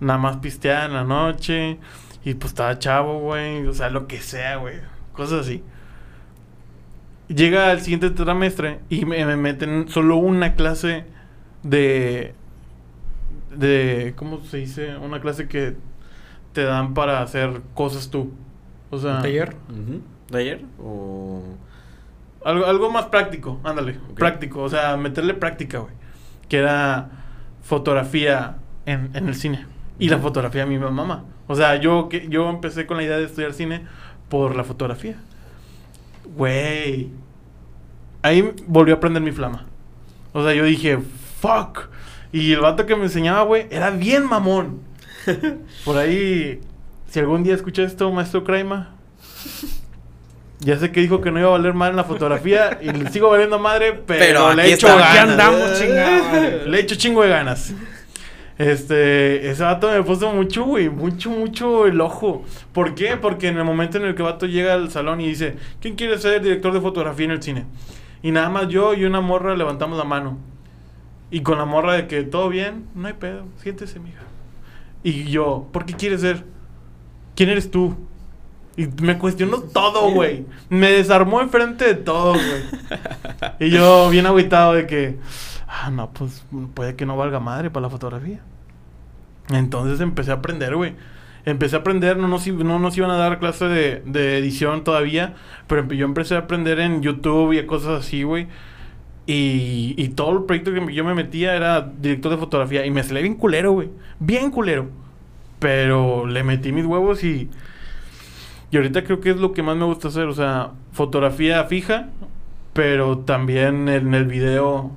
Nada 0.00 0.18
más 0.18 0.36
pistear 0.38 0.90
en 0.90 0.94
la 0.94 1.04
noche. 1.04 1.78
Y 2.24 2.34
pues 2.34 2.52
estaba 2.52 2.78
chavo, 2.78 3.20
güey. 3.20 3.66
O 3.66 3.72
sea, 3.74 3.90
lo 3.90 4.06
que 4.06 4.20
sea, 4.20 4.56
güey. 4.56 4.76
Cosas 5.12 5.40
así. 5.46 5.62
Llega 7.28 7.72
el 7.72 7.80
siguiente 7.80 8.10
trimestre 8.10 8.80
y 8.90 9.04
me, 9.04 9.24
me 9.24 9.36
meten 9.36 9.88
solo 9.88 10.16
una 10.16 10.54
clase 10.54 11.04
de. 11.62 12.34
de. 13.54 14.14
¿Cómo 14.16 14.40
se 14.40 14.58
dice? 14.58 14.96
Una 14.96 15.20
clase 15.20 15.48
que 15.48 15.76
te 16.52 16.64
dan 16.64 16.94
para 16.94 17.22
hacer 17.22 17.62
cosas 17.74 18.10
tú. 18.10 18.32
O 18.90 18.98
sea. 18.98 19.16
¿Un 19.16 19.22
taller? 19.22 19.56
Ujú. 19.70 20.02
¿De 20.30 20.38
ayer? 20.38 20.64
O... 20.80 21.42
Algo, 22.44 22.66
algo 22.66 22.90
más 22.90 23.06
práctico, 23.06 23.60
ándale. 23.64 23.98
Práctico, 24.16 24.62
o 24.62 24.68
sea, 24.68 24.96
meterle 24.96 25.34
práctica, 25.34 25.78
güey. 25.78 25.94
Que 26.48 26.58
era 26.58 27.10
fotografía 27.62 28.56
en, 28.84 29.10
en 29.14 29.28
el 29.28 29.34
cine. 29.34 29.66
Y 29.98 30.08
la 30.08 30.18
fotografía 30.18 30.64
a 30.64 30.66
mi 30.66 30.78
mamá. 30.78 31.24
O 31.46 31.54
sea, 31.54 31.76
yo, 31.76 32.08
que, 32.08 32.28
yo 32.28 32.48
empecé 32.50 32.86
con 32.86 32.96
la 32.96 33.04
idea 33.04 33.18
de 33.18 33.24
estudiar 33.24 33.52
cine 33.52 33.82
por 34.28 34.56
la 34.56 34.64
fotografía. 34.64 35.16
Güey. 36.36 37.10
Ahí 38.22 38.52
volvió 38.66 38.94
a 38.94 39.00
prender 39.00 39.22
mi 39.22 39.32
flama. 39.32 39.66
O 40.32 40.42
sea, 40.42 40.54
yo 40.54 40.64
dije, 40.64 40.98
fuck. 41.40 41.88
Y 42.32 42.52
el 42.52 42.60
vato 42.60 42.86
que 42.86 42.96
me 42.96 43.04
enseñaba, 43.04 43.42
güey, 43.42 43.66
era 43.70 43.90
bien 43.90 44.26
mamón. 44.26 44.80
Por 45.84 45.96
ahí, 45.96 46.60
si 47.08 47.20
algún 47.20 47.44
día 47.44 47.54
escuché 47.54 47.84
esto, 47.84 48.10
maestro 48.10 48.42
Kraima, 48.42 48.90
ya 50.58 50.78
sé 50.78 50.90
que 50.90 51.00
dijo 51.00 51.20
que 51.20 51.30
no 51.30 51.38
iba 51.38 51.48
a 51.48 51.52
valer 51.52 51.74
madre 51.74 51.92
en 51.92 51.96
la 51.98 52.04
fotografía 52.04 52.78
y 52.82 52.90
le 52.90 53.10
sigo 53.10 53.28
valiendo 53.30 53.58
madre, 53.58 53.92
pero, 54.06 54.18
Pero 54.18 54.54
le 54.54 54.72
aquí 54.74 55.18
andamos. 55.18 55.80
Le 55.80 56.76
he 56.76 56.80
hecho 56.80 56.96
chingo 56.96 57.22
de 57.22 57.28
ganas. 57.28 57.72
Este, 58.56 59.50
ese 59.50 59.64
vato 59.64 59.90
me 59.90 60.02
puso 60.04 60.32
mucho, 60.32 60.64
güey, 60.64 60.88
mucho, 60.88 61.30
mucho 61.30 61.86
el 61.86 62.00
ojo. 62.00 62.44
¿Por 62.72 62.94
qué? 62.94 63.16
Porque 63.16 63.48
en 63.48 63.58
el 63.58 63.64
momento 63.64 63.98
en 63.98 64.04
el 64.04 64.14
que 64.14 64.22
el 64.22 64.28
vato 64.28 64.46
llega 64.46 64.74
al 64.74 64.90
salón 64.90 65.20
y 65.20 65.28
dice, 65.28 65.56
¿quién 65.80 65.96
quiere 65.96 66.18
ser 66.18 66.40
director 66.40 66.72
de 66.72 66.80
fotografía 66.80 67.24
en 67.24 67.32
el 67.32 67.42
cine? 67.42 67.64
Y 68.22 68.30
nada 68.30 68.48
más 68.48 68.68
yo 68.68 68.94
y 68.94 69.04
una 69.04 69.20
morra 69.20 69.56
levantamos 69.56 69.98
la 69.98 70.04
mano. 70.04 70.38
Y 71.30 71.40
con 71.40 71.58
la 71.58 71.64
morra 71.64 71.94
de 71.94 72.06
que 72.06 72.22
todo 72.22 72.48
bien, 72.48 72.86
no 72.94 73.08
hay 73.08 73.14
pedo, 73.14 73.44
siéntese, 73.56 73.98
mija. 73.98 74.22
Y 75.02 75.24
yo, 75.24 75.68
¿por 75.72 75.84
qué 75.84 75.94
quieres 75.94 76.20
ser? 76.20 76.44
¿Quién 77.34 77.50
eres 77.50 77.70
tú? 77.70 77.96
Y 78.76 78.86
me 79.02 79.18
cuestionó 79.18 79.60
todo, 79.60 80.10
güey. 80.10 80.46
Me 80.68 80.90
desarmó 80.90 81.40
enfrente 81.40 81.84
de 81.84 81.94
todo, 81.94 82.32
güey. 82.32 82.62
y 83.60 83.70
yo, 83.70 84.08
bien 84.10 84.26
agüitado 84.26 84.74
de 84.74 84.86
que, 84.86 85.16
ah, 85.82 85.90
no, 85.90 86.10
pues 86.10 86.44
puede 86.74 86.96
que 86.96 87.06
no 87.06 87.16
valga 87.16 87.40
madre 87.40 87.70
para 87.70 87.82
la 87.82 87.90
fotografía. 87.90 88.40
Entonces 89.50 90.00
empecé 90.00 90.30
a 90.30 90.34
aprender, 90.34 90.76
güey. 90.76 90.94
Empecé 91.44 91.76
a 91.76 91.80
aprender, 91.80 92.16
no 92.16 92.28
nos, 92.28 92.46
no 92.46 92.78
nos 92.78 92.96
iban 92.96 93.10
a 93.10 93.16
dar 93.16 93.38
clase 93.38 93.66
de, 93.66 94.02
de 94.06 94.38
edición 94.38 94.82
todavía, 94.82 95.34
pero 95.66 95.86
yo 95.92 96.06
empecé 96.06 96.36
a 96.36 96.38
aprender 96.38 96.80
en 96.80 97.02
YouTube 97.02 97.52
y 97.52 97.66
cosas 97.66 98.00
así, 98.00 98.22
güey. 98.22 98.46
Y, 99.26 99.94
y 99.96 100.08
todo 100.10 100.32
el 100.32 100.44
proyecto 100.44 100.72
que 100.72 100.94
yo 100.94 101.04
me 101.04 101.14
metía 101.14 101.54
era 101.54 101.80
director 101.82 102.30
de 102.32 102.38
fotografía. 102.38 102.86
Y 102.86 102.90
me 102.90 103.02
salía 103.02 103.22
bien 103.22 103.34
culero, 103.34 103.72
güey. 103.72 103.90
Bien 104.18 104.50
culero. 104.50 104.88
Pero 105.58 106.26
le 106.26 106.42
metí 106.44 106.72
mis 106.72 106.84
huevos 106.84 107.24
y... 107.24 107.50
Y 108.70 108.76
ahorita 108.76 109.04
creo 109.04 109.20
que 109.20 109.30
es 109.30 109.36
lo 109.36 109.52
que 109.52 109.62
más 109.62 109.76
me 109.76 109.84
gusta 109.84 110.08
hacer. 110.08 110.26
O 110.26 110.34
sea, 110.34 110.72
fotografía 110.92 111.64
fija. 111.64 112.08
Pero 112.74 113.18
también 113.18 113.88
en 113.88 114.14
el 114.14 114.26
video 114.26 114.90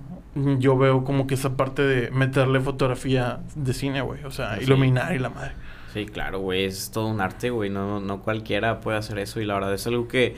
yo 0.59 0.77
veo 0.77 1.03
como 1.03 1.27
que 1.27 1.35
esa 1.35 1.55
parte 1.57 1.81
de 1.83 2.09
meterle 2.11 2.59
fotografía 2.61 3.39
de 3.55 3.73
cine, 3.73 4.01
güey. 4.01 4.23
O 4.25 4.31
sea, 4.31 4.55
Sí. 4.57 4.63
iluminar 4.63 5.13
y 5.15 5.19
la 5.19 5.29
madre. 5.29 5.51
Sí, 5.93 6.05
claro, 6.05 6.39
güey, 6.39 6.65
es 6.65 6.91
todo 6.91 7.07
un 7.07 7.21
arte, 7.21 7.49
güey, 7.49 7.69
no, 7.69 7.99
no 7.99 8.21
cualquiera 8.21 8.79
puede 8.81 8.97
hacer 8.97 9.19
eso 9.19 9.39
y 9.41 9.45
la 9.45 9.55
verdad 9.55 9.73
es 9.73 9.87
algo 9.87 10.07
que 10.07 10.35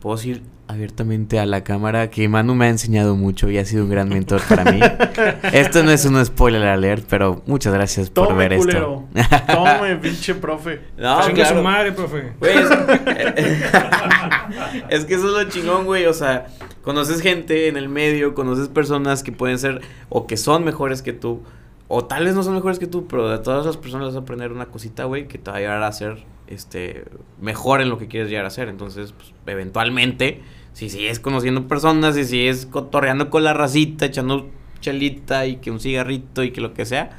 puedo 0.00 0.16
decir 0.16 0.42
abiertamente 0.66 1.38
a 1.38 1.46
la 1.46 1.62
cámara 1.64 2.10
que 2.10 2.28
Manu 2.28 2.54
me 2.54 2.66
ha 2.66 2.68
enseñado 2.68 3.16
mucho 3.16 3.50
y 3.50 3.58
ha 3.58 3.64
sido 3.64 3.84
un 3.84 3.90
gran 3.90 4.08
mentor 4.08 4.40
para 4.48 4.70
mí. 4.72 4.80
esto 5.52 5.82
no 5.82 5.90
es 5.90 6.04
un 6.06 6.24
spoiler 6.24 6.62
alert, 6.62 7.04
pero 7.08 7.42
muchas 7.46 7.74
gracias 7.74 8.08
por 8.08 8.28
Tome, 8.28 8.48
ver 8.48 8.58
culero. 8.58 9.04
esto. 9.14 9.36
Tome, 9.52 9.96
pinche 9.96 10.34
profe. 10.36 10.80
No, 10.96 11.20
claro. 11.34 11.56
su 11.56 11.62
madre, 11.62 11.92
profe. 11.92 12.32
Güey, 12.38 12.56
es, 12.56 12.70
es 14.90 15.04
que 15.04 15.14
eso 15.14 15.26
es 15.26 15.32
lo 15.44 15.50
chingón, 15.50 15.84
güey. 15.84 16.06
O 16.06 16.14
sea, 16.14 16.46
conoces 16.82 17.20
gente 17.20 17.68
en 17.68 17.76
el 17.76 17.88
medio, 17.88 18.34
conoces 18.34 18.68
personas 18.68 19.22
que 19.22 19.32
pueden 19.32 19.58
ser 19.58 19.80
o 20.08 20.26
que 20.26 20.36
son 20.36 20.64
mejores 20.64 21.02
que 21.02 21.12
tú, 21.12 21.42
o 21.88 22.04
tal 22.04 22.24
vez 22.24 22.34
no 22.34 22.42
son 22.42 22.54
mejores 22.54 22.78
que 22.78 22.86
tú, 22.86 23.06
pero 23.08 23.28
de 23.28 23.38
todas 23.38 23.66
esas 23.66 23.76
personas 23.76 24.08
vas 24.08 24.16
a 24.16 24.20
aprender 24.20 24.52
una 24.52 24.66
cosita, 24.66 25.04
güey, 25.04 25.26
que 25.26 25.38
te 25.38 25.50
va 25.50 25.56
a 25.56 25.60
llevar 25.60 25.82
a 25.82 25.92
ser 25.92 26.24
este, 26.46 27.04
mejor 27.40 27.80
en 27.80 27.88
lo 27.88 27.98
que 27.98 28.06
quieres 28.06 28.30
llegar 28.30 28.44
a 28.44 28.50
ser. 28.50 28.68
Entonces, 28.68 29.12
pues, 29.12 29.32
eventualmente, 29.46 30.40
si 30.72 30.88
sigues 30.88 31.18
conociendo 31.18 31.66
personas, 31.66 32.14
si 32.14 32.24
sigues 32.24 32.66
cotorreando 32.66 33.28
con 33.28 33.42
la 33.42 33.54
racita, 33.54 34.06
echando 34.06 34.48
chelita 34.80 35.46
y 35.46 35.56
que 35.56 35.70
un 35.70 35.80
cigarrito 35.80 36.44
y 36.44 36.52
que 36.52 36.60
lo 36.60 36.74
que 36.74 36.86
sea, 36.86 37.10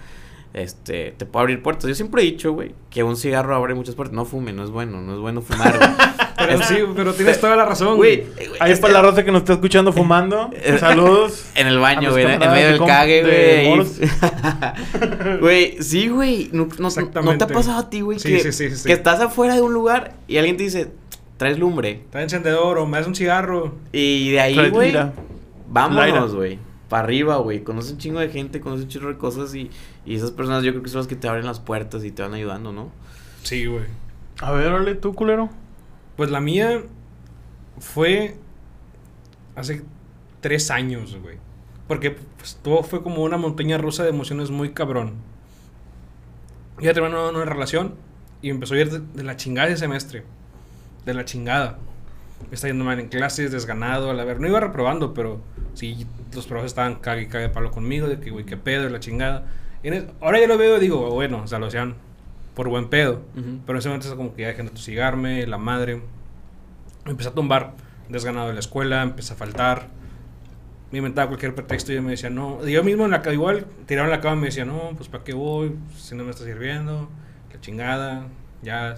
este, 0.54 1.12
te 1.18 1.26
puede 1.26 1.42
abrir 1.44 1.64
puertas. 1.64 1.88
Yo 1.88 1.96
siempre 1.96 2.22
he 2.22 2.26
dicho, 2.26 2.54
güey, 2.54 2.74
que 2.90 3.04
un 3.04 3.18
cigarro 3.18 3.56
abre 3.56 3.74
muchas 3.74 3.96
puertas. 3.96 4.16
No 4.16 4.26
fume, 4.26 4.54
no 4.54 4.64
es 4.64 4.70
bueno, 4.70 5.02
no 5.02 5.14
es 5.16 5.20
bueno 5.20 5.42
fumar. 5.42 5.78
Pero 6.48 6.64
sí, 6.64 6.76
pero 6.96 7.14
tienes 7.14 7.40
toda 7.40 7.56
la 7.56 7.66
razón, 7.66 7.98
Güey, 7.98 8.26
Ahí 8.60 8.72
es- 8.72 8.80
para 8.80 8.94
la 8.94 9.02
raza 9.02 9.24
que 9.24 9.32
nos 9.32 9.42
está 9.42 9.54
escuchando 9.54 9.92
fumando. 9.94 10.50
Eh, 10.54 10.78
Saludos. 10.80 11.46
En 11.56 11.68
el 11.68 11.80
baño, 11.80 12.12
güey, 12.12 12.26
en 12.26 12.40
medio 12.40 12.52
de 12.54 12.72
del 12.74 12.80
cague, 12.86 13.24
de 13.24 13.76
güey. 13.76 15.38
Güey, 15.40 15.78
sí, 15.82 16.08
güey. 16.08 16.50
No, 16.52 16.68
no- 16.78 16.90
no- 16.90 17.22
¿No 17.22 17.38
te 17.38 17.44
ha 17.44 17.48
pasado 17.48 17.80
a 17.80 17.90
ti, 17.90 18.02
güey? 18.02 18.20
Sí, 18.20 18.30
que, 18.38 18.52
sí, 18.52 18.70
sí, 18.76 18.84
que 18.88 18.94
estás 18.94 19.20
afuera 19.20 19.56
de 19.56 19.62
un 19.62 19.74
lugar 19.74 20.14
y 20.28 20.38
alguien 20.38 20.58
te 20.58 20.64
dice, 20.64 20.92
traes 21.38 21.58
lumbre. 21.60 21.92
Está 22.06 22.22
encendedor 22.22 22.78
o 22.78 22.86
me 22.88 22.98
das 22.98 23.08
un 23.08 23.16
cigarro. 23.16 23.76
Y 23.92 24.32
de 24.32 24.40
ahí, 24.40 24.56
Trae 24.56 24.70
güey, 24.70 24.94
vámonos, 25.70 25.98
Laira. 26.04 26.22
güey. 26.26 26.60
Para 26.90 27.04
arriba, 27.04 27.38
güey. 27.38 27.64
Conoces 27.64 27.94
un 27.94 27.98
chingo 28.00 28.20
de 28.20 28.30
gente, 28.30 28.60
conoces 28.60 28.84
un 28.86 28.90
chingo 28.92 29.08
de 29.08 29.18
cosas 29.18 29.56
y, 29.56 29.72
y 30.06 30.16
esas 30.16 30.32
personas 30.32 30.64
yo 30.64 30.72
creo 30.72 30.84
que 30.84 30.90
son 30.90 31.00
las 31.00 31.08
que 31.08 31.16
te 31.16 31.28
abren 31.28 31.46
las 31.46 31.60
puertas 31.62 32.04
y 32.04 32.12
te 32.12 32.22
van 32.22 32.34
ayudando, 32.34 32.74
¿no? 32.74 32.92
Sí, 33.44 33.66
güey. 33.66 33.86
A 34.42 34.52
ver, 34.52 34.68
ole 34.74 34.96
tú, 34.96 35.14
culero. 35.14 35.50
Pues 36.22 36.30
la 36.30 36.40
mía 36.40 36.84
fue 37.80 38.36
hace 39.56 39.82
tres 40.40 40.70
años, 40.70 41.18
güey. 41.20 41.38
Porque 41.88 42.12
pues, 42.12 42.60
todo 42.62 42.84
fue 42.84 43.02
como 43.02 43.24
una 43.24 43.38
montaña 43.38 43.80
rusa 43.80 44.04
de 44.04 44.10
emociones 44.10 44.52
muy 44.52 44.70
cabrón. 44.70 45.16
Ya 46.80 46.94
terminó 46.94 47.28
una 47.28 47.44
relación 47.46 47.96
y 48.40 48.52
empezó 48.52 48.76
a 48.76 48.78
ir 48.78 48.92
de, 48.92 49.24
la 49.24 49.36
chingada 49.36 49.70
ese 49.70 49.78
semestre. 49.78 50.24
De 51.08 51.16
la 51.16 51.26
chingada. 51.26 51.80
Me 52.48 52.54
está 52.54 52.68
yendo 52.68 52.86
mal 52.86 53.00
en 53.00 53.08
clases, 53.08 53.52
desganado, 53.52 54.12
a 54.12 54.14
la 54.14 54.24
ver. 54.24 54.40
No 54.40 54.48
iba 54.48 54.60
reprobando, 54.60 55.16
pero 55.16 55.42
sí, 55.74 56.06
los 56.36 56.46
profes 56.46 56.68
estaban 56.68 56.98
cague 56.98 57.24
y 57.24 57.28
cague 57.30 57.50
palo 57.50 57.72
conmigo, 57.72 58.08
de 58.08 58.20
que, 58.20 58.30
güey, 58.30 58.46
qué 58.46 58.58
pedo, 58.58 58.84
de 58.84 58.92
la 58.92 59.00
chingada. 59.00 59.48
Ahora 60.20 60.40
ya 60.40 60.46
lo 60.46 60.60
veo 60.60 60.78
y 60.78 60.82
digo, 60.82 61.10
bueno, 61.10 61.46
o 61.52 61.58
lo 61.58 61.72
por 62.54 62.68
buen 62.70 62.90
pedo. 62.90 63.22
Pero 63.34 63.78
en 63.78 63.78
ese 63.78 63.90
momento 63.90 64.08
es 64.08 64.14
como 64.14 64.34
que 64.34 64.44
ya 64.44 64.50
dejen 64.50 64.66
de 64.68 64.72
tosigarme, 64.72 65.46
la 65.48 65.58
madre. 65.58 66.02
Me 67.06 67.12
empecé 67.12 67.30
a 67.30 67.34
tumbar, 67.34 67.74
desganado 68.10 68.48
de 68.48 68.54
la 68.54 68.60
escuela, 68.60 69.02
empecé 69.04 69.34
a 69.34 69.36
faltar. 69.36 69.88
Me 70.92 70.98
inventaba 70.98 71.28
cualquier 71.28 71.56
pretexto 71.56 71.92
y 71.92 71.96
yo 71.96 72.02
me 72.02 72.12
decía, 72.12 72.30
no. 72.30 72.66
Yo 72.66 72.84
mismo 72.84 73.06
en 73.06 73.12
la 73.12 73.22
cama, 73.22 73.34
igual, 73.34 73.66
tiraba 73.86 74.08
en 74.08 74.12
la 74.12 74.20
cama 74.20 74.36
y 74.36 74.40
me 74.40 74.46
decía, 74.48 74.66
no, 74.66 74.92
pues 74.98 75.08
¿para 75.08 75.24
qué 75.24 75.34
voy? 75.34 75.76
Si 75.96 76.16
no 76.16 76.24
me 76.24 76.32
está 76.32 76.44
sirviendo, 76.44 77.10
la 77.54 77.62
chingada, 77.62 78.28
ya. 78.62 78.96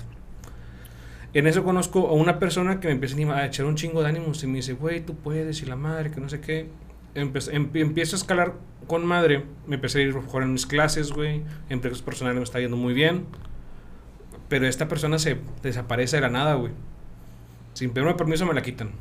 En 1.36 1.48
eso 1.48 1.63
conozco 1.63 2.08
a 2.08 2.13
una 2.13 2.39
persona 2.39 2.80
que 2.80 2.88
me 2.88 2.94
empieza 2.94 3.16
a 3.36 3.46
echar 3.46 3.66
un 3.66 3.76
chingo 3.76 4.02
de 4.02 4.10
ánimos 4.10 4.44
y 4.44 4.48
me 4.48 4.56
dice, 4.56 4.74
güey, 4.74 5.06
tú 5.06 5.16
puedes, 5.16 5.62
y 5.62 5.66
la 5.66 5.76
madre, 5.76 6.12
que 6.12 6.20
no 6.20 6.30
sé 6.30 6.42
qué. 6.42 6.70
Em- 7.15 7.32
empiezo 7.73 8.15
a 8.15 8.19
escalar 8.19 8.54
con 8.88 9.06
madre, 9.06 9.45
me 9.67 9.76
empecé 9.76 9.99
a 9.99 10.02
ir 10.02 10.15
mejor 10.15 10.43
en 10.43 10.54
mis 10.54 10.65
clases, 10.65 11.12
güey, 11.12 11.43
en 11.69 11.80
proyectos 11.80 12.02
personales 12.02 12.38
me 12.38 12.43
está 12.43 12.60
yendo 12.60 12.78
muy 12.78 12.93
bien. 12.93 13.26
Pero 14.49 14.67
esta 14.67 14.88
persona 14.88 15.19
se 15.19 15.38
desaparece 15.62 16.17
de 16.17 16.21
la 16.21 16.30
nada, 16.30 16.56
güey. 16.56 16.73
Sin 17.73 17.91
pedirme 17.91 18.13
permiso 18.15 18.45
me 18.45 18.54
la 18.54 18.62
quitan. 18.62 18.91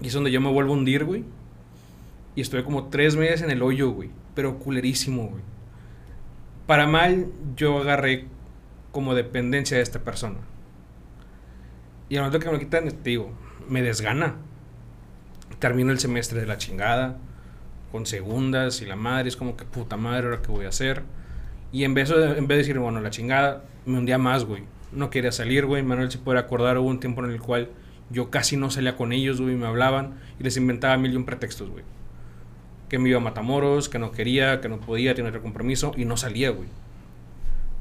Y 0.00 0.08
es 0.08 0.12
donde 0.12 0.30
yo 0.30 0.40
me 0.40 0.50
vuelvo 0.50 0.74
a 0.74 0.76
hundir, 0.76 1.04
güey. 1.04 1.24
Y 2.34 2.40
estuve 2.40 2.64
como 2.64 2.88
tres 2.88 3.16
meses 3.16 3.42
en 3.42 3.50
el 3.50 3.62
hoyo, 3.62 3.90
güey. 3.90 4.10
Pero 4.34 4.58
culerísimo, 4.58 5.28
güey. 5.28 5.42
Para 6.66 6.86
mal, 6.86 7.28
yo 7.56 7.78
agarré 7.78 8.26
como 8.92 9.14
dependencia 9.14 9.76
de 9.76 9.82
esta 9.82 10.00
persona. 10.00 10.38
Y 12.08 12.16
al 12.16 12.22
momento 12.22 12.40
que 12.40 12.46
me 12.46 12.52
lo 12.52 12.58
quitan, 12.58 12.88
te 12.88 13.10
digo, 13.10 13.30
me 13.68 13.82
desgana. 13.82 14.36
Termino 15.58 15.92
el 15.92 15.98
semestre 15.98 16.40
de 16.40 16.46
la 16.46 16.58
chingada. 16.58 17.16
Con 17.92 18.06
segundas 18.06 18.82
y 18.82 18.86
la 18.86 18.96
madre. 18.96 19.28
Es 19.28 19.36
como 19.36 19.56
que 19.56 19.64
puta 19.64 19.96
madre, 19.96 20.26
ahora 20.26 20.42
qué 20.42 20.50
voy 20.50 20.66
a 20.66 20.68
hacer. 20.68 21.02
Y 21.72 21.84
en 21.84 21.94
vez, 21.94 22.08
de, 22.08 22.38
en 22.38 22.46
vez 22.46 22.56
de 22.56 22.62
decir, 22.62 22.78
bueno, 22.78 23.00
la 23.00 23.10
chingada, 23.10 23.64
me 23.84 23.98
hundía 23.98 24.18
más, 24.18 24.44
güey. 24.44 24.64
No 24.92 25.10
quería 25.10 25.32
salir, 25.32 25.66
güey. 25.66 25.82
Manuel 25.82 26.10
se 26.10 26.18
puede 26.18 26.38
acordar, 26.38 26.78
hubo 26.78 26.88
un 26.88 27.00
tiempo 27.00 27.24
en 27.24 27.30
el 27.30 27.40
cual 27.40 27.70
yo 28.10 28.30
casi 28.30 28.56
no 28.56 28.70
salía 28.70 28.96
con 28.96 29.12
ellos, 29.12 29.40
güey. 29.40 29.54
Me 29.56 29.66
hablaban 29.66 30.14
y 30.38 30.44
les 30.44 30.56
inventaba 30.56 30.96
mil 30.96 31.12
y 31.12 31.16
un 31.16 31.24
pretextos, 31.24 31.70
güey. 31.70 31.84
Que 32.88 32.98
me 32.98 33.08
iba 33.08 33.18
a 33.18 33.22
Matamoros, 33.22 33.88
que 33.88 33.98
no 33.98 34.12
quería, 34.12 34.60
que 34.60 34.68
no 34.68 34.78
podía, 34.78 35.14
tenía 35.14 35.30
otro 35.30 35.42
compromiso 35.42 35.92
y 35.96 36.04
no 36.04 36.16
salía, 36.16 36.50
güey. 36.50 36.68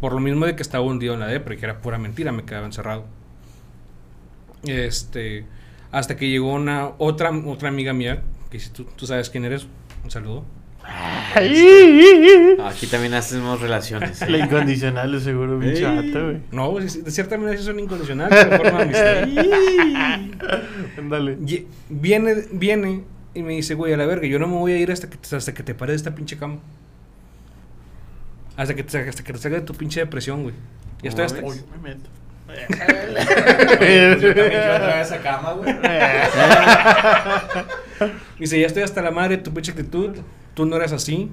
Por 0.01 0.13
lo 0.13 0.19
mismo 0.19 0.45
de 0.45 0.55
que 0.55 0.61
estaba 0.61 0.83
hundido 0.83 1.13
en 1.13 1.19
la 1.19 1.27
depre, 1.27 1.57
que 1.57 1.65
era 1.65 1.79
pura 1.79 1.97
mentira, 1.97 2.31
me 2.31 2.43
quedaba 2.43 2.65
encerrado. 2.65 3.05
Este, 4.63 5.45
hasta 5.97 6.15
que 6.17 6.27
llegó 6.29 6.53
una 6.53 6.89
otra, 6.97 7.31
otra 7.31 7.69
amiga 7.69 7.93
mía, 7.93 8.21
que 8.51 8.59
si 8.59 8.69
tú, 8.69 8.83
tú 8.95 9.07
sabes 9.07 9.29
quién 9.29 9.45
eres, 9.45 9.65
un 10.03 10.11
saludo. 10.11 10.43
Aquí 11.33 12.87
también 12.91 13.13
hacemos 13.13 13.59
relaciones. 13.61 14.21
¿eh? 14.21 14.29
La 14.29 14.39
incondicional, 14.39 15.11
de 15.13 15.19
seguro, 15.21 15.57
bien 15.57 15.73
Ey. 15.73 15.81
chata, 15.81 16.21
güey. 16.21 16.37
No, 16.51 16.71
pues, 16.71 17.03
de 17.03 17.11
cierta 17.11 17.37
manera 17.37 17.57
sí 17.57 17.63
son 17.63 17.79
incondicionales, 17.79 18.49
de 18.49 18.57
forma 18.57 18.83
de 18.85 19.19
amistad. 19.19 20.59
Ándale. 20.97 21.37
Y- 21.47 21.65
viene, 21.89 22.35
viene 22.51 23.03
y 23.33 23.41
me 23.41 23.53
dice, 23.53 23.73
güey, 23.73 23.93
a 23.93 23.97
la 23.97 24.05
verga, 24.05 24.27
yo 24.27 24.37
no 24.37 24.47
me 24.47 24.55
voy 24.55 24.73
a 24.73 24.77
ir 24.77 24.91
hasta 24.91 25.09
que, 25.09 25.17
te- 25.17 25.35
hasta 25.35 25.53
que 25.53 25.63
te 25.63 25.73
pares 25.75 25.93
de 25.93 25.97
esta 25.97 26.13
pinche 26.15 26.37
cama. 26.37 26.57
Hasta 28.57 28.75
que 28.75 28.83
te, 28.83 28.97
hasta 29.09 29.23
que 29.23 29.33
te 29.33 29.39
salga 29.39 29.59
de 29.59 29.65
tu 29.65 29.73
pinche 29.73 29.99
depresión, 30.01 30.43
güey. 30.43 30.55
Y 31.01 31.07
estoy 31.07 31.25
hasta... 31.25 31.41
Me 31.41 31.47
meto. 31.81 32.09
Esa 35.01 35.21
cama, 35.21 35.53
güey. 35.53 35.73
Dice, 38.39 38.59
ya 38.59 38.67
estoy 38.67 38.83
hasta 38.83 39.01
la 39.01 39.11
madre 39.11 39.37
tu 39.37 39.53
pinche 39.53 39.71
actitud. 39.71 40.17
Tú 40.53 40.65
no 40.65 40.75
eres 40.75 40.91
así. 40.91 41.31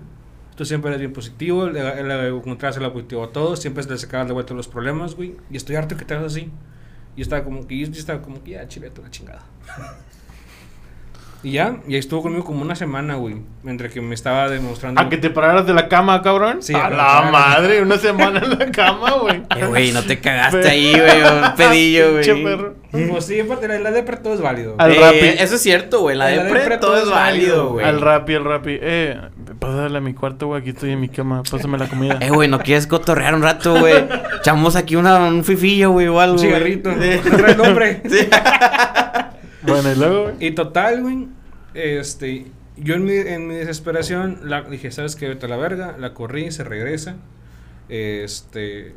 Tú 0.56 0.64
siempre 0.64 0.90
eres 0.90 1.00
bien 1.00 1.12
positivo. 1.12 1.66
Le, 1.68 2.02
le 2.02 2.28
encontrabas 2.28 2.76
el 2.76 2.90
positivo 2.92 3.24
a 3.24 3.32
todos. 3.32 3.60
Siempre 3.60 3.84
le 3.84 3.98
sacabas 3.98 4.26
de 4.28 4.32
vuelta 4.32 4.54
los 4.54 4.68
problemas, 4.68 5.14
güey. 5.14 5.36
Y 5.50 5.56
estoy 5.56 5.76
harto 5.76 5.96
que 5.96 6.04
te 6.04 6.14
hagas 6.14 6.32
así. 6.32 6.50
Y 7.14 7.18
yo 7.18 7.22
estaba 7.22 7.44
como 7.44 7.66
que, 7.66 7.78
yo 7.78 7.86
estaba 7.90 8.22
como 8.22 8.42
que, 8.42 8.52
ya, 8.52 8.66
chile, 8.68 8.90
la 9.02 9.10
chingada. 9.10 9.42
Y 11.45 11.53
ya, 11.53 11.76
y 11.88 11.95
ahí 11.95 11.99
estuvo 11.99 12.22
conmigo 12.22 12.45
como 12.45 12.62
una 12.62 12.76
semana, 12.76 13.16
güey. 13.16 13.36
Entre 13.66 13.90
que 13.90 14.01
me 14.01 14.14
estaba 14.14 14.49
demostrando. 14.49 15.01
¿A 15.01 15.09
que 15.09 15.16
te 15.16 15.28
pararas 15.28 15.66
de 15.66 15.74
la 15.74 15.88
cama, 15.88 16.22
cabrón? 16.22 16.62
Sí, 16.62 16.72
a 16.74 16.88
la 16.88 17.28
madre, 17.32 17.82
una 17.82 17.99
semana 17.99 18.40
en 18.45 18.59
la 18.59 18.70
cama, 18.70 19.11
güey. 19.20 19.43
Eh, 19.57 19.66
güey, 19.66 19.93
no 19.93 20.03
te 20.03 20.20
cagaste 20.20 20.68
ahí, 20.68 20.93
güey. 20.93 21.22
Un 21.22 21.55
pedillo, 21.57 22.12
güey. 22.12 22.45
Perro. 22.45 22.74
Pues 23.11 23.26
sí, 23.26 23.40
aparte, 23.40 23.66
la, 23.68 23.78
la 23.78 23.90
depre 23.90 24.18
todo 24.18 24.34
es 24.34 24.40
válido. 24.40 24.76
Al 24.78 24.93
Eh, 24.93 25.01
Rappi. 25.01 25.43
Eso 25.43 25.57
es 25.57 25.62
cierto, 25.62 26.01
güey. 26.01 26.16
La 26.16 26.30
la 26.30 26.45
de 26.45 26.51
pre 26.51 26.61
depre 26.61 26.78
todo 26.78 26.97
es 26.97 27.09
válido, 27.11 27.70
güey. 27.70 27.84
Al 27.86 28.01
rapi, 28.01 28.34
al 28.34 28.45
rapi. 28.45 28.78
Eh, 28.80 29.18
pásale 29.59 29.99
a 29.99 30.01
mi 30.01 30.14
cuarto, 30.14 30.47
güey. 30.49 30.61
Aquí 30.61 30.70
estoy 30.70 30.90
en 30.93 31.01
mi 31.01 31.09
cama. 31.09 31.43
Pásame 31.51 31.76
la 31.78 31.88
comida. 31.88 32.18
Eh, 32.20 32.30
güey, 32.30 32.49
¿no 32.49 32.59
quieres 32.61 32.86
cotorrear 32.86 33.34
un 33.34 33.43
rato, 33.43 33.78
güey? 33.80 33.95
Echamos 34.40 34.76
aquí 34.76 34.95
una, 34.97 35.18
un 35.18 35.43
fifillo, 35.45 35.90
güey, 35.90 36.07
o 36.09 36.20
algo. 36.20 36.34
Un 36.34 36.40
güey. 36.49 36.53
cigarrito. 36.53 36.90
Sí. 36.93 37.30
¿No 37.30 37.36
trae 37.36 37.57
nombre? 37.57 38.03
Sí. 38.09 38.28
Bueno, 39.62 39.92
y 39.92 39.96
luego, 39.96 40.22
güey. 40.24 40.34
Y 40.40 40.50
total, 40.52 41.02
güey, 41.02 41.28
este, 41.74 42.46
yo 42.76 42.94
en 42.94 43.04
mi, 43.04 43.12
en 43.12 43.46
mi 43.48 43.54
desesperación 43.54 44.40
la, 44.44 44.62
dije, 44.62 44.90
¿sabes 44.90 45.16
qué? 45.16 45.28
Vete 45.28 45.46
a 45.46 45.48
la 45.48 45.56
verga, 45.56 45.96
la 45.98 46.14
corrí, 46.14 46.50
se 46.50 46.64
regresa, 46.64 47.16
este, 47.88 48.94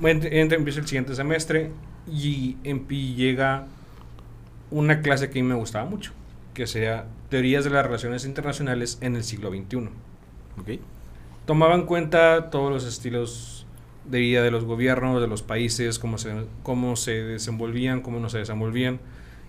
ent- 0.00 0.28
entra, 0.30 0.56
empieza 0.58 0.80
el 0.80 0.86
siguiente 0.86 1.14
semestre 1.14 1.70
y, 2.10 2.56
en, 2.64 2.86
y 2.88 3.14
llega 3.14 3.66
una 4.70 5.00
clase 5.02 5.30
que 5.30 5.40
a 5.40 5.42
mí 5.42 5.48
me 5.48 5.54
gustaba 5.54 5.84
mucho, 5.88 6.12
que 6.54 6.66
sea 6.66 7.06
Teorías 7.28 7.64
de 7.64 7.70
las 7.70 7.84
Relaciones 7.84 8.24
Internacionales 8.24 8.98
en 9.00 9.16
el 9.16 9.24
siglo 9.24 9.50
XXI. 9.50 9.76
Ok. 10.60 10.80
Tomaba 11.46 11.74
en 11.74 11.82
cuenta 11.84 12.50
todos 12.50 12.72
los 12.72 12.84
estilos 12.86 13.66
de 14.04 14.20
vida 14.20 14.42
de 14.42 14.50
los 14.50 14.64
gobiernos, 14.64 15.20
de 15.20 15.26
los 15.26 15.42
países, 15.42 15.98
cómo 15.98 16.18
se, 16.18 16.32
cómo 16.62 16.96
se 16.96 17.12
desenvolvían, 17.22 18.00
cómo 18.02 18.20
no 18.20 18.28
se 18.28 18.38
desenvolvían. 18.38 19.00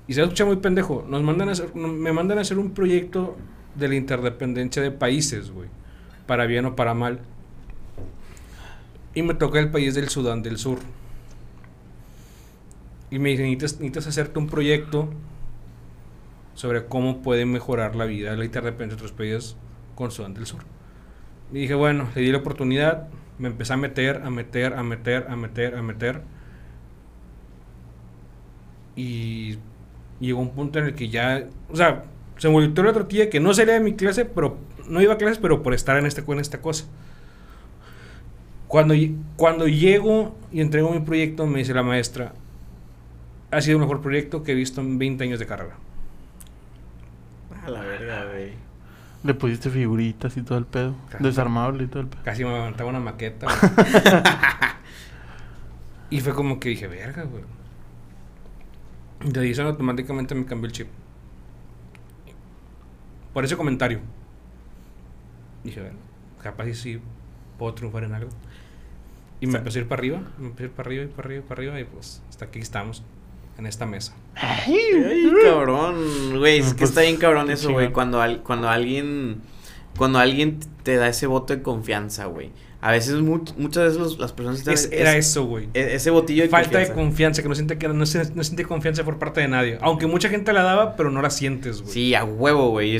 Y 0.07 0.13
se 0.13 0.21
escucha 0.21 0.45
muy 0.45 0.57
pendejo. 0.57 1.05
Nos 1.07 1.23
mandan 1.23 1.49
me 1.73 2.13
mandan 2.13 2.37
a 2.37 2.41
hacer 2.41 2.59
un 2.59 2.71
proyecto 2.71 3.35
de 3.75 3.87
la 3.87 3.95
interdependencia 3.95 4.81
de 4.81 4.91
países, 4.91 5.51
güey. 5.51 5.69
Para 6.27 6.45
bien 6.45 6.65
o 6.65 6.75
para 6.75 6.93
mal. 6.93 7.19
Y 9.13 9.21
me 9.21 9.33
toca 9.33 9.59
el 9.59 9.71
país 9.71 9.95
del 9.95 10.09
Sudán 10.09 10.43
del 10.43 10.57
Sur. 10.57 10.79
Y 13.09 13.19
me 13.19 13.29
dicen, 13.29 13.45
necesitas, 13.45 13.79
necesitas 13.79 14.07
hacerte 14.07 14.39
un 14.39 14.47
proyecto 14.47 15.09
sobre 16.53 16.85
cómo 16.85 17.21
puede 17.21 17.45
mejorar 17.45 17.95
la 17.95 18.05
vida, 18.05 18.35
la 18.35 18.45
interdependencia 18.45 18.97
de 18.97 19.05
otros 19.05 19.11
países 19.11 19.55
con 19.95 20.11
Sudán 20.11 20.33
del 20.33 20.45
Sur. 20.45 20.61
Y 21.51 21.59
dije, 21.59 21.75
bueno, 21.75 22.09
le 22.15 22.21
di 22.21 22.31
la 22.31 22.39
oportunidad, 22.39 23.07
me 23.37 23.47
empecé 23.47 23.73
a 23.73 23.77
meter, 23.77 24.21
a 24.23 24.29
meter, 24.29 24.73
a 24.73 24.83
meter, 24.83 25.27
a 25.29 25.35
meter, 25.35 25.75
a 25.75 25.81
meter. 25.81 26.21
Y 28.95 29.57
llegó 30.19 30.39
un 30.39 30.51
punto 30.51 30.79
en 30.79 30.85
el 30.85 30.95
que 30.95 31.09
ya, 31.09 31.45
o 31.69 31.75
sea, 31.75 32.03
se 32.37 32.47
me 32.47 32.53
volvió 32.53 32.83
la 32.83 32.93
tortilla 32.93 33.29
que 33.29 33.39
no 33.39 33.53
salía 33.53 33.75
de 33.75 33.79
mi 33.79 33.95
clase, 33.95 34.25
pero 34.25 34.57
no 34.87 35.01
iba 35.01 35.13
a 35.13 35.17
clases, 35.17 35.37
pero 35.37 35.63
por 35.63 35.73
estar 35.73 35.97
en, 35.97 36.05
este, 36.05 36.23
en 36.27 36.39
esta 36.39 36.61
cosa. 36.61 36.85
Cuando, 38.67 38.93
cuando 39.35 39.67
llego 39.67 40.35
y 40.51 40.61
entrego 40.61 40.91
mi 40.91 40.99
proyecto, 40.99 41.45
me 41.45 41.59
dice 41.59 41.73
la 41.73 41.83
maestra, 41.83 42.33
ha 43.51 43.61
sido 43.61 43.77
el 43.77 43.81
mejor 43.81 44.01
proyecto 44.01 44.43
que 44.43 44.51
he 44.51 44.55
visto 44.55 44.81
en 44.81 44.97
20 44.97 45.23
años 45.23 45.39
de 45.39 45.45
carrera. 45.45 45.75
A 47.63 47.69
la 47.69 47.81
verga, 47.81 48.25
güey. 48.25 48.53
Le 49.23 49.33
pusiste 49.33 49.69
figuritas 49.69 50.35
y 50.37 50.43
todo 50.43 50.57
el 50.57 50.65
pedo. 50.65 50.95
Desarmable 51.19 51.85
y 51.85 51.87
todo 51.87 52.01
el 52.01 52.07
pedo. 52.07 52.21
Casi 52.23 52.43
me 52.43 52.51
levantaba 52.51 52.89
una 52.89 52.99
maqueta. 52.99 53.47
y 56.09 56.19
fue 56.19 56.33
como 56.33 56.59
que 56.59 56.69
dije, 56.69 56.87
verga, 56.87 57.23
güey. 57.23 57.43
De 59.23 59.39
ahí 59.39 59.51
eso 59.51 59.63
automáticamente 59.63 60.35
me 60.35 60.45
cambió 60.45 60.67
el 60.67 60.71
chip. 60.73 60.87
Por 63.33 63.43
ese 63.45 63.57
comentario. 63.57 63.99
Dije, 65.63 65.81
verga, 65.81 65.97
capaz 66.41 66.67
y 66.67 66.73
sí 66.73 66.99
puedo 67.57 67.73
triunfar 67.73 68.03
en 68.03 68.13
algo. 68.13 68.29
Y 69.41 69.47
me 69.47 69.57
empecé 69.57 69.79
a 69.79 69.81
ir 69.81 69.87
para 69.87 69.99
arriba, 69.99 70.21
me 70.37 70.47
empecé 70.47 70.63
a 70.63 70.67
ir 70.67 70.71
para 70.73 70.87
arriba 70.87 71.03
y 71.03 71.07
para 71.07 71.27
arriba 71.27 71.39
y 71.43 71.47
para 71.47 71.59
arriba 71.61 71.79
y 71.79 71.83
pues 71.83 72.21
hasta 72.29 72.45
aquí 72.45 72.59
estamos, 72.59 73.03
en 73.57 73.65
esta 73.65 73.85
mesa. 73.85 74.15
Ay, 74.35 75.31
cabrón, 75.43 75.95
güey, 76.37 76.59
es 76.59 76.73
que 76.73 76.79
Pues, 76.79 76.89
está 76.91 77.01
bien 77.01 77.17
cabrón 77.17 77.49
eso, 77.51 77.71
güey, 77.71 77.91
cuando, 77.91 78.21
al- 78.21 78.41
cuando 78.43 78.69
alguien, 78.69 79.41
cuando 79.97 80.19
alguien 80.19 80.59
te 80.83 80.95
da 80.95 81.09
ese 81.09 81.27
voto 81.27 81.55
de 81.55 81.61
confianza, 81.61 82.25
güey. 82.25 82.51
A 82.87 82.91
veces, 82.91 83.15
much- 83.15 83.55
muchas 83.57 83.83
veces 83.85 83.99
los- 83.99 84.19
las 84.19 84.31
personas 84.31 84.67
Es- 84.67 84.89
era 84.91 85.15
eso, 85.17 85.45
güey. 85.45 85.69
e- 85.73 85.95
ese 85.95 86.11
botillo 86.11 86.43
de 86.43 86.49
Falta 86.49 86.69
confianza. 86.69 86.93
de 86.93 86.99
confianza, 86.99 87.41
que 87.41 87.49
no 87.49 87.55
siente 87.55 87.77
que 87.79 87.87
no, 87.87 88.05
siente 88.05 88.63
confianza 88.65 89.03
por 89.03 89.17
parte 89.17 89.41
de 89.41 89.47
nadie. 89.47 89.79
Aunque 89.81 90.05
mucha 90.05 90.29
gente 90.29 90.53
la 90.53 90.61
daba, 90.61 90.95
pero 90.95 91.09
no 91.09 91.21
la 91.21 91.31
sientes, 91.31 91.81
güey. 91.81 91.91
Sí, 91.93 92.13
a 92.13 92.23
huevo, 92.23 92.69
güey. 92.69 92.95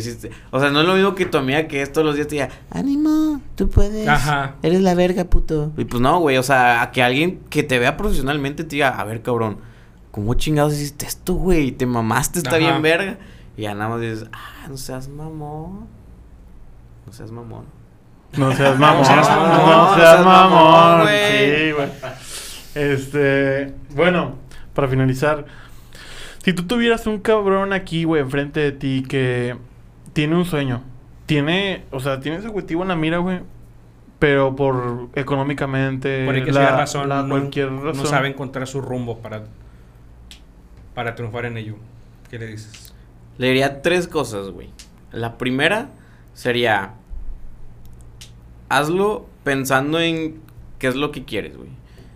O 0.52 0.60
sea, 0.60 0.72
no 0.72 0.82
es 0.82 0.88
lo 0.88 0.96
mismo 0.96 1.14
que 1.14 1.28
tu 1.28 1.38
amiga 1.38 1.68
que 1.68 1.84
es 1.84 1.92
todos 1.92 2.06
los 2.06 2.16
días 2.16 2.28
te 2.28 2.36
diga, 2.36 2.50
ánimo, 2.72 3.42
tú 3.56 3.70
puedes. 3.70 4.08
Ajá. 4.08 4.56
Eres 4.64 4.82
la 4.82 4.96
verga, 4.96 5.26
puto. 5.26 5.72
Y 5.78 5.86
pues 5.86 6.02
no, 6.02 6.20
güey. 6.20 6.38
O 6.38 6.44
sea, 6.44 6.82
a 6.82 6.92
que 6.92 7.04
alguien 7.04 7.42
que 7.52 7.62
te 7.62 7.78
vea 7.78 7.96
profesionalmente 7.96 8.64
te 8.64 8.78
diga, 8.78 8.90
a 8.90 9.04
ver, 9.04 9.22
cabrón, 9.22 9.58
¿cómo 10.10 10.34
chingados 10.34 10.74
hiciste 10.74 11.06
esto, 11.06 11.36
güey? 11.36 11.72
Te 11.72 11.86
mamaste, 11.86 12.40
está 12.40 12.52
Ajá. 12.52 12.58
bien 12.60 12.82
verga. 12.82 13.18
Y 13.56 13.62
ya 13.64 13.76
nada 13.76 13.90
más 13.92 14.02
dices, 14.02 14.26
ah, 14.34 14.66
no 14.68 14.78
seas 14.78 15.08
mamón. 15.10 15.86
No 17.06 17.14
seas 17.14 17.30
mamón. 17.32 17.66
No 18.38 18.52
seas 18.54 18.78
mamón. 18.80 19.00
No 19.02 19.06
seas 19.06 19.30
mamón, 19.30 19.50
No 19.50 19.66
no 19.90 19.96
seas 19.96 20.10
seas 20.12 20.26
mamón, 20.26 20.72
mamón. 20.72 21.02
güey. 21.02 21.56
Sí, 21.56 21.72
güey. 21.72 21.88
Este. 22.76 23.74
Bueno, 23.96 24.36
para 24.74 24.88
finalizar. 24.88 25.46
Si 26.44 26.54
tú 26.54 26.64
tuvieras 26.68 27.08
un 27.08 27.20
cabrón 27.20 27.74
aquí, 27.74 28.04
güey, 28.04 28.22
enfrente 28.22 28.60
de 28.60 28.72
ti 28.72 29.04
que 29.08 29.56
tiene 30.14 30.36
un 30.36 30.46
sueño. 30.46 30.84
Tiene, 31.26 31.86
o 31.92 32.00
sea, 32.00 32.20
tiene 32.20 32.38
ese 32.38 32.48
objetivo 32.48 32.84
en 32.84 32.90
la 32.90 32.96
mira, 32.96 33.18
güey. 33.18 33.40
Pero 34.20 34.56
por 34.56 35.10
económicamente. 35.16 36.26
Por 36.26 36.36
que 36.44 36.52
la- 36.52 36.62
sea 36.68 36.78
razón, 36.78 37.10
la- 37.10 37.24
no, 37.24 37.30
cualquier 37.30 37.72
no 37.72 37.82
razón. 37.84 38.06
sabe 38.08 38.28
encontrar 38.28 38.68
su 38.68 38.82
rumbo 38.82 39.20
para, 39.20 39.44
para 40.94 41.16
triunfar 41.16 41.46
en 41.46 41.58
ello. 41.58 41.76
¿Qué 42.30 42.40
le 42.40 42.48
dices? 42.48 42.94
Le 43.38 43.48
diría 43.48 43.82
tres 43.82 44.08
cosas, 44.08 44.50
güey. 44.50 44.70
La 45.12 45.38
primera 45.38 45.90
sería, 46.34 46.92
hazlo 48.70 49.26
pensando 49.44 50.00
en 50.00 50.42
qué 50.80 50.88
es 50.88 50.96
lo 50.96 51.12
que 51.12 51.26
quieres, 51.26 51.58
güey. 51.58 51.70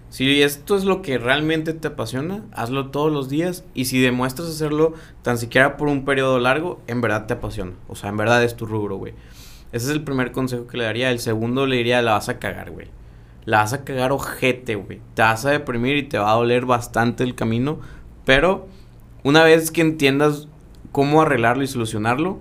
Si 0.10 0.41
esto 0.41 0.76
es 0.76 0.86
lo 0.86 1.04
que 1.04 1.20
realmente 1.20 1.74
te 1.74 1.89
apasiona, 1.89 2.43
hazlo 2.52 2.89
todos 2.89 3.12
los 3.12 3.30
días 3.30 3.64
y 3.76 3.86
si 3.86 4.00
demuestras 4.02 4.50
hacerlo 4.50 4.93
tan 5.22 5.38
siquiera 5.38 5.78
por 5.78 5.88
un 5.88 6.04
periodo 6.04 6.39
largo, 6.39 6.82
en 6.88 7.00
verdad 7.02 7.28
te 7.28 7.36
apasiona. 7.36 7.74
O 7.88 7.95
sea, 7.95 8.10
en 8.10 8.18
verdad 8.18 8.43
es 8.43 8.56
tu 8.56 8.66
rubro, 8.66 8.97
güey. 8.97 9.14
Ese 9.72 9.86
es 9.86 9.91
el 9.91 10.04
primer 10.04 10.32
consejo 10.32 10.66
que 10.66 10.78
le 10.78 10.86
daría. 10.86 11.12
El 11.12 11.20
segundo 11.20 11.68
le 11.68 11.76
diría, 11.76 12.02
la 12.02 12.14
vas 12.14 12.28
a 12.28 12.39
cagar, 12.39 12.72
güey. 12.72 12.88
La 13.45 13.60
vas 13.60 13.74
a 13.74 13.84
cagar 13.84 14.12
ojete, 14.12 14.74
güey. 14.74 15.00
Te 15.14 15.22
vas 15.22 15.45
a 15.45 15.52
deprimir 15.52 15.95
y 15.97 16.04
te 16.04 16.18
va 16.18 16.32
a 16.32 16.36
doler 16.36 16.66
bastante 16.66 17.24
el 17.24 17.36
camino. 17.36 17.80
Pero 18.26 18.68
una 19.24 19.43
vez 19.43 19.70
que 19.70 19.82
entiendas 19.82 20.47
cómo 20.91 21.22
arreglarlo 21.22 21.62
y 21.62 21.68
solucionarlo, 21.68 22.39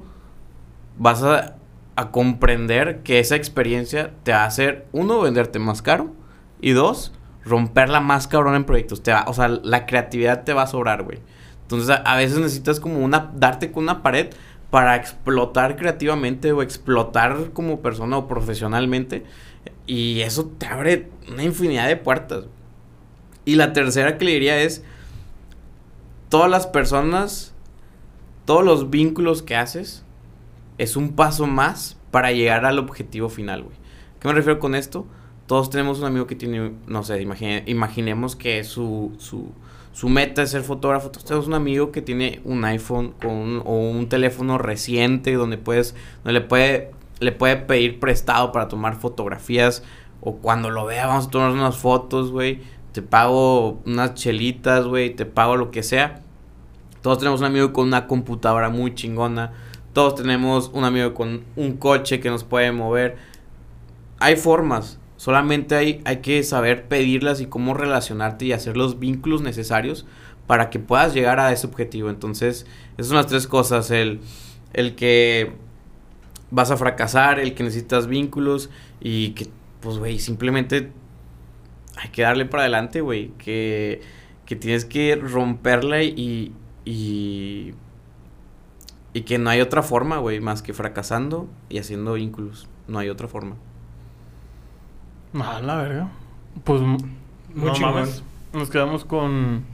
vas 0.97 1.23
a, 1.23 1.58
a 1.99 2.13
comprender 2.13 3.03
que 3.03 3.19
esa 3.19 3.35
experiencia 3.35 4.13
te 4.23 4.31
va 4.31 4.45
a 4.45 4.47
hacer, 4.47 4.87
uno, 4.93 5.21
venderte 5.21 5.59
más 5.59 5.83
caro. 5.83 6.13
Y 6.61 6.71
dos, 6.71 7.13
romperla 7.45 7.99
más 8.01 8.29
cabrón 8.29 8.55
en 8.55 8.65
proyectos. 8.65 9.03
Te 9.03 9.13
va, 9.13 9.25
o 9.27 9.35
sea, 9.35 9.49
la 9.49 9.85
creatividad 9.85 10.45
te 10.45 10.53
va 10.53 10.63
a 10.63 10.67
sobrar, 10.69 11.03
güey. 11.03 11.19
Entonces, 11.63 11.91
a, 11.91 11.97
a 11.97 12.17
veces 12.17 12.39
necesitas 12.39 12.79
como 12.79 13.01
una, 13.01 13.33
darte 13.35 13.73
con 13.73 13.83
una 13.83 14.03
pared 14.03 14.29
para 14.71 14.95
explotar 14.95 15.75
creativamente 15.75 16.53
o 16.53 16.63
explotar 16.63 17.51
como 17.53 17.81
persona 17.81 18.17
o 18.17 18.29
profesionalmente. 18.29 19.25
Y 19.87 20.21
eso 20.21 20.47
te 20.47 20.67
abre 20.67 21.09
una 21.29 21.43
infinidad 21.43 21.89
de 21.89 21.97
puertas. 21.97 22.45
Y 23.45 23.57
la 23.57 23.73
tercera 23.73 24.19
que 24.19 24.25
le 24.25 24.33
diría 24.33 24.63
es, 24.63 24.85
todas 26.29 26.49
las 26.49 26.69
personas, 26.69 27.55
todos 28.45 28.65
los 28.65 28.89
vínculos 28.89 29.43
que 29.43 29.57
haces, 29.57 30.05
es 30.79 30.97
un 30.97 31.11
paso 31.15 31.47
más 31.47 31.99
para 32.11 32.33
llegar 32.33 32.65
al 32.65 32.79
objetivo 32.79 33.29
final, 33.29 33.65
güey. 33.65 33.77
¿Qué 34.21 34.29
me 34.29 34.35
refiero 34.35 34.59
con 34.59 34.75
esto? 34.75 35.07
Todos 35.47 35.71
tenemos 35.71 35.99
un 36.01 36.07
amigo 36.07 36.27
que 36.27 36.35
tiene, 36.37 36.73
no 36.87 37.03
sé, 37.03 37.21
imagine- 37.23 37.63
imaginemos 37.67 38.37
que 38.37 38.65
su, 38.65 39.13
su, 39.19 39.53
su 39.93 40.09
meta 40.09 40.43
es 40.43 40.51
ser 40.51 40.63
fotógrafo. 40.63 41.11
Todos 41.11 41.25
tenemos 41.25 41.47
un 41.47 41.55
amigo 41.55 41.91
que 41.93 42.03
tiene 42.03 42.41
un 42.45 42.65
iPhone 42.65 43.13
con 43.21 43.63
o 43.65 43.75
un 43.91 44.09
teléfono 44.09 44.59
reciente 44.59 45.33
donde 45.35 45.57
puedes, 45.59 45.95
donde 46.25 46.41
le 46.41 46.47
puede, 46.47 46.91
le 47.21 47.33
puede 47.33 47.57
pedir 47.57 47.99
prestado 48.01 48.53
para 48.53 48.69
tomar 48.69 48.97
fotografías. 48.97 49.83
O 50.21 50.37
cuando 50.37 50.69
lo 50.71 50.85
vea, 50.85 51.07
vamos 51.07 51.29
a 51.29 51.31
tomar 51.31 51.51
unas 51.53 51.77
fotos, 51.79 52.31
güey. 52.33 52.61
Te 52.93 53.03
pago 53.03 53.81
unas 53.87 54.15
chelitas, 54.15 54.85
güey. 54.87 55.15
Te 55.15 55.25
pago 55.27 55.57
lo 55.57 55.71
que 55.71 55.83
sea. 55.83 56.23
Todos 57.03 57.19
tenemos 57.19 57.41
un 57.41 57.47
amigo 57.47 57.73
con 57.73 57.87
una 57.87 58.07
computadora 58.07 58.69
muy 58.69 58.95
chingona. 58.95 59.53
Todos 59.99 60.15
tenemos 60.15 60.71
un 60.73 60.85
amigo 60.85 61.13
con 61.13 61.43
un 61.57 61.73
coche 61.73 62.21
que 62.21 62.31
nos 62.31 62.45
puede 62.45 62.71
mover. 62.71 63.17
Hay 64.21 64.37
formas 64.37 65.01
Solamente 65.17 65.75
hay, 65.75 66.01
hay 66.05 66.19
que 66.19 66.41
saber 66.45 66.87
pedirlas 66.87 67.41
y 67.41 67.47
cómo 67.47 67.75
relacionarte 67.75 68.45
y 68.45 68.53
hacer 68.53 68.77
los 68.77 69.01
vínculos 69.01 69.43
necesarios 69.43 70.07
para 70.47 70.71
que 70.71 70.79
puedas 70.79 71.15
llegar 71.15 71.41
a 71.41 71.51
ese 71.51 71.67
objetivo. 71.67 72.11
Entonces, 72.11 72.65
esas 72.93 73.09
son 73.09 73.17
las 73.17 73.27
tres 73.27 73.49
cosas. 73.49 73.91
El, 73.91 74.21
el 74.73 74.95
que 74.95 75.55
vas 76.53 76.71
a 76.71 76.77
fracasar, 76.77 77.41
el 77.41 77.55
que 77.55 77.65
necesitas 77.65 78.07
vínculos 78.07 78.71
y 79.01 79.31
que, 79.31 79.49
pues, 79.81 79.99
güey, 79.99 80.21
simplemente 80.21 80.93
hay 81.97 82.11
que 82.11 82.23
darle 82.23 82.45
para 82.45 82.63
adelante, 82.63 83.01
güey. 83.01 83.33
Que, 83.39 84.03
que 84.47 84.55
tienes 84.55 84.85
que 84.85 85.17
romperla 85.17 86.05
y, 86.05 86.53
y, 86.85 87.75
y 89.19 89.23
que 89.23 89.37
no 89.39 89.51
hay 89.51 89.61
otra 89.61 89.83
forma, 89.83 90.19
güey, 90.19 90.39
más 90.39 90.63
que 90.63 90.73
fracasando 90.73 91.49
y 91.69 91.79
haciendo 91.79 92.13
vínculos. 92.13 92.69
No 92.87 93.01
hay 93.01 93.09
otra 93.09 93.27
forma. 93.27 93.57
Ah, 95.35 95.61
la 95.61 95.75
verga. 95.75 96.09
Pues, 96.63 96.81
Muy 96.81 97.01
no 97.53 97.75
mames. 97.81 98.23
Nos 98.53 98.71
quedamos 98.71 99.05
con. 99.05 99.65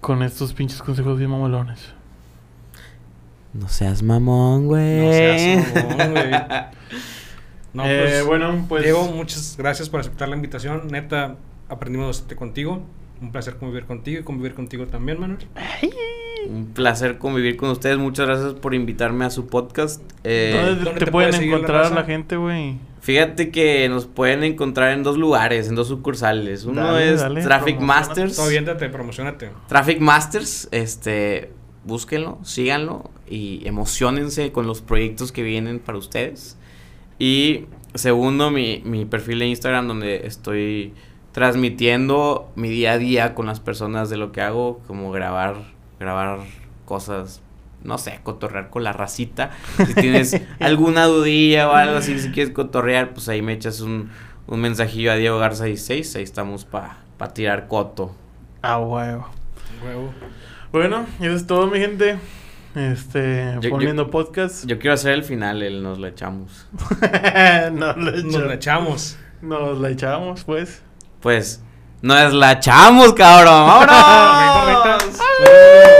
Con 0.00 0.22
estos 0.22 0.52
pinches 0.54 0.80
consejos 0.82 1.18
bien 1.18 1.30
mamalones. 1.30 1.92
No 3.54 3.68
seas 3.68 4.04
mamón, 4.04 4.66
güey. 4.68 5.04
No 5.04 5.12
seas 5.12 5.74
mamón, 5.74 6.10
güey. 6.12 6.30
No, 7.72 7.84
Eh, 7.86 8.02
pues, 8.04 8.26
bueno, 8.26 8.66
pues. 8.68 8.84
Diego, 8.84 9.04
muchas 9.06 9.56
gracias 9.58 9.88
por 9.88 9.98
aceptar 9.98 10.28
la 10.28 10.36
invitación. 10.36 10.86
Neta, 10.86 11.38
aprendimos 11.68 12.06
bastante 12.06 12.36
contigo. 12.36 12.82
Un 13.20 13.32
placer 13.32 13.56
convivir 13.56 13.84
contigo 13.84 14.20
y 14.20 14.22
convivir 14.22 14.54
contigo 14.54 14.86
también, 14.86 15.18
Manuel. 15.18 15.40
Un 16.48 16.66
placer 16.66 17.18
convivir 17.18 17.56
con 17.56 17.70
ustedes. 17.70 17.98
Muchas 17.98 18.26
gracias 18.26 18.54
por 18.54 18.74
invitarme 18.74 19.24
a 19.24 19.30
su 19.30 19.46
podcast. 19.46 20.02
Eh, 20.24 20.52
¿Dónde, 20.54 20.84
¿dónde 20.84 20.98
te, 21.00 21.04
te 21.06 21.12
pueden 21.12 21.32
la 21.32 21.38
encontrar 21.38 21.92
la 21.92 22.04
gente, 22.04 22.36
güey? 22.36 22.78
fíjate 23.00 23.50
que 23.50 23.88
nos 23.88 24.06
pueden 24.06 24.44
encontrar 24.44 24.92
en 24.92 25.02
dos 25.02 25.16
lugares, 25.16 25.68
en 25.68 25.74
dos 25.74 25.88
sucursales. 25.88 26.64
Uno 26.64 26.84
Dale, 26.84 27.14
es 27.14 27.20
dale, 27.20 27.42
Traffic. 27.42 27.80
Masters. 27.80 28.38
Promocionate. 28.92 29.50
Traffic 29.68 30.00
Masters, 30.00 30.68
este, 30.70 31.50
búsquenlo, 31.84 32.38
síganlo 32.42 33.10
y 33.28 33.66
emocionense 33.66 34.52
con 34.52 34.66
los 34.66 34.80
proyectos 34.80 35.32
que 35.32 35.42
vienen 35.42 35.78
para 35.80 35.98
ustedes. 35.98 36.56
Y 37.18 37.66
segundo, 37.94 38.50
mi, 38.50 38.82
mi 38.84 39.04
perfil 39.04 39.40
de 39.40 39.46
Instagram 39.46 39.88
donde 39.88 40.26
estoy 40.26 40.94
transmitiendo 41.32 42.50
mi 42.56 42.68
día 42.68 42.92
a 42.92 42.98
día 42.98 43.34
con 43.34 43.46
las 43.46 43.60
personas 43.60 44.10
de 44.10 44.16
lo 44.16 44.32
que 44.32 44.40
hago, 44.40 44.80
como 44.86 45.12
grabar, 45.12 45.56
grabar 46.00 46.40
cosas, 46.86 47.40
no 47.84 47.98
sé, 47.98 48.18
cotorrear 48.24 48.70
con 48.70 48.82
la 48.82 48.92
racita. 48.92 49.50
Si 49.86 49.94
tienes 49.94 50.40
alguna 50.58 51.04
dudilla 51.04 51.68
o 51.68 51.72
algo 51.74 51.98
así, 51.98 52.18
si 52.18 52.30
quieres 52.32 52.52
cotorrear, 52.52 53.12
pues 53.14 53.28
ahí 53.28 53.42
me 53.42 53.52
echas 53.52 53.80
un, 53.80 54.10
un 54.48 54.60
mensajillo 54.60 55.12
a 55.12 55.14
Diego 55.14 55.38
Garza 55.38 55.64
16, 55.66 56.16
ahí 56.16 56.22
estamos 56.24 56.64
para 56.64 56.96
tirar 57.34 57.68
coto. 57.68 58.14
Ah, 58.62 58.78
huevo. 58.78 59.28
Huevo. 59.84 60.12
Bueno, 60.72 61.06
y 61.20 61.26
eso 61.26 61.36
es 61.36 61.46
todo, 61.46 61.66
mi 61.68 61.78
gente. 61.78 62.18
Este, 62.74 63.56
Yo- 63.60 63.70
poniendo 63.70 64.10
podcast. 64.10 64.64
Yo 64.66 64.78
quiero 64.78 64.94
hacer 64.94 65.12
el 65.12 65.24
final, 65.24 65.62
el 65.62 65.82
nos 65.82 65.98
la 65.98 66.08
echamos. 66.08 66.68
nos, 67.72 67.96
la 67.96 68.12
Nos 68.12 68.14
echamos. 68.14 68.46
la 68.46 68.54
echamos. 68.54 69.18
Nos 69.42 69.78
la 69.80 69.90
echamos, 69.90 70.44
pues. 70.44 70.82
Pues, 71.20 71.62
nos 72.02 72.32
la 72.32 72.52
echamos, 72.52 73.12
cabrón. 73.14 73.66
¡Vámonos! 73.66 75.20
Woo! 75.40 75.99